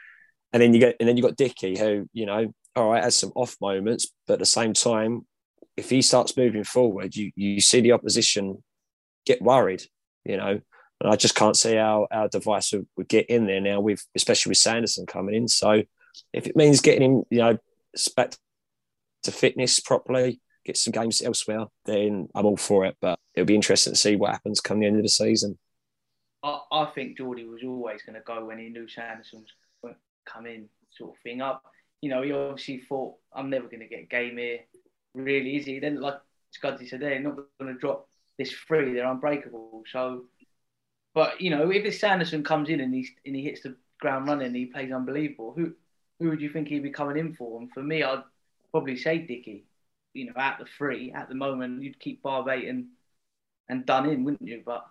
and 0.54 0.62
then 0.62 0.74
you 0.74 0.80
get 0.80 0.96
and 1.00 1.10
then 1.10 1.18
you 1.18 1.24
got 1.24 1.36
Dickie, 1.36 1.78
who 1.78 2.08
you 2.14 2.26
know, 2.26 2.54
all 2.76 2.92
right, 2.92 3.04
has 3.04 3.16
some 3.16 3.32
off 3.36 3.58
moments, 3.60 4.08
but 4.28 4.34
at 4.34 4.40
the 4.40 4.46
same 4.46 4.74
time, 4.74 5.26
if 5.76 5.90
he 5.90 6.02
starts 6.02 6.38
moving 6.38 6.64
forward, 6.64 7.16
you 7.16 7.32
you 7.36 7.60
see 7.60 7.82
the 7.82 7.92
opposition 7.92 8.64
get 9.26 9.42
worried, 9.42 9.84
you 10.24 10.38
know. 10.38 10.60
And 11.02 11.12
I 11.12 11.18
just 11.18 11.36
can't 11.36 11.58
see 11.58 11.76
how 11.76 12.08
our 12.10 12.30
De 12.30 12.40
Wijs 12.40 12.72
would, 12.72 12.88
would 12.96 13.08
get 13.10 13.26
in 13.26 13.48
there 13.48 13.60
now, 13.60 13.82
with 13.82 14.06
especially 14.16 14.52
with 14.52 14.58
Sanderson 14.58 15.06
coming 15.06 15.36
in. 15.36 15.50
So 15.50 15.84
if 16.34 16.48
it 16.48 16.56
means 16.56 16.82
getting 16.82 17.04
him, 17.04 17.24
you 17.30 17.40
know, 17.40 17.58
back 18.16 18.36
to 19.24 19.32
fitness 19.32 19.80
properly, 19.80 20.40
get 20.66 20.78
some 20.78 20.92
games 20.92 21.22
elsewhere, 21.22 21.66
then 21.86 22.28
I'm 22.36 22.46
all 22.46 22.58
for 22.58 22.86
it. 22.86 22.96
But 23.02 23.20
it'll 23.34 23.46
be 23.46 23.56
interesting 23.56 23.94
to 23.94 24.00
see 24.00 24.16
what 24.16 24.32
happens 24.32 24.62
come 24.62 24.80
the 24.80 24.88
end 24.88 24.98
of 24.98 25.04
the 25.04 25.10
season. 25.10 25.58
I, 26.44 26.60
I 26.72 26.86
think 26.94 27.18
Jordy 27.18 27.46
was 27.46 27.64
always 27.64 28.02
going 28.04 28.16
to 28.16 28.22
go 28.26 28.46
when 28.46 28.60
he 28.60 28.70
knew 28.70 28.88
Sanderson 28.88 29.42
was 29.42 29.52
going 29.82 29.96
to 29.96 30.32
come 30.32 30.46
in, 30.46 30.70
sort 30.92 31.16
of 31.16 31.22
thing. 31.22 31.42
Up, 31.42 31.64
you 32.02 32.10
know, 32.10 32.22
he 32.22 32.32
obviously 32.32 32.82
thought, 32.88 33.16
"I'm 33.34 33.50
never 33.50 33.68
going 33.68 33.80
to 33.82 33.88
get 33.88 34.04
a 34.04 34.08
game 34.08 34.38
here." 34.38 34.60
Really 35.14 35.52
easy. 35.52 35.80
Then, 35.80 36.02
like 36.02 36.20
Scuddy 36.54 36.88
said, 36.88 37.00
they're 37.00 37.20
not 37.20 37.36
going 37.60 37.74
to 37.74 37.80
drop 37.80 38.08
this 38.38 38.52
free. 38.52 38.94
They're 38.94 39.10
unbreakable. 39.10 39.84
So, 39.92 40.26
but 41.14 41.40
you 41.40 41.50
know, 41.50 41.72
if 41.72 41.86
it's 41.86 42.00
Sanderson 42.00 42.44
comes 42.44 42.70
in 42.70 42.80
and 42.82 42.94
he 42.94 43.08
and 43.26 43.36
he 43.36 43.44
hits 43.44 43.62
the 43.62 43.76
ground 44.00 44.28
running, 44.28 44.54
he 44.54 44.66
plays 44.66 44.92
unbelievable. 44.92 45.54
Who 45.56 45.74
who 46.20 46.30
would 46.30 46.42
you 46.42 46.50
think 46.50 46.68
he'd 46.68 46.84
be 46.84 46.92
coming 46.92 47.18
in 47.18 47.34
for? 47.36 47.60
And 47.60 47.72
for 47.72 47.84
me, 47.84 48.04
I'd 48.04 48.24
probably 48.72 48.98
say 48.98 49.20
Dickie. 49.20 49.66
You 50.14 50.28
know, 50.28 50.34
at 50.38 50.60
the 50.60 50.66
free 50.66 51.12
at 51.12 51.28
the 51.28 51.36
moment, 51.36 51.84
you'd 51.84 52.00
keep 52.00 52.24
Barbet 52.24 52.70
and 52.70 52.86
and 53.68 53.86
Dunne 53.86 54.10
in, 54.10 54.24
wouldn't 54.24 54.48
you? 54.48 54.64
But 54.66 54.86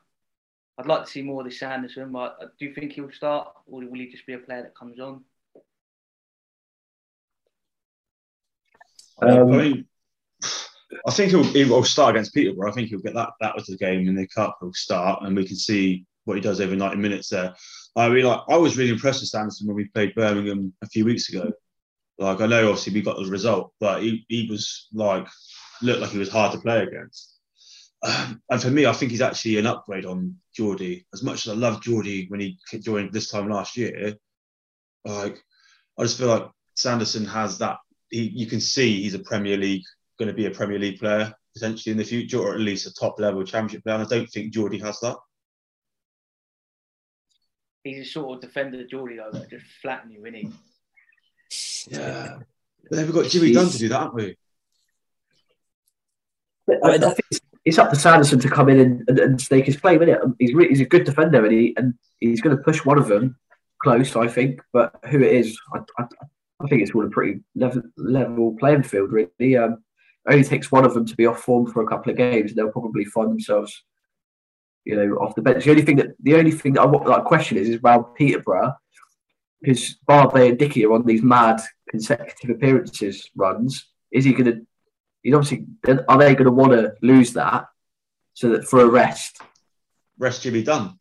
I'd 0.77 0.87
like 0.87 1.05
to 1.05 1.11
see 1.11 1.23
more 1.23 1.41
of 1.41 1.47
this 1.47 1.61
Sanderson, 1.61 2.13
but 2.13 2.39
do 2.59 2.67
you 2.67 2.75
think 2.75 2.93
he'll 2.93 3.13
start 3.13 3.49
or 3.67 3.81
will 3.81 3.99
he 3.99 4.11
just 4.11 4.27
be 4.27 4.35
a 4.35 4.39
player 4.39 4.63
that 4.63 4.77
comes 4.77 4.99
on? 4.99 5.25
Um, 9.23 9.53
I 9.53 9.57
mean, 9.57 9.87
I 11.07 11.11
think 11.13 11.31
he'll, 11.31 11.45
he'll 11.45 11.85
start 11.85 12.17
against 12.17 12.35
Peterborough. 12.35 12.71
I 12.71 12.75
think 12.75 12.89
he'll 12.89 12.99
get 12.99 13.15
that. 13.15 13.31
That 13.41 13.55
was 13.55 13.67
the 13.67 13.77
game 13.77 14.09
in 14.09 14.17
the 14.17 14.27
cup. 14.27 14.59
He'll 14.61 14.73
start, 14.73 15.23
and 15.23 15.37
we 15.37 15.47
can 15.47 15.57
see 15.57 16.05
what 16.25 16.35
he 16.35 16.41
does 16.41 16.61
over 16.61 16.75
90 16.75 16.97
minutes 16.97 17.29
there. 17.29 17.55
I 17.97 18.09
mean, 18.09 18.25
like, 18.25 18.41
I 18.49 18.57
was 18.57 18.77
really 18.77 18.91
impressed 18.91 19.21
with 19.21 19.29
Sanderson 19.29 19.67
when 19.67 19.77
we 19.77 19.87
played 19.87 20.15
Birmingham 20.15 20.73
a 20.83 20.89
few 20.89 21.05
weeks 21.05 21.29
ago. 21.29 21.53
Like, 22.19 22.41
I 22.41 22.47
know 22.47 22.69
obviously 22.69 22.93
we 22.93 23.03
got 23.03 23.17
the 23.17 23.27
result, 23.27 23.73
but 23.81 24.03
he, 24.03 24.25
he 24.29 24.49
was 24.51 24.89
like, 24.93 25.27
looked 25.83 26.01
like 26.01 26.11
he 26.11 26.19
was 26.19 26.31
hard 26.31 26.53
to 26.53 26.59
play 26.59 26.83
against. 26.83 27.39
Um, 28.03 28.43
and 28.51 28.63
for 28.63 28.71
me, 28.71 28.87
I 28.87 28.93
think 28.93 29.11
he's 29.11 29.21
actually 29.21 29.59
an 29.59 29.67
upgrade 29.67 30.07
on 30.07 30.37
Jordy. 30.55 31.07
As 31.13 31.23
much 31.23 31.47
as 31.47 31.53
I 31.53 31.57
love 31.57 31.83
Jordy 31.83 32.27
when 32.29 32.41
he 32.41 32.59
joined 32.81 33.13
this 33.13 33.31
time 33.31 33.49
last 33.49 33.77
year, 33.77 34.15
like, 35.05 35.43
I 35.99 36.03
just 36.03 36.19
feel 36.19 36.29
like 36.29 36.51
Sanderson 36.75 37.25
has 37.27 37.59
that. 37.59 37.79
He, 38.11 38.23
you 38.23 38.47
can 38.47 38.61
see 38.61 39.03
he's 39.03 39.15
a 39.15 39.21
Premier 39.21 39.57
League, 39.57 39.85
going 40.19 40.29
to 40.29 40.35
be 40.35 40.47
a 40.47 40.51
Premier 40.51 40.79
League 40.79 40.99
player 40.99 41.33
potentially 41.55 41.93
in 41.93 41.99
the 41.99 42.05
future, 42.05 42.39
or 42.39 42.55
at 42.55 42.61
least 42.61 42.87
a 42.87 42.95
top 42.95 43.19
level 43.21 43.45
Championship 43.45 43.85
player. 43.85 43.97
And 43.97 44.05
I 44.05 44.09
don't 44.09 44.27
think 44.27 44.53
Jordy 44.53 44.79
has 44.79 44.99
that. 45.01 45.17
He's 47.85 48.07
a 48.07 48.11
sort 48.11 48.37
of 48.37 48.41
defender, 48.41 48.85
Jordy, 48.87 49.17
though, 49.17 49.31
that 49.39 49.51
just 49.51 49.67
flatten 49.83 50.11
you, 50.11 50.25
isn't 50.25 50.35
he? 50.35 50.51
Yeah. 51.91 52.39
But 52.89 52.97
then 52.97 53.07
we've 53.07 53.15
got 53.15 53.31
Jimmy 53.31 53.53
Dunne 53.53 53.69
to 53.69 53.79
do 53.79 53.89
that, 53.91 54.01
haven't 54.01 54.15
we? 54.15 54.37
I, 56.83 56.95
I 56.95 56.99
think 56.99 57.21
it's, 57.31 57.41
it's 57.65 57.79
up 57.79 57.91
to 57.91 57.97
Sanderson 57.97 58.41
to 58.41 58.49
come 58.49 58.69
in 58.69 58.81
and, 58.81 59.05
and, 59.09 59.19
and 59.19 59.41
stake 59.41 59.67
his 59.67 59.77
claim, 59.77 60.03
isn't 60.03 60.15
it? 60.15 60.21
He's 60.39 60.55
re- 60.55 60.69
he's 60.69 60.81
a 60.81 60.87
good 60.87 61.05
defender, 61.05 61.45
and 61.45 61.53
he 61.53 61.75
and 61.77 61.95
he's 62.21 62.41
going 62.41 62.57
to 62.57 62.63
push 62.63 62.85
one 62.85 62.99
of 62.99 63.07
them 63.07 63.37
close, 63.83 64.17
I 64.17 64.29
think. 64.29 64.61
But 64.73 64.95
who 65.11 65.21
it 65.21 65.33
is, 65.33 65.59
I, 65.75 65.81
I, 65.99 66.07
I 66.61 66.67
think 66.69 66.83
it's 66.83 66.95
all 66.95 67.07
a 67.07 67.11
pretty 67.11 67.41
level, 67.55 67.83
level 67.97 68.57
playing 68.59 68.85
field, 68.85 69.13
really. 69.13 69.57
Um, 69.57 69.85
it 70.27 70.33
only 70.33 70.45
takes 70.45 70.73
one 70.73 70.87
of 70.87 70.95
them 70.95 71.05
to 71.05 71.17
be 71.17 71.27
off 71.27 71.41
form 71.41 71.67
for 71.67 71.83
a 71.83 71.87
couple 71.87 72.11
of 72.11 72.17
games, 72.17 72.51
and 72.51 72.59
they'll 72.59 72.73
probably 72.73 73.05
find 73.05 73.31
themselves, 73.31 73.85
you 74.85 74.97
know, 74.97 75.17
off 75.17 75.35
the 75.35 75.43
bench. 75.43 75.65
The 75.65 75.71
only 75.71 75.83
thing 75.83 75.97
that 75.97 76.15
the 76.21 76.35
only 76.35 76.51
thing 76.51 76.75
that 76.75 76.83
I 76.83 76.87
want 76.87 77.07
that 77.07 77.25
question 77.25 77.57
is 77.57 77.69
is 77.69 77.81
around 77.83 78.05
Peterborough, 78.15 78.75
because 79.61 79.95
Barbet 80.07 80.51
and 80.51 80.59
Dickie 80.59 80.85
are 80.85 80.93
on 80.93 81.05
these 81.07 81.23
mad 81.23 81.61
consecutive 81.89 82.57
appearances 82.57 83.31
runs. 83.35 83.87
Is 84.11 84.25
he 84.25 84.33
going 84.33 84.45
to? 84.47 84.67
He's 85.23 85.35
obviously. 85.35 85.67
Are 86.09 86.19
they 86.19 86.35
going 86.35 86.45
to 86.45 86.51
want 86.53 86.73
to 86.73 86.95
lose 87.03 87.33
that 87.33 87.67
so 88.35 88.51
that 88.51 88.65
for 88.67 88.81
a 88.81 88.87
rest? 88.87 89.41
Rest 90.19 90.43
Jimmy 90.43 90.63
Dunne. 90.63 90.99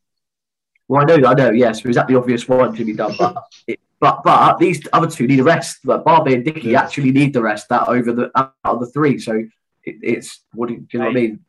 Well, 0.87 1.01
I 1.01 1.05
know, 1.05 1.27
I 1.27 1.33
know. 1.33 1.51
Yes, 1.51 1.83
so 1.83 1.89
is 1.89 1.95
that 1.95 2.07
the 2.07 2.15
obvious 2.15 2.47
one 2.47 2.75
to 2.75 2.85
be 2.85 2.93
done? 2.93 3.15
But 3.17 3.35
it, 3.67 3.79
but 3.99 4.21
but 4.23 4.57
these 4.59 4.85
other 4.91 5.09
two 5.09 5.27
need 5.27 5.39
a 5.39 5.43
rest. 5.43 5.79
But 5.83 6.03
Barbet 6.05 6.33
and 6.33 6.45
Dickie 6.45 6.69
Yeah. 6.69 6.81
actually 6.81 7.11
need 7.11 7.33
the 7.33 7.41
rest 7.41 7.69
that 7.69 7.87
over 7.87 8.11
the 8.11 8.31
out 8.35 8.53
of 8.63 8.79
the 8.79 8.87
three. 8.87 9.17
So 9.19 9.33
it, 9.83 9.95
it's 10.01 10.41
what 10.53 10.67
do 10.67 10.75
you, 10.75 10.79
do 10.81 10.87
you 10.93 10.99
know 10.99 11.05
what 11.05 11.11
I 11.17 11.19
mean? 11.21 11.39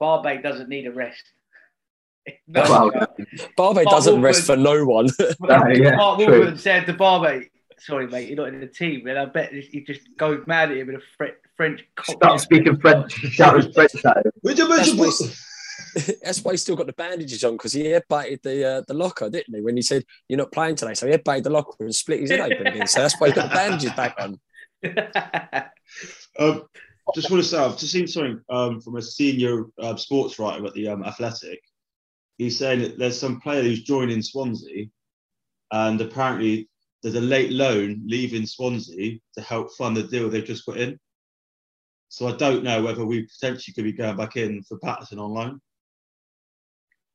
Barbet 0.00 0.42
doesn't 0.42 0.68
need 0.68 0.86
a 0.86 0.92
rest. 0.92 1.22
Well, 2.46 2.90
Barbet 3.56 3.84
Mark 3.84 3.96
doesn't 3.96 4.22
rest 4.22 4.48
Warburton. 4.48 4.64
for 4.64 4.78
no 4.78 4.84
one. 4.84 5.08
No, 5.40 5.68
yeah, 5.68 5.96
Mark 5.96 6.18
true. 6.18 6.28
Warburton 6.28 6.58
said 6.58 6.86
to 6.86 6.92
Barbet, 6.94 7.48
sorry, 7.78 8.06
mate, 8.06 8.28
you're 8.28 8.36
not 8.36 8.48
in 8.48 8.60
the 8.60 8.66
team. 8.66 9.06
And 9.06 9.18
I 9.18 9.26
bet 9.26 9.52
he 9.52 9.80
just 9.82 10.02
goes 10.16 10.42
mad 10.46 10.70
at 10.70 10.76
him 10.76 10.90
in 10.90 10.96
a 10.96 11.00
Fre- 11.16 11.38
French 11.56 11.84
Start 12.02 12.40
speaking 12.40 12.78
French. 12.80 13.12
Shout 13.12 13.56
his 13.56 13.74
French 13.74 14.04
at 14.04 14.24
him. 14.24 14.32
That's 14.42 14.94
why, 14.94 15.06
he's, 15.06 16.20
that's 16.22 16.62
still 16.62 16.76
got 16.76 16.86
the 16.86 16.92
bandages 16.92 17.42
on 17.44 17.52
because 17.54 17.72
he 17.72 17.84
headbutted 17.84 18.42
the 18.42 18.64
uh, 18.64 18.82
the 18.86 18.94
locker, 18.94 19.28
didn't 19.28 19.54
he? 19.54 19.60
When 19.60 19.76
he 19.76 19.82
said 19.82 20.04
you're 20.28 20.38
not 20.38 20.52
playing 20.52 20.76
today, 20.76 20.94
so 20.94 21.06
he 21.06 21.12
headbutted 21.12 21.44
the 21.44 21.50
locker 21.50 21.84
and 21.84 21.94
split 21.94 22.20
his 22.20 22.30
head 22.30 22.40
open 22.40 22.66
again. 22.66 22.86
So 22.86 23.00
that's 23.00 23.18
why 23.20 23.28
he's 23.28 23.36
got 23.36 23.48
the 23.50 23.54
bandages 23.54 23.92
back 23.92 24.16
on. 24.18 24.38
Um, 26.38 26.62
just 27.14 27.30
want 27.30 27.42
to 27.42 27.48
say, 27.48 27.58
I've 27.58 27.78
just 27.78 27.92
seen 27.92 28.06
something 28.06 28.40
um, 28.50 28.80
from 28.80 28.96
a 28.96 29.02
senior 29.02 29.64
uh, 29.80 29.96
sports 29.96 30.38
writer 30.38 30.64
at 30.66 30.74
the 30.74 30.88
um, 30.88 31.04
Athletic. 31.04 31.60
He's 32.38 32.56
saying 32.56 32.80
that 32.80 32.98
there's 32.98 33.18
some 33.18 33.40
player 33.40 33.62
who's 33.62 33.82
joining 33.82 34.22
Swansea, 34.22 34.86
and 35.72 36.00
apparently 36.00 36.68
there's 37.02 37.16
a 37.16 37.20
late 37.20 37.50
loan 37.50 38.00
leaving 38.06 38.46
Swansea 38.46 39.18
to 39.34 39.40
help 39.42 39.72
fund 39.74 39.96
the 39.96 40.04
deal 40.04 40.30
they've 40.30 40.44
just 40.44 40.64
put 40.64 40.78
in. 40.78 40.98
So 42.08 42.28
I 42.28 42.36
don't 42.36 42.64
know 42.64 42.82
whether 42.82 43.04
we 43.04 43.26
potentially 43.26 43.74
could 43.74 43.84
be 43.84 43.92
going 43.92 44.16
back 44.16 44.36
in 44.36 44.62
for 44.62 44.78
Paterson 44.78 45.18
on 45.18 45.34
loan. 45.34 45.60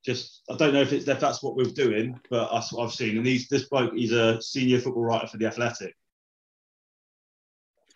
Just 0.05 0.43
I 0.49 0.57
don't 0.57 0.73
know 0.73 0.81
if 0.81 0.91
it's 0.91 1.07
if 1.07 1.19
that's 1.19 1.41
what 1.41 1.55
we're 1.55 1.65
doing, 1.65 2.19
but 2.29 2.51
that's 2.51 2.73
what 2.73 2.83
I've 2.83 2.93
seen. 2.93 3.17
And 3.17 3.25
he's 3.25 3.47
this 3.47 3.69
bloke. 3.69 3.93
He's 3.93 4.11
a 4.11 4.41
senior 4.41 4.79
football 4.79 5.03
writer 5.03 5.27
for 5.27 5.37
the 5.37 5.47
Athletic. 5.47 5.95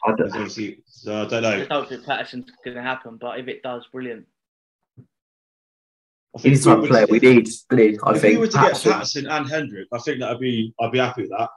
I 0.06 0.14
don't, 0.16 0.32
obviously, 0.32 0.84
so 0.86 1.24
I 1.24 1.28
don't 1.28 1.44
I 1.46 1.58
know. 1.58 1.66
don't 1.66 1.90
think 1.90 2.06
Paterson's 2.06 2.50
going 2.64 2.78
to 2.78 2.84
happen, 2.84 3.18
but 3.20 3.40
if 3.40 3.48
it 3.48 3.62
does, 3.62 3.86
brilliant. 3.92 4.26
I 6.36 6.40
think 6.40 6.52
he's 6.54 6.64
the 6.66 6.72
if 6.74 6.78
we 6.78 6.84
of 6.84 6.90
player 6.90 7.06
we 7.10 7.20
to- 7.20 7.34
need. 7.34 7.48
isn't? 7.48 8.00
I 8.04 8.12
if 8.16 8.22
think 8.22 8.34
we 8.36 8.38
were 8.38 8.48
to 8.48 8.58
Paterson- 8.58 8.90
get 8.92 8.96
Paterson 8.98 9.28
and 9.28 9.50
Hendrick, 9.50 9.88
I 9.92 9.98
think 10.00 10.20
that'd 10.20 10.40
be 10.40 10.74
I'd 10.80 10.92
be 10.92 11.00
happy 11.00 11.22
with 11.24 11.32
that. 11.32 11.50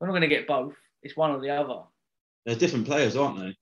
We're 0.00 0.06
not 0.08 0.12
going 0.12 0.22
to 0.22 0.28
get 0.28 0.46
both. 0.46 0.74
It's 1.02 1.16
one 1.16 1.30
or 1.32 1.40
the 1.40 1.50
other. 1.50 1.80
They're 2.44 2.54
different 2.54 2.86
players, 2.86 3.16
aren't 3.16 3.38
they? 3.38 3.56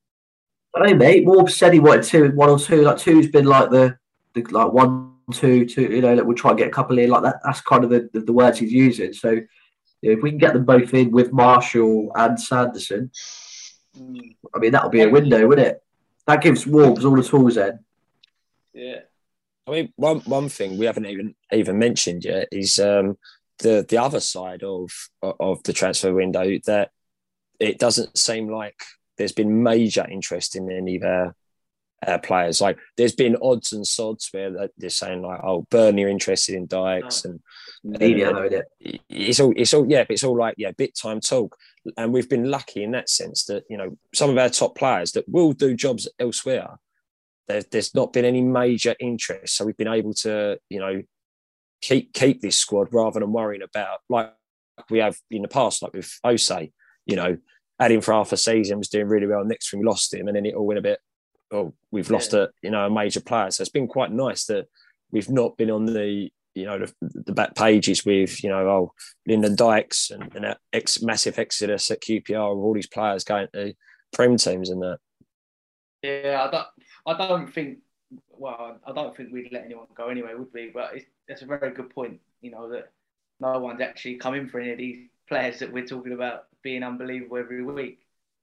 I 0.77 0.87
know, 0.91 0.95
mate. 0.97 1.25
Morb 1.27 1.51
said 1.51 1.73
he 1.73 1.81
wanted 1.81 2.05
two, 2.05 2.31
one 2.33 2.51
or 2.51 2.59
two. 2.59 2.83
Like 2.83 2.99
two's 2.99 3.29
been 3.29 3.47
like 3.47 3.71
the, 3.71 3.97
the 4.35 4.43
like 4.45 4.73
one, 4.73 5.13
two, 5.33 5.65
two. 5.67 5.83
You 5.83 6.01
know, 6.03 6.17
that 6.17 6.27
we'll 6.27 6.37
try 6.37 6.51
and 6.51 6.59
get 6.59 6.69
a 6.69 6.73
couple 6.73 6.99
in. 6.99 7.11
Like 7.11 7.23
that. 7.23 7.37
That's 7.45 7.61
kind 7.61 7.85
of 7.85 7.91
the, 7.91 8.09
the, 8.13 8.21
the 8.21 8.33
words 8.33 8.59
he's 8.59 8.73
using. 8.73 9.13
So 9.13 9.31
you 9.31 10.11
know, 10.11 10.11
if 10.19 10.23
we 10.23 10.31
can 10.31 10.39
get 10.39 10.53
them 10.53 10.65
both 10.65 10.93
in 10.93 11.11
with 11.13 11.33
Marshall 11.33 12.13
and 12.15 12.41
Sanderson, 12.41 13.11
Mm, 13.97 14.35
I 14.53 14.59
mean 14.59 14.73
that'll 14.73 14.91
be 14.91 15.03
a 15.03 15.09
window, 15.09 15.47
wouldn't 15.47 15.69
it? 15.69 15.81
That 16.27 16.43
gives 16.43 16.67
Wolves 16.67 17.05
all 17.05 17.15
the 17.15 17.23
tools 17.23 17.55
then. 17.55 17.79
yeah. 18.73 19.03
I 19.67 19.71
mean, 19.71 19.93
one 19.97 20.21
one 20.21 20.49
thing 20.49 20.77
we 20.79 20.87
haven't 20.87 21.07
even 21.07 21.35
even 21.53 21.79
mentioned 21.79 22.25
yet 22.25 22.49
is 22.53 22.79
um, 22.79 23.17
the 23.61 23.85
the 23.89 23.99
other 23.99 24.21
side 24.21 24.63
of 24.63 24.91
of 25.23 25.63
the 25.63 25.73
transfer 25.73 26.13
window 26.13 26.59
that 26.67 26.91
it 27.61 27.79
doesn't 27.79 28.19
seem 28.19 28.49
like 28.49 28.77
there's 29.17 29.33
been 29.33 29.63
major 29.63 30.07
interest 30.11 30.57
in 30.57 30.71
any 30.71 30.97
of 30.97 31.05
our, 31.05 31.37
our 32.07 32.19
players. 32.19 32.61
Like 32.61 32.79
there's 32.97 33.15
been 33.15 33.37
odds 33.41 33.73
and 33.73 33.87
sods 33.87 34.29
where 34.33 34.51
they're- 34.51 34.91
saying 34.91 35.23
like, 35.23 35.41
oh, 35.45 35.67
Burnley 35.71 36.03
are 36.05 36.09
interested 36.09 36.57
in 36.57 36.67
Dykes 36.67 37.25
and 37.25 37.41
Media, 37.85 38.33
though, 38.33 38.45
isn't 38.45 38.65
it? 38.81 39.01
it's 39.09 39.41
all 39.41 39.53
it's 39.57 39.73
all 39.73 39.87
yeah, 39.89 40.03
but 40.03 40.11
it's 40.11 40.25
all 40.25 40.37
like 40.37 40.57
yeah, 40.59 40.73
bit 40.73 40.95
time 40.95 41.21
talk. 41.21 41.57
And 41.97 42.13
we've 42.13 42.29
been 42.29 42.51
lucky 42.51 42.83
in 42.83 42.91
that 42.93 43.09
sense 43.09 43.45
that 43.45 43.65
you 43.71 43.77
know 43.79 43.97
some 44.15 44.31
of 44.31 44.37
our 44.37 44.51
top 44.51 44.75
players 44.77 45.13
that 45.13 45.29
will 45.29 45.53
do 45.53 45.75
jobs 45.75 46.09
elsewhere. 46.19 46.79
There's 47.49 47.67
there's 47.67 47.95
not 47.95 48.13
been 48.13 48.25
any 48.25 48.41
major 48.41 48.95
interest, 49.01 49.57
so 49.57 49.65
we've 49.65 49.77
been 49.77 49.89
able 49.89 50.15
to 50.15 50.59
you 50.71 50.81
know 50.81 51.03
keep 51.83 52.13
keep 52.13 52.41
this 52.41 52.57
squad 52.57 52.89
rather 52.93 53.21
than 53.21 53.33
worrying 53.33 53.63
about 53.63 53.99
like 54.09 54.33
we 54.91 54.99
have 54.99 55.17
in 55.31 55.43
the 55.43 55.49
past, 55.49 55.83
like 55.83 55.93
with 55.93 56.19
Osei. 56.25 56.73
You 57.07 57.17
know, 57.17 57.37
had 57.79 57.93
him 57.93 58.01
for 58.01 58.13
half 58.13 58.33
a 58.33 58.37
season, 58.37 58.79
was 58.79 58.89
doing 58.89 59.09
really 59.09 59.27
well. 59.27 59.45
Next 59.45 59.71
thing 59.71 59.81
we 59.81 59.87
lost 59.87 60.15
him, 60.15 60.29
and 60.29 60.37
then 60.37 60.47
it 60.47 60.55
all 60.55 60.67
went 60.67 60.79
a 60.79 60.83
bit. 60.83 61.01
Oh, 61.53 61.75
we've 61.91 62.11
lost 62.11 62.33
a 62.33 62.51
you 62.63 62.71
know 62.71 62.87
a 62.87 62.91
major 62.91 63.21
player. 63.21 63.51
So 63.51 63.63
it's 63.63 63.71
been 63.71 63.89
quite 63.89 64.11
nice 64.11 64.47
that 64.47 64.67
we've 65.11 65.31
not 65.31 65.57
been 65.57 65.71
on 65.71 65.85
the 65.87 66.31
you 66.55 66.65
know 66.65 66.79
the, 66.79 66.93
the 67.01 67.33
back 67.33 67.55
pages 67.55 68.05
with 68.05 68.43
you 68.43 68.51
know 68.51 68.69
oh 68.69 68.93
Lyndon 69.27 69.57
Dykes 69.57 70.11
and, 70.11 70.35
and 70.35 70.45
that 70.45 70.59
ex 70.73 71.03
massive 71.03 71.39
exodus 71.39 71.91
at 71.91 72.01
QPR 72.01 72.55
with 72.55 72.65
all 72.65 72.75
these 72.75 72.87
players 72.87 73.25
going 73.25 73.49
to 73.53 73.75
prem 74.13 74.37
teams 74.37 74.71
and 74.71 74.83
that. 74.83 74.99
Yeah, 76.03 76.47
I 76.47 76.51
don't. 76.51 76.67
I 77.07 77.17
don't 77.17 77.53
think. 77.53 77.79
Well, 78.37 78.79
I 78.87 78.93
don't 78.93 79.17
think 79.17 79.33
we'd 79.33 79.53
let 79.53 79.65
anyone 79.65 79.87
go 79.95 80.09
anyway, 80.09 80.35
would 80.35 80.53
we? 80.53 80.71
But 80.73 80.91
it's, 80.95 81.07
that's 81.29 81.43
a 81.43 81.47
very 81.47 81.73
good 81.73 81.91
point. 81.91 82.21
You 82.43 82.51
know 82.51 82.69
that 82.71 82.91
no 83.41 83.59
one's 83.59 83.81
actually 83.81 84.17
come 84.17 84.35
in 84.35 84.49
for 84.49 84.61
any 84.61 84.73
of 84.73 84.79
these 84.79 85.09
players 85.29 85.59
that 85.59 85.73
we're 85.73 85.87
talking 85.87 86.13
about 86.13 86.47
being 86.63 86.83
unbelievable 86.83 87.39
every 87.39 87.63
week. 87.65 88.01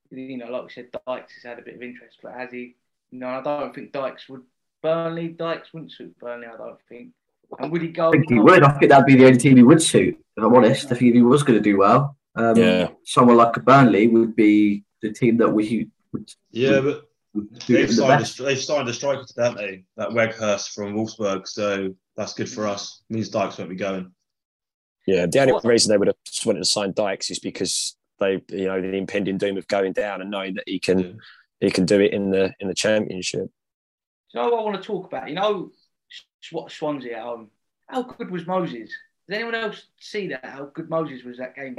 You 0.10 0.38
know, 0.38 0.52
like 0.52 0.64
we 0.64 0.70
said, 0.72 0.90
Dykes 1.08 1.34
has 1.36 1.44
had 1.44 1.60
a 1.60 1.62
bit 1.62 1.76
of 1.76 1.84
interest, 1.84 2.18
but 2.22 2.34
has 2.34 2.52
he? 2.52 2.76
You 3.12 3.20
know, 3.20 3.28
I 3.28 3.42
don't 3.42 3.74
think 3.74 3.92
Dykes 3.92 4.28
would. 4.30 4.44
Burnley, 4.82 5.28
Dykes 5.30 5.74
wouldn't 5.74 5.92
suit 5.92 6.18
Burnley. 6.20 6.48
I 6.48 6.58
don't 6.58 6.80
think. 6.90 7.10
And 7.60 7.72
would 7.72 7.82
he 7.82 7.90
go? 7.90 8.10
I 8.10 8.12
think 8.12 8.30
he 8.30 8.40
would. 8.40 8.64
I 8.64 8.72
think 8.78 8.90
that'd 8.92 9.06
be 9.06 9.16
the 9.16 9.26
only 9.28 9.38
team 9.38 9.58
he 9.58 9.64
would 9.64 9.82
suit. 9.82 10.18
If 10.36 10.44
I'm 10.44 10.54
honest, 10.56 10.92
if 10.92 11.00
he, 11.00 11.10
if 11.10 11.14
he 11.16 11.22
was 11.22 11.44
going 11.44 11.60
to 11.60 11.64
do 11.64 11.78
well, 11.78 12.18
um, 12.36 12.56
Yeah. 12.56 12.88
someone 13.04 13.38
like 13.38 13.56
a 13.58 13.60
Burnley 13.60 14.08
would 14.08 14.36
be 14.36 14.84
the 15.02 15.12
team 15.12 15.38
that 15.38 15.50
we 15.50 15.88
would, 16.14 16.32
Yeah, 16.52 16.80
but 16.82 16.84
would 16.86 16.94
do 16.94 17.02
they've 17.34 17.88
the 17.88 17.94
signed, 17.94 18.14
a, 18.14 18.18
best. 18.18 18.38
they've 18.38 18.60
signed 18.62 18.90
a 18.90 18.94
striker 18.94 19.24
to 19.24 19.34
that, 19.36 19.44
haven't 19.52 19.58
they? 19.66 19.84
That 19.98 20.10
Weghorst 20.10 20.74
from 20.74 20.94
Wolfsburg. 20.94 21.48
So 21.48 21.94
that's 22.16 22.34
good 22.34 22.50
for 22.50 22.68
us. 22.68 23.04
means 23.10 23.30
Dykes 23.30 23.58
won't 23.58 23.70
be 23.70 23.76
going. 23.76 24.12
Yeah, 25.08 25.26
the 25.26 25.40
only 25.40 25.54
What- 25.54 25.66
reason 25.66 25.92
they 25.92 25.98
would 25.98 26.08
have 26.08 26.18
just 26.26 26.46
wanted 26.46 26.60
to 26.60 26.66
sign 26.66 26.94
Dykes 26.94 27.32
is 27.32 27.40
because 27.40 27.98
they, 28.20 28.42
you 28.50 28.66
know, 28.66 28.80
the 28.82 28.96
impending 28.96 29.38
doom 29.38 29.58
of 29.58 29.68
going 29.68 29.94
down 29.94 30.22
and 30.22 30.30
knowing 30.30 30.54
that 30.56 30.64
he 30.68 30.80
can, 30.80 31.00
Yeah. 31.00 31.14
he 31.60 31.72
can 31.72 31.86
do 31.86 32.00
it 32.00 32.14
in 32.14 32.30
the 32.30 32.54
in 32.60 32.68
the 32.68 32.76
championship. 32.76 33.46
Do 33.46 33.50
you 34.40 34.40
know 34.46 34.50
what 34.52 34.60
I 34.60 34.64
want 34.64 34.78
to 34.78 34.84
talk 34.84 35.08
about? 35.08 35.28
You 35.30 35.36
know, 35.36 35.72
what 36.52 36.72
Swansea 36.72 37.18
at 37.18 37.24
home. 37.24 37.50
How 37.88 38.04
good 38.04 38.30
was 38.32 38.46
Moses? 38.48 38.90
Does 39.28 39.36
anyone 39.36 39.56
else 39.56 39.86
see 40.00 40.28
that? 40.28 40.44
How 40.46 40.66
good 40.66 40.90
Moses 40.90 41.24
was 41.24 41.38
that 41.38 41.56
game? 41.56 41.76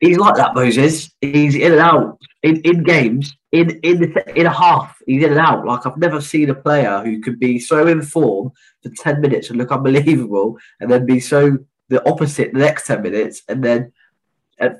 He's 0.00 0.16
like 0.16 0.36
that, 0.36 0.54
Moses. 0.54 1.10
He's 1.20 1.56
in 1.56 1.72
and 1.72 1.80
out 1.80 2.18
in, 2.42 2.60
in 2.62 2.84
games, 2.84 3.36
in 3.50 3.80
in 3.82 4.14
in 4.36 4.46
a 4.46 4.52
half. 4.52 4.96
He's 5.06 5.24
in 5.24 5.30
and 5.30 5.40
out. 5.40 5.64
Like 5.64 5.86
I've 5.86 5.96
never 5.96 6.20
seen 6.20 6.50
a 6.50 6.54
player 6.54 7.02
who 7.04 7.20
could 7.20 7.40
be 7.40 7.58
so 7.58 7.86
in 7.86 8.02
form 8.02 8.52
for 8.82 8.90
ten 8.96 9.20
minutes 9.20 9.50
and 9.50 9.58
look 9.58 9.72
unbelievable, 9.72 10.56
and 10.80 10.90
then 10.90 11.04
be 11.04 11.18
so 11.18 11.58
the 11.88 12.06
opposite 12.08 12.52
the 12.52 12.60
next 12.60 12.86
ten 12.86 13.02
minutes, 13.02 13.42
and 13.48 13.62
then 13.62 13.92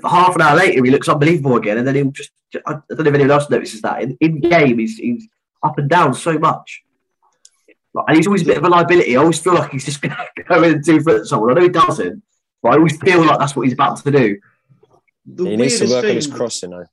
half 0.04 0.34
an 0.34 0.42
hour 0.42 0.56
later 0.56 0.84
he 0.84 0.90
looks 0.90 1.08
unbelievable 1.08 1.56
again, 1.56 1.78
and 1.78 1.86
then 1.86 1.94
he'll 1.94 2.10
just. 2.10 2.30
I 2.66 2.72
don't 2.88 3.00
know 3.00 3.08
if 3.10 3.14
anyone 3.14 3.30
else 3.30 3.50
notices 3.50 3.82
that 3.82 4.00
in, 4.00 4.16
in 4.22 4.40
game 4.40 4.78
he's, 4.78 4.96
he's 4.96 5.28
up 5.62 5.76
and 5.76 5.90
down 5.90 6.14
so 6.14 6.38
much. 6.38 6.82
And 7.94 8.16
he's 8.16 8.26
always 8.26 8.40
a 8.40 8.46
bit 8.46 8.56
of 8.56 8.64
a 8.64 8.68
liability. 8.70 9.16
I 9.16 9.20
always 9.20 9.38
feel 9.38 9.54
like 9.54 9.70
he's 9.70 9.84
just 9.84 10.00
going 10.02 10.14
to 10.14 10.42
go 10.44 10.62
in 10.62 10.74
and 10.74 10.84
do 10.84 11.00
for 11.02 11.26
someone. 11.26 11.50
I 11.50 11.54
know 11.54 11.60
he 11.62 11.68
doesn't, 11.68 12.22
but 12.62 12.70
I 12.70 12.76
always 12.76 12.96
feel 12.98 13.24
like 13.24 13.38
that's 13.38 13.54
what 13.54 13.64
he's 13.64 13.74
about 13.74 14.02
to 14.02 14.10
do. 14.10 14.38
The 15.34 15.44
he 15.44 15.56
needs 15.56 15.78
to 15.78 15.84
weirdest 15.84 15.94
work 15.94 16.04
on 16.10 16.14
his 16.16 16.26
thing- 16.26 16.36
crossing 16.36 16.70
though. 16.70 16.86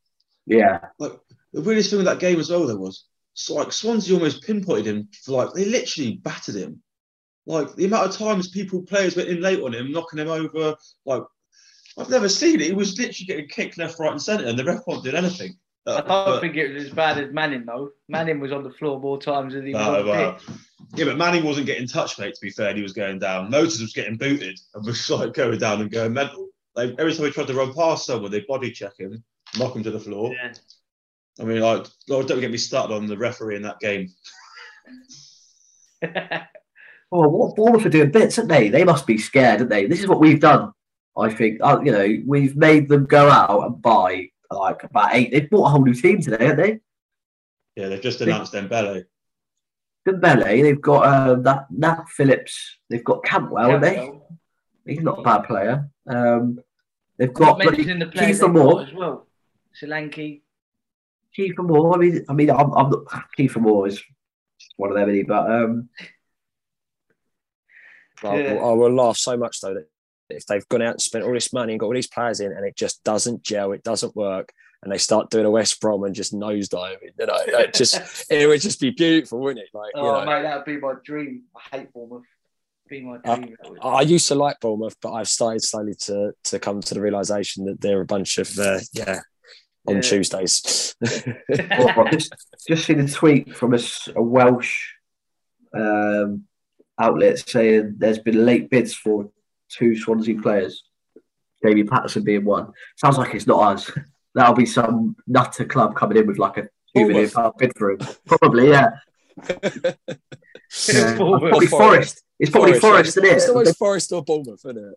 Yeah. 0.46 0.80
like 1.00 1.14
the 1.54 1.62
weirdest 1.62 1.90
thing 1.90 1.98
with 1.98 2.06
that 2.08 2.20
game 2.20 2.40
as 2.40 2.50
well 2.52 2.68
there 2.68 2.78
was 2.78 3.06
so 3.34 3.56
like 3.56 3.72
Swansea 3.72 4.14
almost 4.16 4.44
pinpointed 4.44 4.88
him 4.88 5.10
for 5.24 5.32
like 5.44 5.54
they 5.54 5.66
literally 5.66 6.18
battered 6.18 6.56
him. 6.56 6.82
Like 7.46 7.76
the 7.76 7.86
amount 7.86 8.08
of 8.10 8.18
times 8.18 8.50
people 8.50 8.82
players 8.82 9.16
went 9.16 9.30
in 9.30 9.42
late 9.42 9.62
on 9.62 9.74
him, 9.74 9.92
knocking 9.92 10.20
him 10.20 10.30
over. 10.30 10.76
Like 11.06 11.24
I've 11.98 12.10
never 12.10 12.28
seen 12.30 12.56
it. 12.62 12.68
He 12.68 12.74
was 12.74 12.98
literally 12.98 13.26
getting 13.26 13.48
kicked 13.48 13.78
left, 13.78 14.00
right, 14.00 14.12
and 14.12 14.22
centre, 14.22 14.46
and 14.46 14.58
the 14.60 14.64
ref 14.66 14.82
wasn't 14.88 15.06
doing 15.06 15.16
anything. 15.18 15.58
I 15.88 15.92
Uh, 15.92 15.96
don't 15.98 16.08
but- 16.08 16.40
think 16.42 16.56
it 16.56 16.74
was 16.74 16.86
as 16.86 16.90
bad 16.92 17.18
as 17.20 17.32
Manning 17.34 17.64
though. 17.66 17.92
Manning 18.10 18.40
was 18.40 18.52
on 18.52 18.64
the 18.64 18.72
floor 18.72 19.00
more 19.00 19.20
times 19.22 19.54
than 19.54 19.66
he 19.66 19.74
was 19.74 19.82
No, 19.86 20.00
on 20.00 20.06
well, 20.08 20.40
yeah, 20.96 21.06
but 21.06 21.18
Manning 21.18 21.44
wasn't 21.44 21.68
getting 21.68 21.88
touched, 21.88 22.20
mate. 22.20 22.34
To 22.36 22.42
be 22.42 22.50
fair, 22.50 22.70
and 22.70 22.78
he 22.78 22.84
was 22.84 22.94
going 22.94 23.20
down. 23.20 23.50
Motors 23.52 23.80
was 23.82 23.94
getting 23.94 24.18
booted 24.18 24.58
and 24.74 24.86
was 24.86 25.10
like 25.10 25.34
going 25.34 25.60
down 25.60 25.82
and 25.82 25.92
going 25.92 26.14
mental. 26.14 26.48
Like 26.76 26.96
every 27.00 27.14
time 27.14 27.26
he 27.26 27.32
tried 27.32 27.48
to 27.48 27.54
run 27.54 27.74
past 27.74 28.06
someone, 28.06 28.32
they 28.32 28.42
body 28.42 28.72
check 28.72 28.94
him, 29.00 29.24
knock 29.58 29.76
him 29.76 29.84
to 29.84 29.92
the 29.92 30.00
floor. 30.00 30.34
Yeah. 30.34 30.54
I 31.40 31.44
mean, 31.44 31.60
like, 31.60 31.86
Lord, 32.08 32.28
don't 32.28 32.40
get 32.40 32.52
me 32.52 32.58
started 32.58 32.94
on 32.94 33.08
the 33.08 33.18
referee 33.18 33.58
in 33.58 33.62
that 33.64 33.80
game. 33.80 34.10
Oh, 37.12 37.30
what 37.30 37.56
Bournemouth 37.56 37.86
are 37.86 37.90
doing 37.90 38.12
bits, 38.12 38.38
aren't 38.38 38.50
they? 38.50 38.70
They 38.70 38.84
must 38.84 39.08
be 39.08 39.18
scared, 39.18 39.60
aren't 39.60 39.70
they? 39.70 39.86
This 39.86 40.00
is 40.00 40.08
what 40.08 40.20
we've 40.20 40.40
done. 40.40 40.72
I 41.18 41.32
think, 41.32 41.60
uh, 41.62 41.80
you 41.84 41.92
know, 41.92 42.24
we've 42.26 42.58
made 42.58 42.90
them 42.90 43.06
go 43.06 43.30
out 43.30 43.66
and 43.66 43.82
buy 43.82 44.30
like 44.52 44.84
about 44.84 45.16
eight. 45.16 45.32
They've 45.32 45.50
bought 45.50 45.68
a 45.68 45.70
whole 45.70 45.86
new 45.86 45.94
team 45.94 46.20
today, 46.20 46.46
haven't 46.46 46.58
they? 46.58 46.80
Yeah, 47.82 47.90
they've 47.90 48.02
just 48.02 48.20
announced 48.22 48.54
Dembele. 48.54 49.06
Dembele, 50.06 50.62
they've 50.64 50.82
got 50.82 51.30
um, 51.30 51.44
that 51.44 51.68
Nat 51.72 52.06
Phillips, 52.10 52.80
they've 52.90 53.04
got 53.04 53.24
Campbell, 53.24 53.58
haven't 53.58 53.82
they? 53.82 54.12
He's 54.86 55.02
not 55.02 55.20
a 55.20 55.24
bad 55.24 55.44
player. 55.44 55.90
Um, 56.08 56.60
they've 57.18 57.28
Not 57.30 57.36
got 57.36 57.60
bloody 57.62 57.78
mentioning 57.78 58.00
the 58.00 58.06
players 58.08 58.38
Kieffer 58.40 58.42
they've 58.42 58.52
Moore. 58.64 58.82
as 58.84 58.94
well. 58.94 59.28
Solanke. 59.82 60.42
Kieffer 61.38 61.66
Moore. 61.68 61.94
I 61.96 61.98
mean, 61.98 62.26
I 62.30 62.34
mean, 62.34 62.50
I'm, 62.50 62.72
I'm 62.74 62.90
not, 62.90 63.06
Kieffer 63.38 63.62
Moore 63.62 63.88
is 63.88 64.02
one 64.78 64.92
of 64.92 64.96
them, 64.98 65.10
isn't 65.10 65.16
he? 65.18 65.24
But 65.24 65.52
um, 65.52 65.90
I, 68.24 68.38
Yeah. 68.40 68.54
will, 68.54 68.66
I 68.70 68.74
will 68.74 68.94
laugh 68.96 69.18
so 69.18 69.36
much 69.38 69.60
though 69.62 69.74
that 69.74 69.88
if 70.30 70.46
they've 70.46 70.68
gone 70.70 70.82
out 70.82 70.94
and 70.94 71.02
spent 71.02 71.24
all 71.24 71.34
this 71.34 71.54
money 71.54 71.74
and 71.74 71.80
got 71.80 71.88
all 71.88 71.94
these 71.94 72.08
players 72.08 72.40
in 72.40 72.52
and 72.52 72.66
it 72.66 72.76
just 72.76 73.04
doesn't 73.04 73.44
gel, 73.44 73.74
it 73.74 73.84
doesn't 73.84 74.16
work, 74.16 74.52
and 74.82 74.92
they 74.92 74.98
start 74.98 75.30
doing 75.30 75.46
a 75.46 75.52
West 75.52 75.80
Brom 75.82 76.04
and 76.04 76.16
just 76.16 76.34
nosediving, 76.34 77.12
you 77.20 77.26
know, 77.26 77.38
it 77.46 77.74
just 77.74 78.26
it 78.32 78.48
would 78.48 78.62
just 78.62 78.80
be 78.80 78.90
beautiful, 78.92 79.40
wouldn't 79.40 79.64
it? 79.66 79.70
Like, 79.78 79.92
you 79.96 80.02
Oh 80.02 80.20
know, 80.22 80.26
mate, 80.26 80.42
that 80.44 80.56
would 80.58 80.66
be 80.66 80.78
my 80.80 80.94
dream. 81.04 81.44
I 81.56 81.78
hate 81.78 81.94
Bournemouth. 81.94 82.24
Be 83.00 83.04
my 83.06 83.18
dream. 83.18 83.56
that. 83.74 83.86
I 83.86 84.02
used 84.02 84.28
to 84.30 84.36
like 84.36 84.60
Bournemouth, 84.60 84.96
but 85.02 85.12
I've 85.14 85.28
started 85.28 85.62
slowly 85.64 85.96
to 86.02 86.32
to 86.46 86.60
come 86.60 86.82
to 86.82 86.94
the 86.94 87.02
realization 87.02 87.66
that 87.66 87.82
they're 87.82 88.02
a 88.02 88.06
bunch 88.06 88.38
of 88.38 88.58
uh, 88.60 88.80
yeah 88.94 89.20
on 89.88 89.96
Yeah. 89.96 90.02
Tuesdays. 90.02 90.96
I've 91.52 92.12
just, 92.12 92.34
just 92.68 92.86
seen 92.86 93.00
a 93.00 93.08
tweet 93.08 93.56
from 93.56 93.74
a 93.76 94.22
Welsh 94.22 94.90
um, 95.78 96.44
outlet 97.00 97.40
saying 97.40 97.96
there's 97.98 98.20
been 98.20 98.46
late 98.46 98.70
bids 98.70 98.94
for 98.96 99.30
two 99.70 99.96
Swansea 99.98 100.40
players, 100.42 100.84
Jamie 101.64 101.84
Paterson 101.84 102.24
being 102.24 102.46
one. 102.46 102.72
Sounds 102.96 103.18
like 103.18 103.34
it's 103.36 103.48
not 103.48 103.74
us. 103.74 103.92
That'll 104.36 104.56
be 104.56 104.66
some 104.66 105.16
nutter 105.28 105.66
club 105.66 105.96
coming 105.96 106.18
in 106.18 106.28
with 106.28 106.40
like 106.40 106.58
a 106.58 106.64
Two 106.64 107.08
million 107.08 107.14
Bournemouth. 107.14 107.34
pound 107.34 107.54
bid 107.58 107.72
for 107.78 107.92
him. 107.92 108.00
Probably, 108.26 108.70
yeah. 108.70 108.90
Yeah. 109.50 111.18
Bournemouth. 111.18 111.50
Probably 111.50 111.68
Forest. 111.68 112.24
It's 112.40 112.52
probably 112.52 112.80
Forest, 112.80 113.18
isn't 113.18 113.26
it? 113.26 113.34
It's 113.34 113.50
always 113.50 113.76
Forest 113.76 114.12
or 114.12 114.24
Bournemouth, 114.24 114.62
isn't 114.66 114.78
it? 114.78 114.96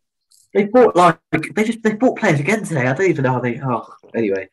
They 0.55 0.65
bought 0.65 0.97
like 0.97 1.19
they 1.55 1.65
just 1.65 1.83
they 1.83 1.95
bought 1.95 2.19
players 2.19 2.41
again 2.41 2.65
today. 2.65 2.87
I 2.87 2.95
don't 2.95 3.11
even 3.11 3.25
know 3.25 3.33
how 3.33 3.41
they. 3.41 3.61
Oh, 3.61 3.87
anyway, 4.15 4.49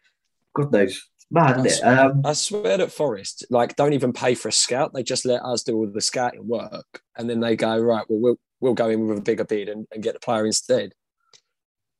God 0.53 0.71
knows. 0.71 1.09
It's 1.15 1.25
mad, 1.31 1.65
isn't 1.65 1.87
it? 1.87 1.87
Um, 1.87 2.21
I 2.25 2.33
swear 2.33 2.77
that 2.77 2.91
Forest 2.91 3.45
like 3.49 3.75
don't 3.75 3.93
even 3.93 4.11
pay 4.11 4.35
for 4.35 4.49
a 4.49 4.51
scout. 4.51 4.93
They 4.93 5.03
just 5.03 5.25
let 5.25 5.41
us 5.41 5.63
do 5.63 5.75
all 5.75 5.87
the 5.87 6.01
scouting 6.01 6.47
work, 6.47 7.01
and 7.17 7.29
then 7.29 7.39
they 7.39 7.55
go 7.55 7.77
right. 7.77 8.05
Well, 8.09 8.19
we'll 8.19 8.39
we'll 8.59 8.73
go 8.73 8.89
in 8.89 9.07
with 9.07 9.19
a 9.19 9.21
bigger 9.21 9.45
bid 9.45 9.69
and, 9.69 9.87
and 9.91 10.03
get 10.03 10.13
the 10.13 10.19
player 10.19 10.45
instead. 10.45 10.93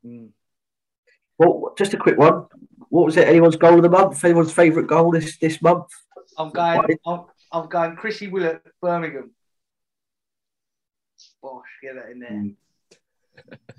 well, 0.04 1.74
just 1.78 1.94
a 1.94 1.98
quick 1.98 2.18
one. 2.18 2.48
What 2.90 3.06
was 3.06 3.18
it? 3.18 3.28
Anyone's 3.28 3.56
goal 3.56 3.76
of 3.76 3.82
the 3.82 3.90
month? 3.90 4.24
Anyone's 4.24 4.52
favourite 4.52 4.88
goal 4.88 5.12
this 5.12 5.38
this 5.38 5.62
month? 5.62 5.88
I'm 6.38 6.50
going. 6.50 6.98
I'm, 7.08 7.22
I'm 7.52 7.70
going. 7.70 7.96
Chrissy 7.96 8.28
Willock, 8.28 8.62
Birmingham. 8.82 9.32
Bosh, 11.42 11.64
get 11.82 11.96
that 11.96 12.12
in 12.12 12.56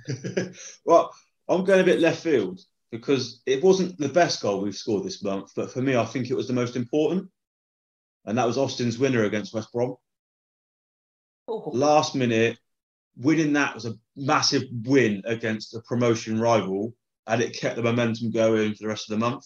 there. 0.09 0.53
well, 0.85 1.15
I'm 1.49 1.65
going 1.65 1.81
a 1.81 1.85
bit 1.85 2.01
left 2.01 2.23
field 2.23 2.61
because 2.91 3.43
it 3.47 3.63
wasn't 3.63 3.99
the 3.99 4.09
best 4.09 4.41
goal 4.41 4.61
we've 4.61 4.75
scored 4.75 5.05
this 5.05 5.23
month, 5.23 5.53
but 5.57 5.73
for 5.73 5.83
me, 5.83 5.97
I 5.97 6.05
think 6.05 6.31
it 6.31 6.37
was 6.37 6.47
the 6.47 6.55
most 6.55 6.77
important. 6.77 7.29
And 8.25 8.39
that 8.39 8.47
was 8.47 8.59
Austin's 8.59 8.99
winner 8.99 9.25
against 9.25 9.55
West 9.55 9.73
Brom. 9.73 9.97
Oh, 11.49 11.71
Last 11.73 12.15
minute, 12.15 12.59
winning 13.17 13.53
that 13.53 13.75
was 13.75 13.87
a 13.87 13.95
massive 14.17 14.65
win 14.85 15.23
against 15.27 15.75
a 15.75 15.81
promotion 15.81 16.41
rival, 16.41 16.95
and 17.27 17.41
it 17.41 17.59
kept 17.59 17.77
the 17.77 17.83
momentum 17.83 18.31
going 18.31 18.73
for 18.73 18.83
the 18.83 18.89
rest 18.89 19.11
of 19.11 19.19
the 19.19 19.25
month. 19.25 19.45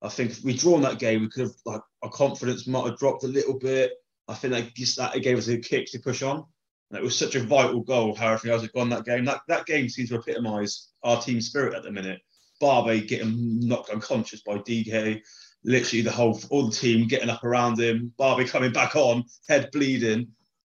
I 0.00 0.08
think 0.08 0.30
if 0.30 0.42
we'd 0.42 0.58
drawn 0.58 0.82
that 0.82 0.98
game, 0.98 1.20
we 1.20 1.28
could 1.28 1.42
have 1.42 1.52
like 1.64 1.82
our 2.02 2.10
confidence 2.10 2.66
might 2.66 2.86
have 2.86 2.98
dropped 2.98 3.24
a 3.24 3.28
little 3.28 3.58
bit. 3.58 3.92
I 4.28 4.34
think 4.34 4.52
that 4.54 4.74
just 4.74 4.96
that 4.96 5.16
it 5.16 5.20
gave 5.20 5.38
us 5.38 5.48
a 5.48 5.58
kick 5.58 5.86
to 5.92 5.98
push 5.98 6.22
on. 6.22 6.44
And 6.90 6.98
it 6.98 7.02
was 7.02 7.18
such 7.18 7.34
a 7.34 7.42
vital 7.42 7.80
goal, 7.80 8.14
how 8.14 8.28
everything 8.28 8.50
else 8.50 8.62
had 8.62 8.72
gone 8.72 8.90
that 8.90 9.04
game. 9.04 9.24
That 9.24 9.40
that 9.48 9.66
game 9.66 9.88
seems 9.88 10.10
to 10.10 10.16
epitomise 10.16 10.90
our 11.02 11.20
team 11.20 11.40
spirit 11.40 11.74
at 11.74 11.82
the 11.82 11.90
minute. 11.90 12.20
Barbet 12.60 13.08
getting 13.08 13.60
knocked 13.60 13.90
unconscious 13.90 14.42
by 14.42 14.58
DK, 14.58 15.20
literally 15.64 16.02
the 16.02 16.10
whole 16.10 16.38
all 16.50 16.66
the 16.66 16.76
team 16.76 17.08
getting 17.08 17.30
up 17.30 17.44
around 17.44 17.80
him, 17.80 18.12
Barbet 18.18 18.48
coming 18.48 18.72
back 18.72 18.94
on, 18.94 19.24
head 19.48 19.70
bleeding. 19.72 20.28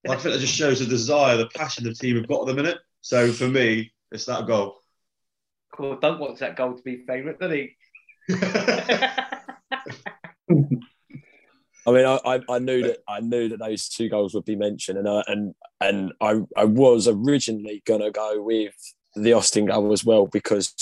I 0.07 0.15
think 0.15 0.33
that 0.35 0.39
just 0.39 0.53
shows 0.53 0.79
the 0.79 0.85
desire, 0.85 1.35
the 1.35 1.47
passion 1.47 1.83
the 1.83 1.93
team 1.93 2.15
have 2.15 2.27
got 2.27 2.41
at 2.41 2.47
the 2.47 2.53
minute. 2.53 2.77
So 3.01 3.31
for 3.31 3.47
me, 3.47 3.91
it's 4.11 4.25
that 4.25 4.45
goal. 4.45 4.77
cool. 5.71 5.97
Wants 6.01 6.39
that 6.39 6.55
goal 6.55 6.75
to 6.75 6.81
be 6.83 7.03
favourite, 7.05 7.39
doesn't 7.39 7.57
he? 7.57 7.75
I 11.87 11.91
mean, 11.91 12.05
I, 12.05 12.19
I, 12.25 12.39
I 12.49 12.59
knew 12.59 12.81
that 12.83 12.99
I 13.07 13.19
knew 13.19 13.49
that 13.49 13.59
those 13.59 13.87
two 13.87 14.09
goals 14.09 14.33
would 14.33 14.45
be 14.45 14.55
mentioned, 14.55 14.97
and 14.97 15.07
I, 15.07 15.23
and 15.27 15.53
and 15.81 16.13
I 16.19 16.41
I 16.57 16.65
was 16.65 17.07
originally 17.07 17.83
gonna 17.85 18.11
go 18.11 18.41
with 18.41 18.73
the 19.15 19.33
Austin 19.33 19.65
goal 19.65 19.93
as 19.93 20.03
well 20.03 20.27
because, 20.27 20.73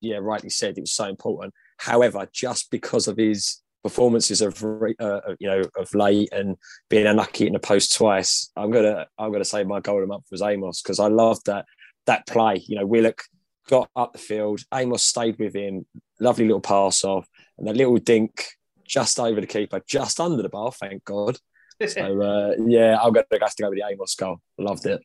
yeah, 0.00 0.18
rightly 0.20 0.50
said, 0.50 0.76
it 0.76 0.82
was 0.82 0.92
so 0.92 1.06
important. 1.06 1.54
However, 1.78 2.28
just 2.32 2.70
because 2.70 3.08
of 3.08 3.16
his 3.16 3.62
performances 3.82 4.40
of 4.40 4.62
uh, 4.62 5.20
you 5.38 5.48
know 5.48 5.62
of 5.76 5.94
late 5.94 6.30
and 6.32 6.56
being 6.90 7.06
unlucky 7.06 7.46
in 7.46 7.54
the 7.54 7.58
post 7.58 7.94
twice, 7.96 8.50
I'm 8.56 8.70
gonna 8.70 9.06
I'm 9.18 9.32
gonna 9.32 9.44
say 9.44 9.64
my 9.64 9.80
goal 9.80 9.96
of 9.96 10.02
the 10.02 10.12
month 10.12 10.26
was 10.30 10.42
Amos 10.42 10.82
because 10.82 11.00
I 11.00 11.08
loved 11.08 11.46
that 11.46 11.64
that 12.06 12.26
play. 12.26 12.62
You 12.66 12.76
know, 12.76 12.86
Willock 12.86 13.22
got 13.68 13.88
up 13.96 14.12
the 14.12 14.18
field, 14.18 14.60
Amos 14.74 15.02
stayed 15.02 15.38
with 15.38 15.54
him, 15.54 15.86
lovely 16.20 16.44
little 16.44 16.60
pass 16.60 17.02
off, 17.02 17.26
and 17.56 17.66
that 17.66 17.76
little 17.76 17.96
dink 17.96 18.44
just 18.84 19.18
over 19.18 19.40
the 19.40 19.46
keeper, 19.46 19.80
just 19.86 20.20
under 20.20 20.42
the 20.42 20.48
bar, 20.48 20.72
thank 20.72 21.04
God. 21.04 21.38
So 21.86 22.22
uh, 22.22 22.54
yeah, 22.66 22.96
I'll 23.00 23.10
going 23.10 23.24
to 23.30 23.38
have 23.40 23.54
to 23.54 23.62
go 23.62 23.70
with 23.70 23.78
the 23.78 23.86
Amos 23.90 24.14
goal. 24.14 24.40
Loved 24.58 24.86
it. 24.86 25.02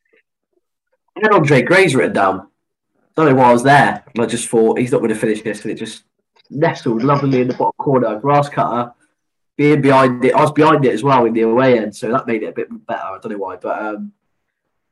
I 1.18 1.22
had 1.22 1.34
Andre 1.34 1.62
Gray's 1.62 1.96
written 1.96 2.14
down. 2.14 2.48
Don't 3.16 3.28
know 3.28 3.36
why 3.36 3.50
I 3.50 3.54
was 3.54 3.64
there. 3.64 4.04
And 4.14 4.24
I 4.24 4.28
just 4.28 4.48
thought 4.48 4.80
he's 4.80 4.92
not 4.92 5.00
going 5.00 5.10
to 5.10 5.16
finish 5.16 5.42
this, 5.42 5.64
and 5.64 5.72
it 5.72 5.76
just 5.76 6.04
nestled 6.50 7.04
lovely 7.04 7.42
in 7.42 7.48
the 7.48 7.54
bottom 7.54 7.74
corner. 7.78 8.20
Grass 8.20 8.50
cutter, 8.50 8.94
being 9.58 9.82
behind 9.82 10.24
it. 10.24 10.34
I 10.34 10.42
was 10.42 10.52
behind 10.52 10.86
it 10.86 10.94
as 10.94 11.04
well 11.04 11.26
in 11.26 11.34
the 11.34 11.42
away 11.42 11.78
end, 11.78 11.96
so 11.96 12.12
that 12.12 12.28
made 12.28 12.44
it 12.44 12.50
a 12.50 12.54
bit 12.54 12.68
better. 12.86 13.02
I 13.02 13.20
don't 13.22 13.32
know 13.32 13.38
why, 13.38 13.58
but 13.58 13.82
um, 13.82 14.14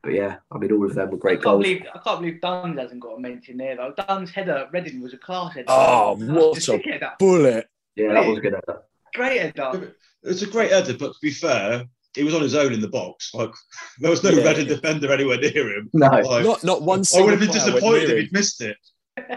but 0.03 0.13
yeah, 0.13 0.37
I 0.51 0.57
mean, 0.57 0.71
all 0.71 0.85
of 0.85 0.95
them 0.95 1.11
were 1.11 1.17
great 1.17 1.35
can't 1.35 1.43
goals. 1.43 1.63
believe 1.63 1.85
I 1.93 1.99
can't 1.99 2.19
believe 2.19 2.41
Dunne's 2.41 2.79
hasn't 2.79 2.99
got 2.99 3.17
a 3.17 3.19
mention 3.19 3.57
there 3.57 3.75
though. 3.75 3.93
Dunne's 3.95 4.31
header 4.31 4.57
at 4.57 4.73
Reading 4.73 5.01
was 5.01 5.13
a 5.13 5.17
class 5.17 5.53
header. 5.53 5.65
Oh, 5.67 6.15
what 6.15 6.55
Just 6.55 6.69
a 6.69 6.79
stick 6.79 7.03
bullet! 7.19 7.69
Yeah, 7.97 8.13
that 8.13 8.27
was 8.27 8.37
a 8.37 8.41
good. 8.41 8.53
Header. 8.53 8.81
Great 9.15 9.41
header. 9.41 9.95
It's 10.23 10.41
a 10.43 10.47
great 10.47 10.71
header, 10.71 10.93
but 10.97 11.13
to 11.13 11.19
be 11.21 11.31
fair, 11.31 11.85
he 12.15 12.23
was 12.23 12.33
on 12.35 12.41
his 12.41 12.55
own 12.55 12.73
in 12.73 12.79
the 12.81 12.87
box. 12.87 13.33
Like 13.33 13.51
there 13.99 14.11
was 14.11 14.23
no 14.23 14.29
Yeah. 14.29 14.47
Reading 14.47 14.67
defender 14.67 15.11
anywhere 15.11 15.37
near 15.39 15.77
him. 15.77 15.89
No, 15.93 16.07
Like, 16.07 16.45
Not 16.45 16.63
not 16.63 16.81
one. 16.83 17.03
I 17.15 17.21
would 17.21 17.31
have 17.31 17.39
been 17.39 17.51
disappointed 17.51 18.09
if 18.09 18.17
he'd 18.19 18.33
missed 18.33 18.61
it. 18.61 18.77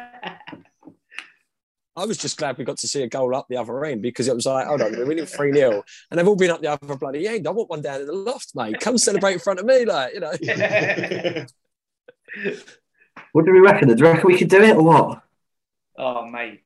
I 1.96 2.04
was 2.06 2.16
just 2.16 2.38
glad 2.38 2.56
we 2.56 2.64
got 2.64 2.78
to 2.78 2.88
see 2.88 3.02
a 3.02 3.08
goal 3.08 3.34
up 3.34 3.46
the 3.48 3.56
other 3.58 3.84
end 3.84 4.00
because 4.00 4.28
it 4.28 4.34
was 4.34 4.46
like, 4.46 4.66
hold 4.66 4.80
on, 4.80 4.92
we're 4.92 5.04
winning 5.04 5.26
3 5.26 5.52
0 5.52 5.82
and 6.10 6.18
they've 6.18 6.26
all 6.26 6.36
been 6.36 6.50
up 6.50 6.62
the 6.62 6.70
other 6.70 6.96
bloody 6.96 7.26
end. 7.28 7.46
I 7.46 7.50
want 7.50 7.68
one 7.68 7.82
down 7.82 8.00
in 8.00 8.06
the 8.06 8.12
loft, 8.12 8.52
mate. 8.54 8.80
Come 8.80 8.96
celebrate 8.96 9.34
in 9.34 9.38
front 9.40 9.58
of 9.60 9.66
me, 9.66 9.84
like, 9.84 10.14
you 10.14 10.20
know. 10.20 10.30
what 13.32 13.44
do 13.44 13.52
we 13.52 13.58
reckon? 13.60 13.88
Do 13.88 13.96
you 13.96 14.04
reckon 14.10 14.26
we 14.26 14.38
could 14.38 14.48
do 14.48 14.62
it 14.62 14.76
or 14.76 14.82
what? 14.82 15.22
Oh 15.98 16.24
mate, 16.26 16.62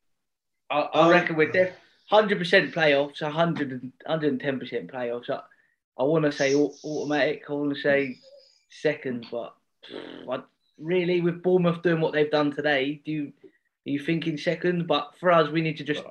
I, 0.70 0.80
I 0.80 1.10
reckon 1.10 1.34
we're 1.36 1.50
def- 1.50 1.74
hundred 2.06 2.38
percent 2.38 2.74
playoffs, 2.74 3.22
100 3.22 3.92
110 4.04 4.58
percent 4.58 4.92
playoffs. 4.92 5.30
I, 5.30 5.40
I 5.98 6.04
want 6.04 6.24
to 6.24 6.32
say 6.32 6.54
automatic. 6.54 7.44
I 7.48 7.52
want 7.52 7.74
to 7.74 7.80
say 7.80 8.18
second, 8.68 9.26
but 9.30 9.54
I, 10.30 10.42
really, 10.78 11.20
with 11.20 11.42
Bournemouth 11.42 11.82
doing 11.82 12.00
what 12.00 12.12
they've 12.12 12.30
done 12.30 12.50
today, 12.50 13.00
do 13.04 13.12
you 13.12 13.32
are 13.86 13.90
you 13.90 13.98
thinking 13.98 14.38
second? 14.38 14.86
But 14.86 15.12
for 15.20 15.30
us, 15.30 15.50
we 15.50 15.60
need 15.60 15.76
to 15.78 15.84
just 15.84 16.02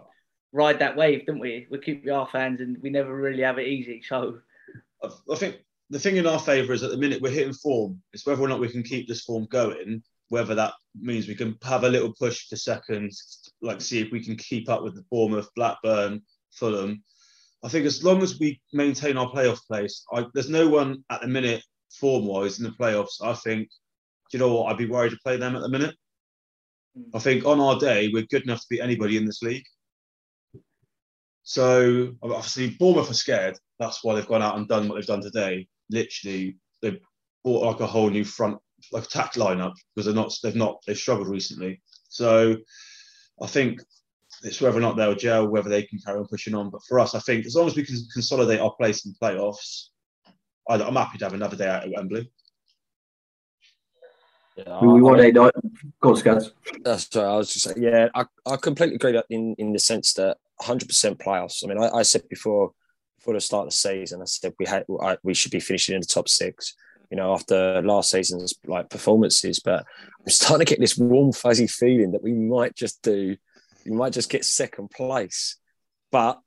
ride 0.52 0.80
that 0.80 0.96
wave, 0.96 1.26
don't 1.26 1.40
we? 1.40 1.68
We 1.70 1.80
keep 1.80 2.10
our 2.10 2.28
fans, 2.28 2.62
and 2.62 2.78
we 2.82 2.90
never 2.90 3.16
really 3.16 3.44
have 3.44 3.58
it 3.58 3.68
easy. 3.68 4.02
So 4.08 4.40
I, 5.04 5.10
I 5.32 5.36
think 5.36 5.58
the 5.90 6.00
thing 6.00 6.18
in 6.18 6.28
our 6.28 6.40
favour 6.40 6.74
is 6.74 6.84
at 6.84 6.92
the 6.92 6.98
minute 6.98 7.22
we're 7.22 7.32
hitting 7.32 7.54
form. 7.54 8.02
It's 8.14 8.26
whether 8.26 8.42
or 8.42 8.48
not 8.48 8.60
we 8.60 8.70
can 8.70 8.84
keep 8.84 9.08
this 9.08 9.22
form 9.22 9.46
going. 9.50 10.04
Whether 10.30 10.56
that 10.56 10.74
means 11.00 11.28
we 11.28 11.36
can 11.36 11.58
have 11.64 11.84
a 11.84 11.90
little 11.90 12.14
push 12.14 12.48
for 12.50 12.56
second, 12.56 13.12
like 13.64 13.82
see 13.82 14.00
if 14.00 14.12
we 14.12 14.24
can 14.24 14.36
keep 14.36 14.70
up 14.70 14.84
with 14.84 14.96
the 14.96 15.06
Bournemouth, 15.10 15.50
Blackburn, 15.56 16.22
Fulham. 16.52 17.04
I 17.64 17.70
think 17.70 17.86
as 17.86 18.04
long 18.04 18.22
as 18.22 18.40
we 18.40 18.62
maintain 18.74 19.18
our 19.18 19.32
playoff 19.32 19.60
place, 19.68 20.04
I, 20.14 20.26
there's 20.34 20.50
no 20.50 20.68
one 20.68 21.04
at 21.10 21.22
the 21.22 21.28
minute 21.28 21.64
form 21.92 22.26
wise 22.26 22.60
in 22.60 22.66
the 22.66 22.72
playoffs. 22.72 23.22
I 23.24 23.34
think, 23.34 23.70
you 24.34 24.40
know 24.40 24.54
what? 24.54 24.72
I'd 24.72 24.78
be 24.78 24.86
worried 24.86 25.12
to 25.12 25.20
play 25.24 25.38
them 25.38 25.56
at 25.56 25.62
the 25.62 25.70
minute. 25.70 25.96
Hmm. 26.96 27.16
I 27.16 27.20
think 27.20 27.46
on 27.46 27.60
our 27.60 27.80
day 27.80 28.10
we're 28.14 28.28
good 28.30 28.44
enough 28.44 28.60
to 28.60 28.68
beat 28.70 28.82
anybody 28.82 29.18
in 29.18 29.26
this 29.26 29.42
league. 29.42 29.66
So 31.44 32.14
obviously 32.22 32.72
Bournemouth 32.72 33.12
are 33.12 33.16
scared. 33.16 33.58
That's 33.80 34.04
why 34.04 34.16
they've 34.16 34.28
gone 34.28 34.42
out 34.42 34.58
and 34.58 34.68
done 34.68 34.88
what 34.88 34.96
they've 34.96 35.06
done 35.06 35.22
today. 35.22 35.68
Literally, 35.90 36.58
they've 36.82 37.00
bought 37.44 37.66
like 37.66 37.80
a 37.82 37.88
whole 37.88 38.10
new 38.10 38.26
front, 38.26 38.58
like 38.92 39.06
attack 39.06 39.34
lineup 39.34 39.74
because 39.96 40.06
they're 40.06 40.16
not, 40.16 40.34
they've 40.44 40.56
not, 40.56 40.82
they've 40.86 40.98
struggled 40.98 41.28
recently. 41.28 41.82
So 42.10 42.58
I 43.44 43.48
think 43.48 43.82
it's 44.44 44.62
whether 44.62 44.78
or 44.78 44.82
not 44.82 44.96
they'll 44.96 45.16
gel, 45.16 45.48
whether 45.48 45.70
they 45.70 45.84
can 45.84 46.00
carry 46.00 46.18
on 46.18 46.28
pushing 46.28 46.56
on. 46.56 46.70
But 46.70 46.82
for 46.88 47.00
us, 47.00 47.14
I 47.14 47.20
think 47.20 47.46
as 47.46 47.56
long 47.56 47.68
as 47.68 47.76
we 47.76 47.84
can 47.86 47.98
consolidate 48.14 48.62
our 48.62 48.74
place 48.76 49.06
in 49.06 49.14
playoffs, 49.22 49.90
I- 50.70 50.82
I'm 50.82 50.96
happy 50.96 51.18
to 51.18 51.26
have 51.26 51.34
another 51.34 51.58
day 51.58 51.68
out 51.68 51.84
at 51.84 51.92
Wembley. 51.92 52.32
Yeah, 54.56 54.80
we 54.82 55.00
I- 55.00 55.02
won 55.02 55.20
a 55.20 55.32
night. 55.32 55.54
Go 56.02 56.10
on, 56.12 56.16
Scans. 56.16 56.52
That's 56.84 57.14
what 57.14 57.26
I 57.26 57.36
was 57.36 57.52
just 57.52 57.66
saying. 57.66 57.84
Yeah, 57.84 58.08
I, 58.16 58.26
I 58.46 58.56
completely 58.56 58.96
agree 58.96 59.12
that 59.12 59.26
in, 59.30 59.56
in 59.58 59.74
the 59.74 59.80
sense 59.80 60.14
that 60.14 60.38
100% 60.62 61.18
playoffs. 61.18 61.64
I 61.64 61.68
mean, 61.68 61.84
I, 61.84 61.90
I 61.90 62.02
said 62.04 62.28
before 62.30 62.72
before 63.18 63.34
the 63.34 63.42
start 63.42 63.64
of 63.68 63.72
the 63.72 63.78
season, 63.78 64.22
I 64.22 64.26
said 64.26 64.54
we 64.60 64.66
had 64.66 64.86
I, 65.02 65.18
we 65.24 65.34
should 65.34 65.52
be 65.52 65.60
finishing 65.60 65.96
in 65.96 66.02
the 66.02 66.08
top 66.08 66.30
six. 66.30 66.76
You 67.14 67.18
know, 67.18 67.36
after 67.36 67.80
last 67.84 68.10
season's 68.10 68.56
like 68.66 68.90
performances, 68.90 69.60
but 69.60 69.86
I'm 70.20 70.30
starting 70.30 70.66
to 70.66 70.70
get 70.72 70.80
this 70.80 70.98
warm 70.98 71.32
fuzzy 71.32 71.68
feeling 71.68 72.14
that 72.14 72.24
we 72.24 72.34
might 72.34 72.76
just 72.76 73.04
do, 73.04 73.38
we 73.86 73.92
might 73.92 74.14
just 74.14 74.32
get 74.32 74.44
second 74.44 74.90
place. 74.90 75.58
But 76.12 76.40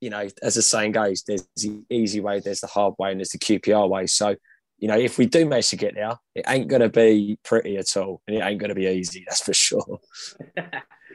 you 0.00 0.08
know, 0.08 0.26
as 0.42 0.54
the 0.54 0.62
saying 0.62 0.92
goes, 0.92 1.22
there's 1.26 1.46
the 1.56 1.82
easy 1.90 2.20
way, 2.20 2.40
there's 2.40 2.60
the 2.60 2.66
hard 2.66 2.94
way, 2.98 3.10
and 3.10 3.20
there's 3.20 3.28
the 3.28 3.38
QPR 3.38 3.90
way. 3.90 4.06
So 4.06 4.36
you 4.78 4.88
know, 4.88 4.96
if 4.96 5.18
we 5.18 5.26
do 5.26 5.44
manage 5.44 5.68
to 5.68 5.76
get 5.76 5.94
there, 5.94 6.16
it 6.34 6.46
ain't 6.48 6.68
going 6.68 6.80
to 6.80 6.88
be 6.88 7.38
pretty 7.44 7.76
at 7.76 7.94
all, 7.98 8.22
and 8.26 8.38
it 8.38 8.40
ain't 8.40 8.58
going 8.58 8.70
to 8.70 8.74
be 8.74 8.86
easy. 8.86 9.22
That's 9.28 9.42
for 9.42 9.52
sure. 9.52 10.00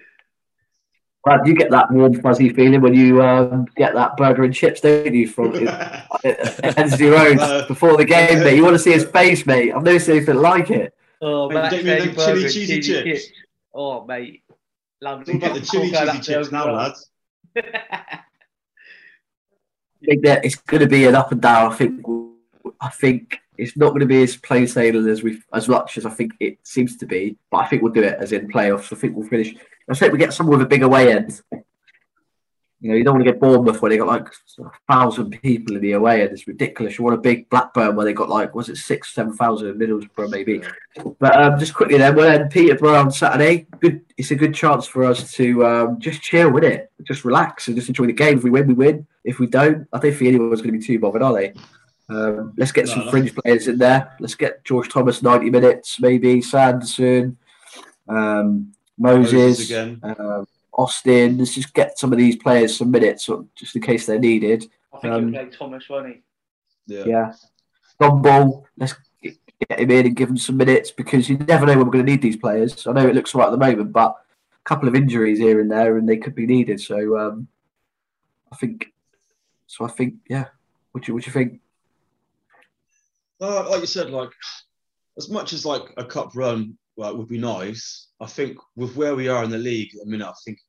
Brad, 1.24 1.46
you 1.46 1.56
get 1.56 1.70
that 1.70 1.92
warm 1.92 2.20
fuzzy 2.22 2.50
feeling 2.50 2.82
when 2.82 2.96
you 2.96 3.22
um, 3.22 3.66
get 3.76 3.94
that 3.94 4.18
burger 4.18 4.44
and 4.44 4.54
chips, 4.54 4.82
don't 4.82 5.14
you, 5.14 5.28
from 5.28 5.54
Ellerslie 6.26 7.10
Road 7.10 7.38
Uh, 7.40 7.68
before 7.68 7.96
the 7.96 8.06
game, 8.06 8.40
mate? 8.40 8.56
You 8.56 8.64
want 8.64 8.74
to 8.76 8.80
see 8.80 8.92
his 8.92 9.06
face, 9.06 9.46
mate. 9.46 9.72
I've 9.72 9.84
never 9.84 10.00
seen 10.00 10.18
anything 10.18 10.38
like 10.38 10.72
it. 10.72 10.96
Oh, 11.22 11.48
Mate, 11.50 11.56
Max 11.56 11.76
get 11.76 11.86
me 11.86 11.90
them 11.92 12.02
chili 12.02 12.16
burger 12.16 12.42
and 12.46 12.54
cheesy 12.54 12.82
chips. 12.82 13.26
Oh, 13.74 14.06
mate. 14.06 14.44
Lovely. 15.00 15.34
all 15.34 15.38
about 15.44 15.54
the 15.56 15.62
chili 15.62 15.96
I'll 15.96 16.08
cheesy 16.08 16.34
chips 16.34 16.52
now, 16.52 16.72
lads. 16.72 17.10
I 17.56 17.62
think 20.06 20.24
that 20.24 20.44
it's 20.44 20.56
going 20.56 20.82
to 20.82 20.88
be 20.88 21.06
an 21.06 21.16
up 21.16 21.32
and 21.32 21.42
down. 21.42 21.72
I 21.72 21.76
think. 21.76 22.04
I 22.80 22.90
think 22.90 23.38
it's 23.58 23.78
not 23.78 23.90
going 23.90 24.00
to 24.02 24.06
be 24.08 24.24
as 24.24 24.38
plain 24.38 24.68
sailing 24.68 25.08
as 25.08 25.22
we 25.22 25.40
as 25.54 25.68
much 25.68 25.98
as 26.00 26.06
I 26.08 26.10
think 26.10 26.34
it 26.40 26.58
seems 26.64 26.98
to 26.98 27.06
be. 27.06 27.38
But 27.52 27.58
I 27.58 27.68
think 27.68 27.84
we'll 27.84 27.94
do 27.94 28.02
it 28.04 28.18
as 28.20 28.32
in 28.32 28.50
playoffs. 28.50 28.92
I 28.92 28.96
think 28.96 29.16
we'll 29.16 29.28
finish. 29.28 29.54
I 29.90 29.94
think 29.94 30.14
we 30.14 30.20
get 30.20 30.34
someone 30.34 30.58
with 30.58 30.66
a 30.66 30.70
big 30.70 30.84
away 30.84 31.12
end. 31.12 31.42
You 32.84 32.90
know, 32.90 32.96
you 32.96 33.04
don't 33.04 33.14
want 33.14 33.26
to 33.26 33.32
get 33.32 33.40
Bournemouth 33.40 33.80
where 33.80 33.92
they 33.92 33.98
got 33.98 34.08
like 34.08 34.28
a 34.28 34.72
thousand 34.92 35.40
people 35.44 35.76
in 35.76 35.84
the 35.84 35.92
away 35.92 36.22
end. 36.24 36.32
It's 36.32 36.48
ridiculous. 36.48 36.98
You 36.98 37.04
want 37.04 37.14
a 37.16 37.22
big 37.22 37.48
Blackburn 37.48 37.96
where 37.96 38.06
they 38.06 38.14
got 38.14 38.28
like 38.28 38.56
was 38.56 38.70
it 38.70 38.78
six, 38.78 39.14
seven 39.14 39.34
thousand 39.34 39.68
in 39.70 39.78
Middlesbrough 39.78 40.32
maybe. 40.32 40.64
But 41.20 41.40
um, 41.40 41.60
just 41.60 41.76
quickly 41.76 42.00
then, 42.00 42.16
we'll 42.16 42.26
end 42.26 42.50
Peterborough 42.50 42.96
on 42.96 43.12
Saturday. 43.12 43.68
Good. 43.80 44.02
It's 44.18 44.32
a 44.32 44.36
good 44.36 44.56
chance 44.56 44.88
for 44.88 45.04
us 45.04 45.32
to 45.34 45.64
um, 45.64 46.00
just 46.00 46.24
chill 46.24 46.52
with 46.52 46.64
it, 46.64 46.92
just 47.04 47.24
relax 47.24 47.68
and 47.68 47.76
just 47.76 47.88
enjoy 47.88 48.08
the 48.08 48.14
game. 48.14 48.38
If 48.40 48.44
we 48.44 48.50
win, 48.50 48.68
we 48.68 48.74
win. 48.74 49.06
If 49.24 49.38
we 49.38 49.46
don't, 49.46 49.88
I 49.94 50.00
don't 50.00 50.12
think 50.12 50.30
anyone's 50.30 50.62
going 50.62 50.74
to 50.74 50.80
be 50.80 50.84
too 50.84 50.98
bothered, 50.98 51.22
are 51.22 51.34
they? 51.34 51.54
Um, 52.10 52.54
let's 52.58 52.72
get 52.72 52.88
No, 52.88 52.94
some 52.94 53.06
no. 53.06 53.12
fringe 53.12 53.36
players 53.36 53.68
in 53.68 53.78
there. 53.78 54.16
Let's 54.20 54.34
get 54.36 54.66
George 54.66 54.90
Thomas 54.90 55.22
ninety 55.22 55.52
minutes, 55.52 56.00
maybe 56.00 56.42
Sanderson, 56.42 57.38
um, 58.10 58.74
Moses, 59.02 59.34
Moses 59.34 59.66
again. 59.70 60.00
um, 60.04 60.48
Austin. 60.74 61.38
Let's 61.38 61.56
just 61.56 61.74
get 61.74 61.98
some 61.98 62.12
of 62.12 62.18
these 62.18 62.36
players 62.36 62.78
some 62.78 62.92
minutes, 62.92 63.26
so- 63.26 63.48
just 63.56 63.76
in 63.76 63.82
case 63.82 64.06
they're 64.06 64.20
needed. 64.20 64.70
I 64.94 65.00
think 65.00 65.14
Um, 65.14 65.34
he'll 65.34 65.42
play 65.44 65.50
Thomas, 65.58 65.90
won't 65.90 66.08
he? 66.08 66.22
Yeah. 66.88 67.04
Yeah, 67.06 67.34
Dom 68.00 68.22
Ball. 68.22 68.66
Let's 68.78 68.94
get 69.22 69.38
get 69.70 69.80
him 69.80 69.92
in 69.92 70.06
and 70.08 70.16
give 70.16 70.30
him 70.30 70.38
some 70.38 70.58
minutes 70.58 70.90
because 70.92 71.30
you 71.30 71.38
never 71.38 71.66
know 71.66 71.74
when 71.78 71.86
we're 71.86 71.92
going 71.92 72.06
to 72.06 72.12
need 72.12 72.22
these 72.22 72.36
players. 72.36 72.88
I 72.88 72.92
know 72.94 73.08
it 73.08 73.16
looks 73.16 73.34
right 73.36 73.46
at 73.46 73.52
the 73.52 73.58
moment, 73.58 73.92
but 73.94 74.16
a 74.54 74.64
couple 74.64 74.88
of 74.88 74.96
injuries 74.96 75.38
here 75.40 75.60
and 75.62 75.72
there, 75.72 75.98
and 75.98 76.08
they 76.10 76.18
could 76.18 76.34
be 76.36 76.46
needed. 76.48 76.80
So 76.82 77.18
um, 77.18 77.48
I 78.52 78.56
think. 78.56 78.92
So 79.68 79.86
I 79.86 79.88
think, 79.90 80.16
yeah. 80.28 80.46
What 80.92 81.04
do 81.04 81.10
you 81.12 81.14
what 81.16 81.24
do 81.24 81.28
you 81.30 81.34
think? 81.34 81.62
Uh, 83.40 83.70
like 83.70 83.82
you 83.82 83.88
said, 83.88 84.10
like 84.10 84.30
as 85.18 85.30
much 85.30 85.54
as 85.54 85.66
like 85.66 85.84
a 85.98 86.04
cup 86.06 86.32
run 86.36 86.78
like 87.02 87.16
would 87.16 87.28
be 87.28 87.40
nice, 87.40 88.10
I 88.20 88.28
think 88.28 88.60
with 88.76 88.96
where 88.96 89.16
we 89.16 89.28
are 89.28 89.44
in 89.44 89.50
the 89.50 89.58
league, 89.58 89.90
I 90.00 90.08
mean, 90.08 90.22
I 90.22 90.32
think 90.46 90.60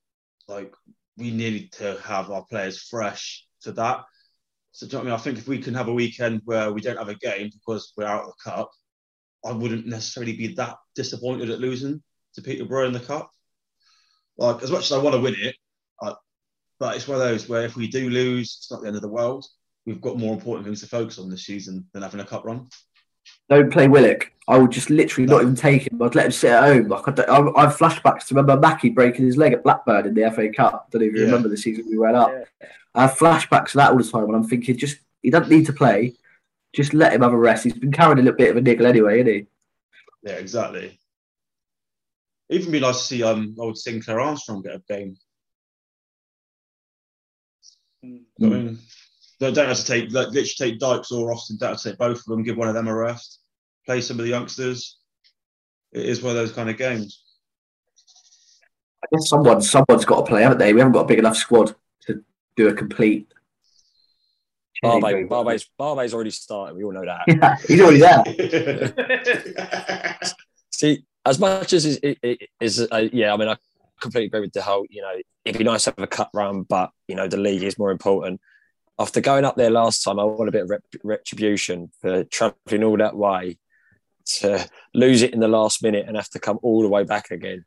like 0.48 0.72
we 1.18 1.30
need 1.30 1.72
to 1.72 2.00
have 2.02 2.30
our 2.30 2.44
players 2.46 2.82
fresh 2.82 3.46
to 3.62 3.72
that. 3.72 4.04
So 4.72 4.86
do 4.86 4.92
you 4.92 4.92
know 4.92 4.98
what 4.98 5.02
I 5.02 5.10
mean? 5.10 5.20
I 5.20 5.22
think 5.22 5.38
if 5.38 5.46
we 5.46 5.58
can 5.58 5.74
have 5.74 5.88
a 5.88 5.92
weekend 5.92 6.40
where 6.46 6.72
we 6.72 6.80
don't 6.80 6.96
have 6.96 7.10
a 7.10 7.16
game 7.16 7.50
because 7.52 7.92
we're 7.96 8.06
out 8.06 8.22
of 8.22 8.28
the 8.28 8.50
cup, 8.50 8.70
I 9.44 9.52
wouldn't 9.52 9.86
necessarily 9.86 10.34
be 10.34 10.54
that 10.54 10.76
disappointed 10.94 11.50
at 11.50 11.60
losing 11.60 12.02
to 12.34 12.42
Peterborough 12.42 12.86
in 12.86 12.94
the 12.94 13.00
cup. 13.00 13.30
Like 14.38 14.62
as 14.62 14.70
much 14.70 14.84
as 14.84 14.92
I 14.92 15.02
want 15.02 15.14
to 15.14 15.20
win 15.20 15.36
it, 15.38 15.54
I, 16.00 16.14
but 16.80 16.96
it's 16.96 17.06
one 17.06 17.20
of 17.20 17.28
those 17.28 17.46
where 17.46 17.66
if 17.66 17.76
we 17.76 17.88
do 17.88 18.08
lose, 18.08 18.56
it's 18.58 18.70
not 18.70 18.80
the 18.80 18.86
end 18.86 18.96
of 18.96 19.02
the 19.02 19.08
world. 19.08 19.44
We've 19.84 20.00
got 20.00 20.16
more 20.16 20.32
important 20.32 20.64
things 20.64 20.80
to 20.80 20.86
focus 20.86 21.18
on 21.18 21.28
this 21.28 21.44
season 21.44 21.86
than 21.92 22.02
having 22.02 22.20
a 22.20 22.24
cup 22.24 22.46
run. 22.46 22.68
Don't 23.48 23.72
play 23.72 23.88
Willock. 23.88 24.30
I 24.48 24.58
would 24.58 24.72
just 24.72 24.90
literally 24.90 25.26
not 25.26 25.42
even 25.42 25.54
take 25.54 25.86
him. 25.86 26.02
I'd 26.02 26.14
let 26.14 26.26
him 26.26 26.32
sit 26.32 26.50
at 26.50 26.64
home. 26.64 26.88
Like 26.88 27.06
I, 27.06 27.12
don't, 27.12 27.28
I, 27.28 27.60
I 27.60 27.64
have 27.66 27.76
flashbacks 27.76 28.26
to 28.26 28.34
remember 28.34 28.58
Mackie 28.60 28.90
breaking 28.90 29.24
his 29.24 29.36
leg 29.36 29.52
at 29.52 29.62
Blackburn 29.62 30.06
in 30.06 30.14
the 30.14 30.30
FA 30.32 30.50
Cup. 30.50 30.90
don't 30.90 31.00
know 31.02 31.06
if 31.06 31.14
you 31.14 31.20
Yeah. 31.20 31.26
remember 31.26 31.48
the 31.48 31.56
season 31.56 31.86
we 31.88 31.96
went 31.98 32.16
up. 32.16 32.32
I 32.94 33.02
have 33.02 33.16
flashbacks 33.16 33.70
to 33.70 33.76
that 33.78 33.92
all 33.92 33.98
the 33.98 34.04
time, 34.04 34.24
and 34.24 34.34
I'm 34.36 34.44
thinking, 34.44 34.76
just 34.76 34.98
he 35.22 35.30
doesn't 35.30 35.50
need 35.50 35.66
to 35.66 35.72
play. 35.72 36.14
Just 36.74 36.92
let 36.92 37.12
him 37.12 37.22
have 37.22 37.32
a 37.32 37.38
rest. 37.38 37.64
He's 37.64 37.74
been 37.74 37.92
carrying 37.92 38.18
a 38.18 38.22
little 38.22 38.36
bit 38.36 38.50
of 38.50 38.56
a 38.56 38.60
niggle 38.60 38.86
anyway, 38.86 39.20
isn't 39.20 39.32
he? 39.32 39.46
Yeah, 40.24 40.32
exactly. 40.34 40.98
Even 42.50 42.72
be 42.72 42.80
nice 42.80 42.98
to 42.98 43.04
see 43.04 43.22
um 43.22 43.54
old 43.58 43.78
Sinclair 43.78 44.20
Armstrong 44.20 44.62
get 44.62 44.74
a 44.74 44.82
game. 44.88 45.16
Mm. 48.04 48.20
I 48.42 48.44
mean, 48.46 48.78
they 49.42 49.52
don't 49.52 49.68
have 49.68 49.76
to 49.76 49.84
take 49.84 50.12
like, 50.12 50.28
literally 50.28 50.46
take 50.46 50.78
Dykes 50.78 51.10
or 51.10 51.32
Austin. 51.32 51.56
Don't 51.58 51.70
have 51.70 51.80
to 51.80 51.90
take 51.90 51.98
both 51.98 52.18
of 52.18 52.24
them. 52.26 52.42
Give 52.42 52.56
one 52.56 52.68
of 52.68 52.74
them 52.74 52.88
a 52.88 52.94
rest. 52.94 53.40
Play 53.86 54.00
some 54.00 54.18
of 54.18 54.24
the 54.24 54.30
youngsters. 54.30 54.98
It 55.92 56.06
is 56.06 56.22
one 56.22 56.30
of 56.30 56.36
those 56.36 56.52
kind 56.52 56.70
of 56.70 56.76
games. 56.76 57.22
I 59.02 59.06
guess 59.12 59.28
someone, 59.28 59.60
someone's 59.60 60.04
got 60.04 60.24
to 60.24 60.30
play, 60.30 60.42
haven't 60.42 60.58
they? 60.58 60.72
We 60.72 60.80
haven't 60.80 60.92
got 60.92 61.02
a 61.02 61.08
big 61.08 61.18
enough 61.18 61.36
squad 61.36 61.74
to 62.06 62.24
do 62.56 62.68
a 62.68 62.74
complete. 62.74 63.32
Barbet, 64.82 65.28
Barbet's, 65.28 65.68
Barbet's 65.76 66.14
already 66.14 66.30
started. 66.30 66.76
We 66.76 66.84
all 66.84 66.92
know 66.92 67.04
that. 67.04 67.24
Yeah, 67.28 67.56
he's 67.66 67.80
already 67.80 68.00
there. 68.00 70.18
See, 70.72 71.04
as 71.24 71.38
much 71.38 71.72
as 71.72 71.86
it, 71.86 72.02
it, 72.02 72.18
it 72.22 72.48
is, 72.60 72.86
uh, 72.90 73.08
yeah, 73.12 73.34
I 73.34 73.36
mean, 73.36 73.48
I 73.48 73.56
completely 74.00 74.26
agree 74.26 74.40
with 74.40 74.52
the 74.52 74.62
whole, 74.62 74.86
you 74.88 75.02
know, 75.02 75.14
it'd 75.44 75.58
be 75.58 75.64
nice 75.64 75.84
to 75.84 75.90
have 75.90 76.02
a 76.02 76.06
cut 76.06 76.30
run, 76.32 76.62
but, 76.62 76.90
you 77.06 77.14
know, 77.14 77.28
the 77.28 77.36
league 77.36 77.62
is 77.62 77.78
more 77.78 77.90
important. 77.90 78.40
After 79.02 79.20
going 79.20 79.44
up 79.44 79.56
there 79.56 79.68
last 79.70 80.04
time, 80.04 80.20
I 80.20 80.24
want 80.24 80.48
a 80.48 80.52
bit 80.52 80.62
of 80.62 80.70
rep- 80.70 80.84
retribution 81.02 81.90
for 82.00 82.22
travelling 82.22 82.84
all 82.84 82.96
that 82.98 83.16
way 83.16 83.58
to 84.24 84.64
lose 84.94 85.22
it 85.22 85.34
in 85.34 85.40
the 85.40 85.48
last 85.48 85.82
minute 85.82 86.04
and 86.06 86.16
have 86.16 86.28
to 86.30 86.38
come 86.38 86.60
all 86.62 86.82
the 86.82 86.88
way 86.88 87.02
back 87.02 87.32
again. 87.32 87.64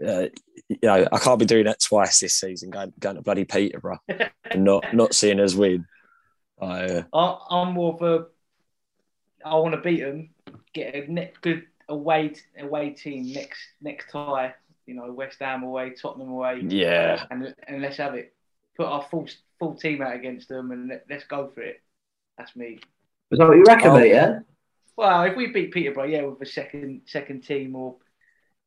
Uh, 0.00 0.26
you 0.68 0.78
know, 0.84 1.08
I 1.10 1.18
can't 1.18 1.40
be 1.40 1.44
doing 1.44 1.64
that 1.64 1.80
twice 1.80 2.20
this 2.20 2.34
season, 2.34 2.70
going, 2.70 2.92
going 3.00 3.16
to 3.16 3.22
bloody 3.22 3.44
Peterborough 3.44 3.98
and 4.08 4.62
not, 4.62 4.94
not 4.94 5.12
seeing 5.12 5.40
us 5.40 5.54
win. 5.56 5.86
Uh, 6.60 7.02
I- 7.12 7.38
I'm 7.50 7.72
more 7.72 7.94
of 7.94 8.02
a. 8.02 8.26
I 9.44 9.56
want 9.56 9.74
to 9.74 9.80
beat 9.80 10.00
them. 10.02 10.30
Get 10.72 10.94
a 10.94 11.12
ne- 11.12 11.32
good 11.40 11.64
away 11.88 12.34
away 12.58 12.90
team 12.90 13.32
next 13.32 13.58
next 13.80 14.10
tie. 14.12 14.54
You 14.86 14.94
know, 14.94 15.12
West 15.12 15.38
Ham 15.40 15.64
away, 15.64 15.90
Tottenham 15.90 16.30
away. 16.30 16.62
Yeah. 16.66 17.24
And 17.30 17.54
and 17.66 17.82
let's 17.82 17.96
have 17.96 18.14
it. 18.14 18.34
Put 18.76 18.86
our 18.86 19.02
full 19.10 19.26
full 19.58 19.74
team 19.74 20.02
out 20.02 20.14
against 20.14 20.48
them 20.48 20.70
and 20.70 20.88
let, 20.88 21.04
let's 21.08 21.24
go 21.24 21.50
for 21.54 21.62
it. 21.62 21.82
That's 22.38 22.54
me. 22.56 22.78
Is 23.30 23.38
that 23.38 23.48
what 23.48 23.56
you 23.56 23.64
reckon, 23.66 23.90
Oh. 23.90 23.98
mate? 23.98 24.10
Yeah. 24.10 24.40
Well, 24.96 25.24
if 25.24 25.36
we 25.36 25.48
beat 25.48 25.72
Peterborough, 25.72 26.04
yeah, 26.04 26.22
with 26.22 26.40
a 26.40 26.46
second 26.46 27.02
second 27.06 27.42
team, 27.44 27.76
or 27.76 27.96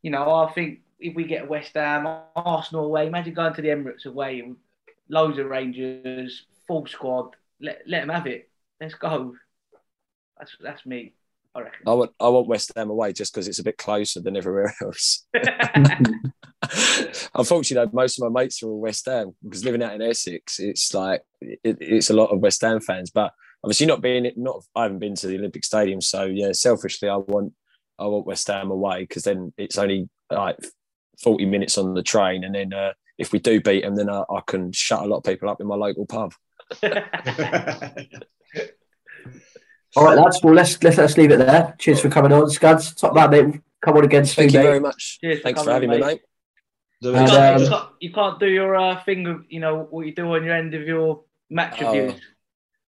you 0.02 0.12
know, 0.12 0.32
I 0.32 0.52
think 0.52 0.82
if 1.00 1.16
we 1.16 1.24
get 1.24 1.50
West 1.50 1.74
Ham, 1.76 2.06
Arsenal 2.36 2.86
away, 2.86 3.08
imagine 3.08 3.34
going 3.34 3.54
to 3.54 3.62
the 3.62 3.70
Emirates 3.70 4.06
away 4.06 4.40
and 4.42 4.58
loads 5.10 5.38
of 5.40 5.48
Rangers, 5.48 6.46
full 6.68 6.86
squad. 6.86 7.36
Let 7.62 7.82
let 7.88 8.02
them 8.02 8.10
have 8.10 8.28
it. 8.28 8.50
Let's 8.80 8.94
go. 8.96 9.36
That's 10.38 10.56
that's 10.62 10.86
me. 10.86 11.14
I 11.60 11.64
reckon. 11.64 11.82
I 11.88 11.93
want 11.93 12.12
I 12.20 12.28
want 12.30 12.47
West 12.47 12.72
Ham 12.76 12.89
away 12.89 13.14
just 13.14 13.34
because 13.34 13.47
it's 13.47 13.60
a 13.60 13.64
bit 13.64 13.78
closer 13.78 14.22
than 14.22 14.38
everywhere 14.38 14.74
else. 14.82 15.26
Unfortunately, 17.36 17.86
though, 17.86 17.91
most 17.93 18.20
of 18.20 18.32
my 18.32 18.41
mates 18.41 18.64
are 18.64 18.68
all 18.68 18.80
West 18.80 19.05
Ham 19.05 19.36
because 19.43 19.66
living 19.66 19.84
out 19.84 19.93
in 19.93 20.01
Essex, 20.01 20.60
it's 20.60 20.93
like 20.93 21.22
it, 21.41 21.60
it's 21.64 22.10
a 22.10 22.16
lot 22.16 22.32
of 22.32 22.39
West 22.39 22.62
Ham 22.62 22.80
fans. 22.80 23.12
But 23.12 23.32
obviously, 23.64 23.88
not 23.88 24.01
being 24.01 24.26
it, 24.26 24.38
not 24.38 24.64
I 24.76 24.84
haven't 24.84 24.99
been 24.99 25.16
to 25.16 25.28
the 25.28 25.38
Olympic 25.38 25.64
Stadium, 25.64 26.01
so 26.01 26.26
yeah, 26.26 26.51
selfishly, 26.53 27.10
I 27.10 27.18
want 27.18 27.53
I 27.97 28.05
want 28.05 28.26
West 28.26 28.47
Ham 28.47 28.72
away 28.72 29.01
because 29.01 29.24
then 29.24 29.53
it's 29.57 29.78
only 29.78 30.10
like 30.32 30.57
forty 31.22 31.45
minutes 31.45 31.78
on 31.78 31.93
the 31.93 32.03
train, 32.03 32.43
and 32.43 32.55
then 32.55 32.74
uh, 32.74 32.93
if 33.18 33.34
we 33.34 33.39
do 33.39 33.62
beat 33.62 33.84
them, 33.84 33.95
then 33.95 34.10
I, 34.10 34.24
I 34.30 34.41
can 34.47 34.72
shut 34.72 35.03
a 35.03 35.05
lot 35.05 35.18
of 35.18 35.24
people 35.24 35.49
up 35.49 35.62
in 35.62 35.68
my 35.68 35.76
local 35.76 36.05
pub. 36.05 36.34
All 39.96 40.06
right, 40.06 40.18
lads. 40.18 40.40
Well, 40.44 40.54
let's 40.54 40.82
let's 40.84 40.98
let's 40.98 41.18
leave 41.18 41.32
it 41.32 41.38
there. 41.38 41.76
Cheers 41.80 42.02
for 42.02 42.10
coming 42.10 42.32
on, 42.32 42.50
Scuds. 42.50 42.94
Top 42.96 43.14
man, 43.16 43.30
mate. 43.32 43.62
Come 43.82 43.98
on 43.98 44.04
again 44.04 44.26
soon, 44.26 44.44
Thank 44.44 44.54
you 44.54 44.60
mate. 44.60 44.66
very 44.66 44.80
much. 44.80 45.20
Cheers 45.22 45.42
Thanks 45.42 45.62
for 45.62 45.70
coming, 45.72 45.90
having 45.90 46.02
me, 46.02 46.06
mate. 46.06 46.22
You 47.02 47.16
And, 47.16 47.28
can't, 47.30 47.56
um, 47.56 47.62
you, 47.64 47.70
can't, 47.70 47.90
you 48.02 48.12
can't 48.12 48.40
do 48.40 48.48
your 48.48 48.76
uh, 48.76 49.04
thing 49.04 49.26
of 49.26 49.46
you 49.50 49.60
know 49.62 49.88
what 49.90 50.06
you 50.06 50.14
do 50.14 50.34
on 50.36 50.44
your 50.44 50.54
end 50.56 50.74
of 50.74 50.82
your 50.84 51.24
match 51.50 51.82
Oh. 51.82 51.94
reviews. 51.94 52.22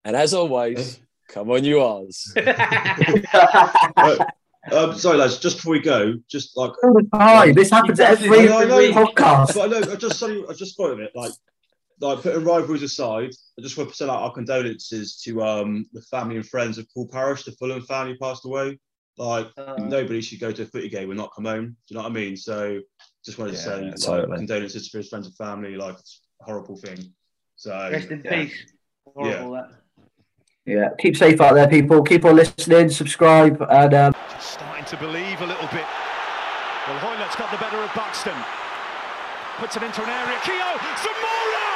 And 0.04 0.16
as 0.16 0.34
always, 0.34 0.98
come 1.28 1.50
on, 1.50 1.62
you 1.64 1.80
Oz. 1.80 2.34
um, 4.72 4.94
sorry, 4.98 5.18
lads. 5.18 5.38
Just 5.38 5.56
before 5.58 5.72
we 5.72 5.80
go, 5.80 6.14
just 6.28 6.56
like 6.56 6.72
Hi, 7.14 7.52
this 7.52 7.70
happens 7.70 8.00
every 8.00 8.48
I 8.48 8.64
know, 8.64 8.92
podcast. 8.92 9.54
But 9.54 9.60
I 9.60 9.66
know, 9.80 9.92
I 9.92 9.96
just 9.96 10.18
sorry, 10.18 10.44
I 10.48 10.52
just 10.52 10.76
thought 10.76 10.90
of 10.90 11.00
it. 11.00 11.12
Like, 11.14 11.32
like 12.02 12.20
putting 12.22 12.44
rivalries 12.44 12.82
aside, 12.82 13.30
I 13.58 13.62
just 13.62 13.78
want 13.78 13.90
to 13.90 13.96
send 13.96 14.10
out 14.10 14.22
our 14.22 14.32
condolences 14.32 15.16
to 15.24 15.42
um 15.42 15.86
the 15.92 16.02
family 16.02 16.36
and 16.36 16.46
friends 16.46 16.76
of 16.78 16.86
Paul 16.92 17.08
Parrish, 17.08 17.44
the 17.44 17.52
Fulham 17.52 17.82
family 17.82 18.16
passed 18.20 18.44
away. 18.44 18.78
Like, 19.18 19.48
Uh, 19.58 19.76
nobody 19.78 20.20
should 20.22 20.40
go 20.40 20.50
to 20.52 20.62
a 20.62 20.66
footy 20.66 20.88
game 20.88 21.10
and 21.10 21.18
not 21.18 21.32
come 21.34 21.44
home. 21.44 21.66
Do 21.66 21.74
you 21.88 21.96
know 21.96 22.02
what 22.02 22.10
I 22.12 22.14
mean? 22.14 22.36
So, 22.36 22.80
just 23.24 23.38
wanted 23.38 23.52
to 23.52 23.58
Yeah, 23.58 23.64
say 23.64 23.80
like, 23.82 23.96
totally. 24.00 24.36
condolences 24.38 24.88
for 24.88 24.98
his 24.98 25.08
friends 25.10 25.26
and 25.26 25.36
family. 25.36 25.76
Like, 25.76 25.96
it's 25.98 26.22
a 26.40 26.44
horrible 26.44 26.76
thing. 26.76 27.12
So, 27.56 27.72
Rest 27.92 28.10
in 28.10 28.22
yeah. 28.24 28.44
peace. 28.44 28.72
Horrible 29.14 29.52
that. 29.52 29.68
Yeah, 30.64 30.88
keep 30.98 31.16
safe 31.16 31.40
out 31.40 31.54
there, 31.54 31.68
people. 31.68 32.02
Keep 32.02 32.24
on 32.24 32.36
listening, 32.36 32.88
subscribe, 32.88 33.60
and 33.68 33.92
um, 33.94 34.14
Just 34.30 34.52
Starting 34.54 34.84
to 34.86 34.96
believe 34.96 35.40
a 35.42 35.46
little 35.46 35.68
bit. 35.68 35.84
Well, 36.88 36.98
Hoilett's 37.04 37.36
got 37.36 37.50
the 37.52 37.58
better 37.58 37.78
of 37.78 37.92
Buxton. 37.94 38.34
Puts 39.58 39.76
it 39.76 39.82
into 39.82 40.02
an 40.02 40.08
area. 40.08 40.38
Keogh, 40.42 40.80
Zamora! 41.04 41.70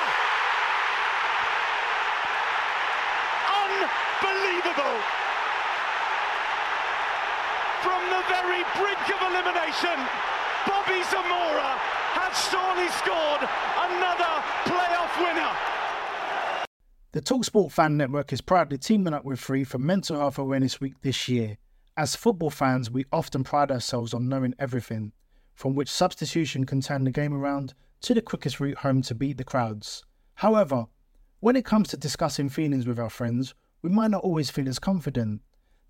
Unbelievable! 3.66 4.96
From 7.82 8.00
the 8.10 8.22
very 8.32 8.62
brink 8.78 9.04
of 9.14 9.20
Bobby 9.82 11.02
Zamora 11.10 11.76
has 12.16 12.32
surely 12.48 12.88
scored 12.96 13.44
another 13.84 14.40
playoff 14.64 15.12
winner. 15.20 15.52
The 17.12 17.20
Talksport 17.20 17.72
Fan 17.72 17.98
Network 17.98 18.32
is 18.32 18.40
proudly 18.40 18.78
teaming 18.78 19.12
up 19.12 19.26
with 19.26 19.38
Free 19.38 19.64
for 19.64 19.78
Mental 19.78 20.18
Health 20.18 20.38
Awareness 20.38 20.80
Week 20.80 20.94
this 21.02 21.28
year. 21.28 21.58
As 21.94 22.16
football 22.16 22.48
fans, 22.48 22.90
we 22.90 23.04
often 23.12 23.44
pride 23.44 23.70
ourselves 23.70 24.14
on 24.14 24.30
knowing 24.30 24.54
everything, 24.58 25.12
from 25.54 25.74
which 25.74 25.90
substitution 25.90 26.64
can 26.64 26.80
turn 26.80 27.04
the 27.04 27.10
game 27.10 27.34
around 27.34 27.74
to 28.00 28.14
the 28.14 28.22
quickest 28.22 28.60
route 28.60 28.78
home 28.78 29.02
to 29.02 29.14
beat 29.14 29.36
the 29.36 29.44
crowds. 29.44 30.04
However, 30.36 30.86
when 31.40 31.54
it 31.54 31.66
comes 31.66 31.88
to 31.88 31.98
discussing 31.98 32.48
feelings 32.48 32.86
with 32.86 32.98
our 32.98 33.10
friends, 33.10 33.54
we 33.82 33.90
might 33.90 34.10
not 34.10 34.24
always 34.24 34.48
feel 34.48 34.70
as 34.70 34.78
confident. 34.78 35.42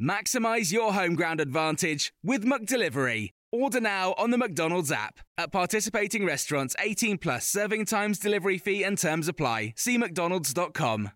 Maximize 0.00 0.72
your 0.72 0.92
home 0.92 1.14
ground 1.14 1.40
advantage 1.40 2.12
with 2.22 2.44
McDelivery. 2.44 3.30
Order 3.50 3.80
now 3.80 4.14
on 4.18 4.30
the 4.30 4.36
McDonald's 4.36 4.92
app. 4.92 5.20
At 5.38 5.52
participating 5.52 6.26
restaurants, 6.26 6.76
18 6.78 7.16
plus 7.18 7.46
serving 7.46 7.86
times, 7.86 8.18
delivery 8.18 8.58
fee, 8.58 8.84
and 8.84 8.98
terms 8.98 9.28
apply. 9.28 9.72
See 9.76 9.96
McDonald's.com. 9.96 11.12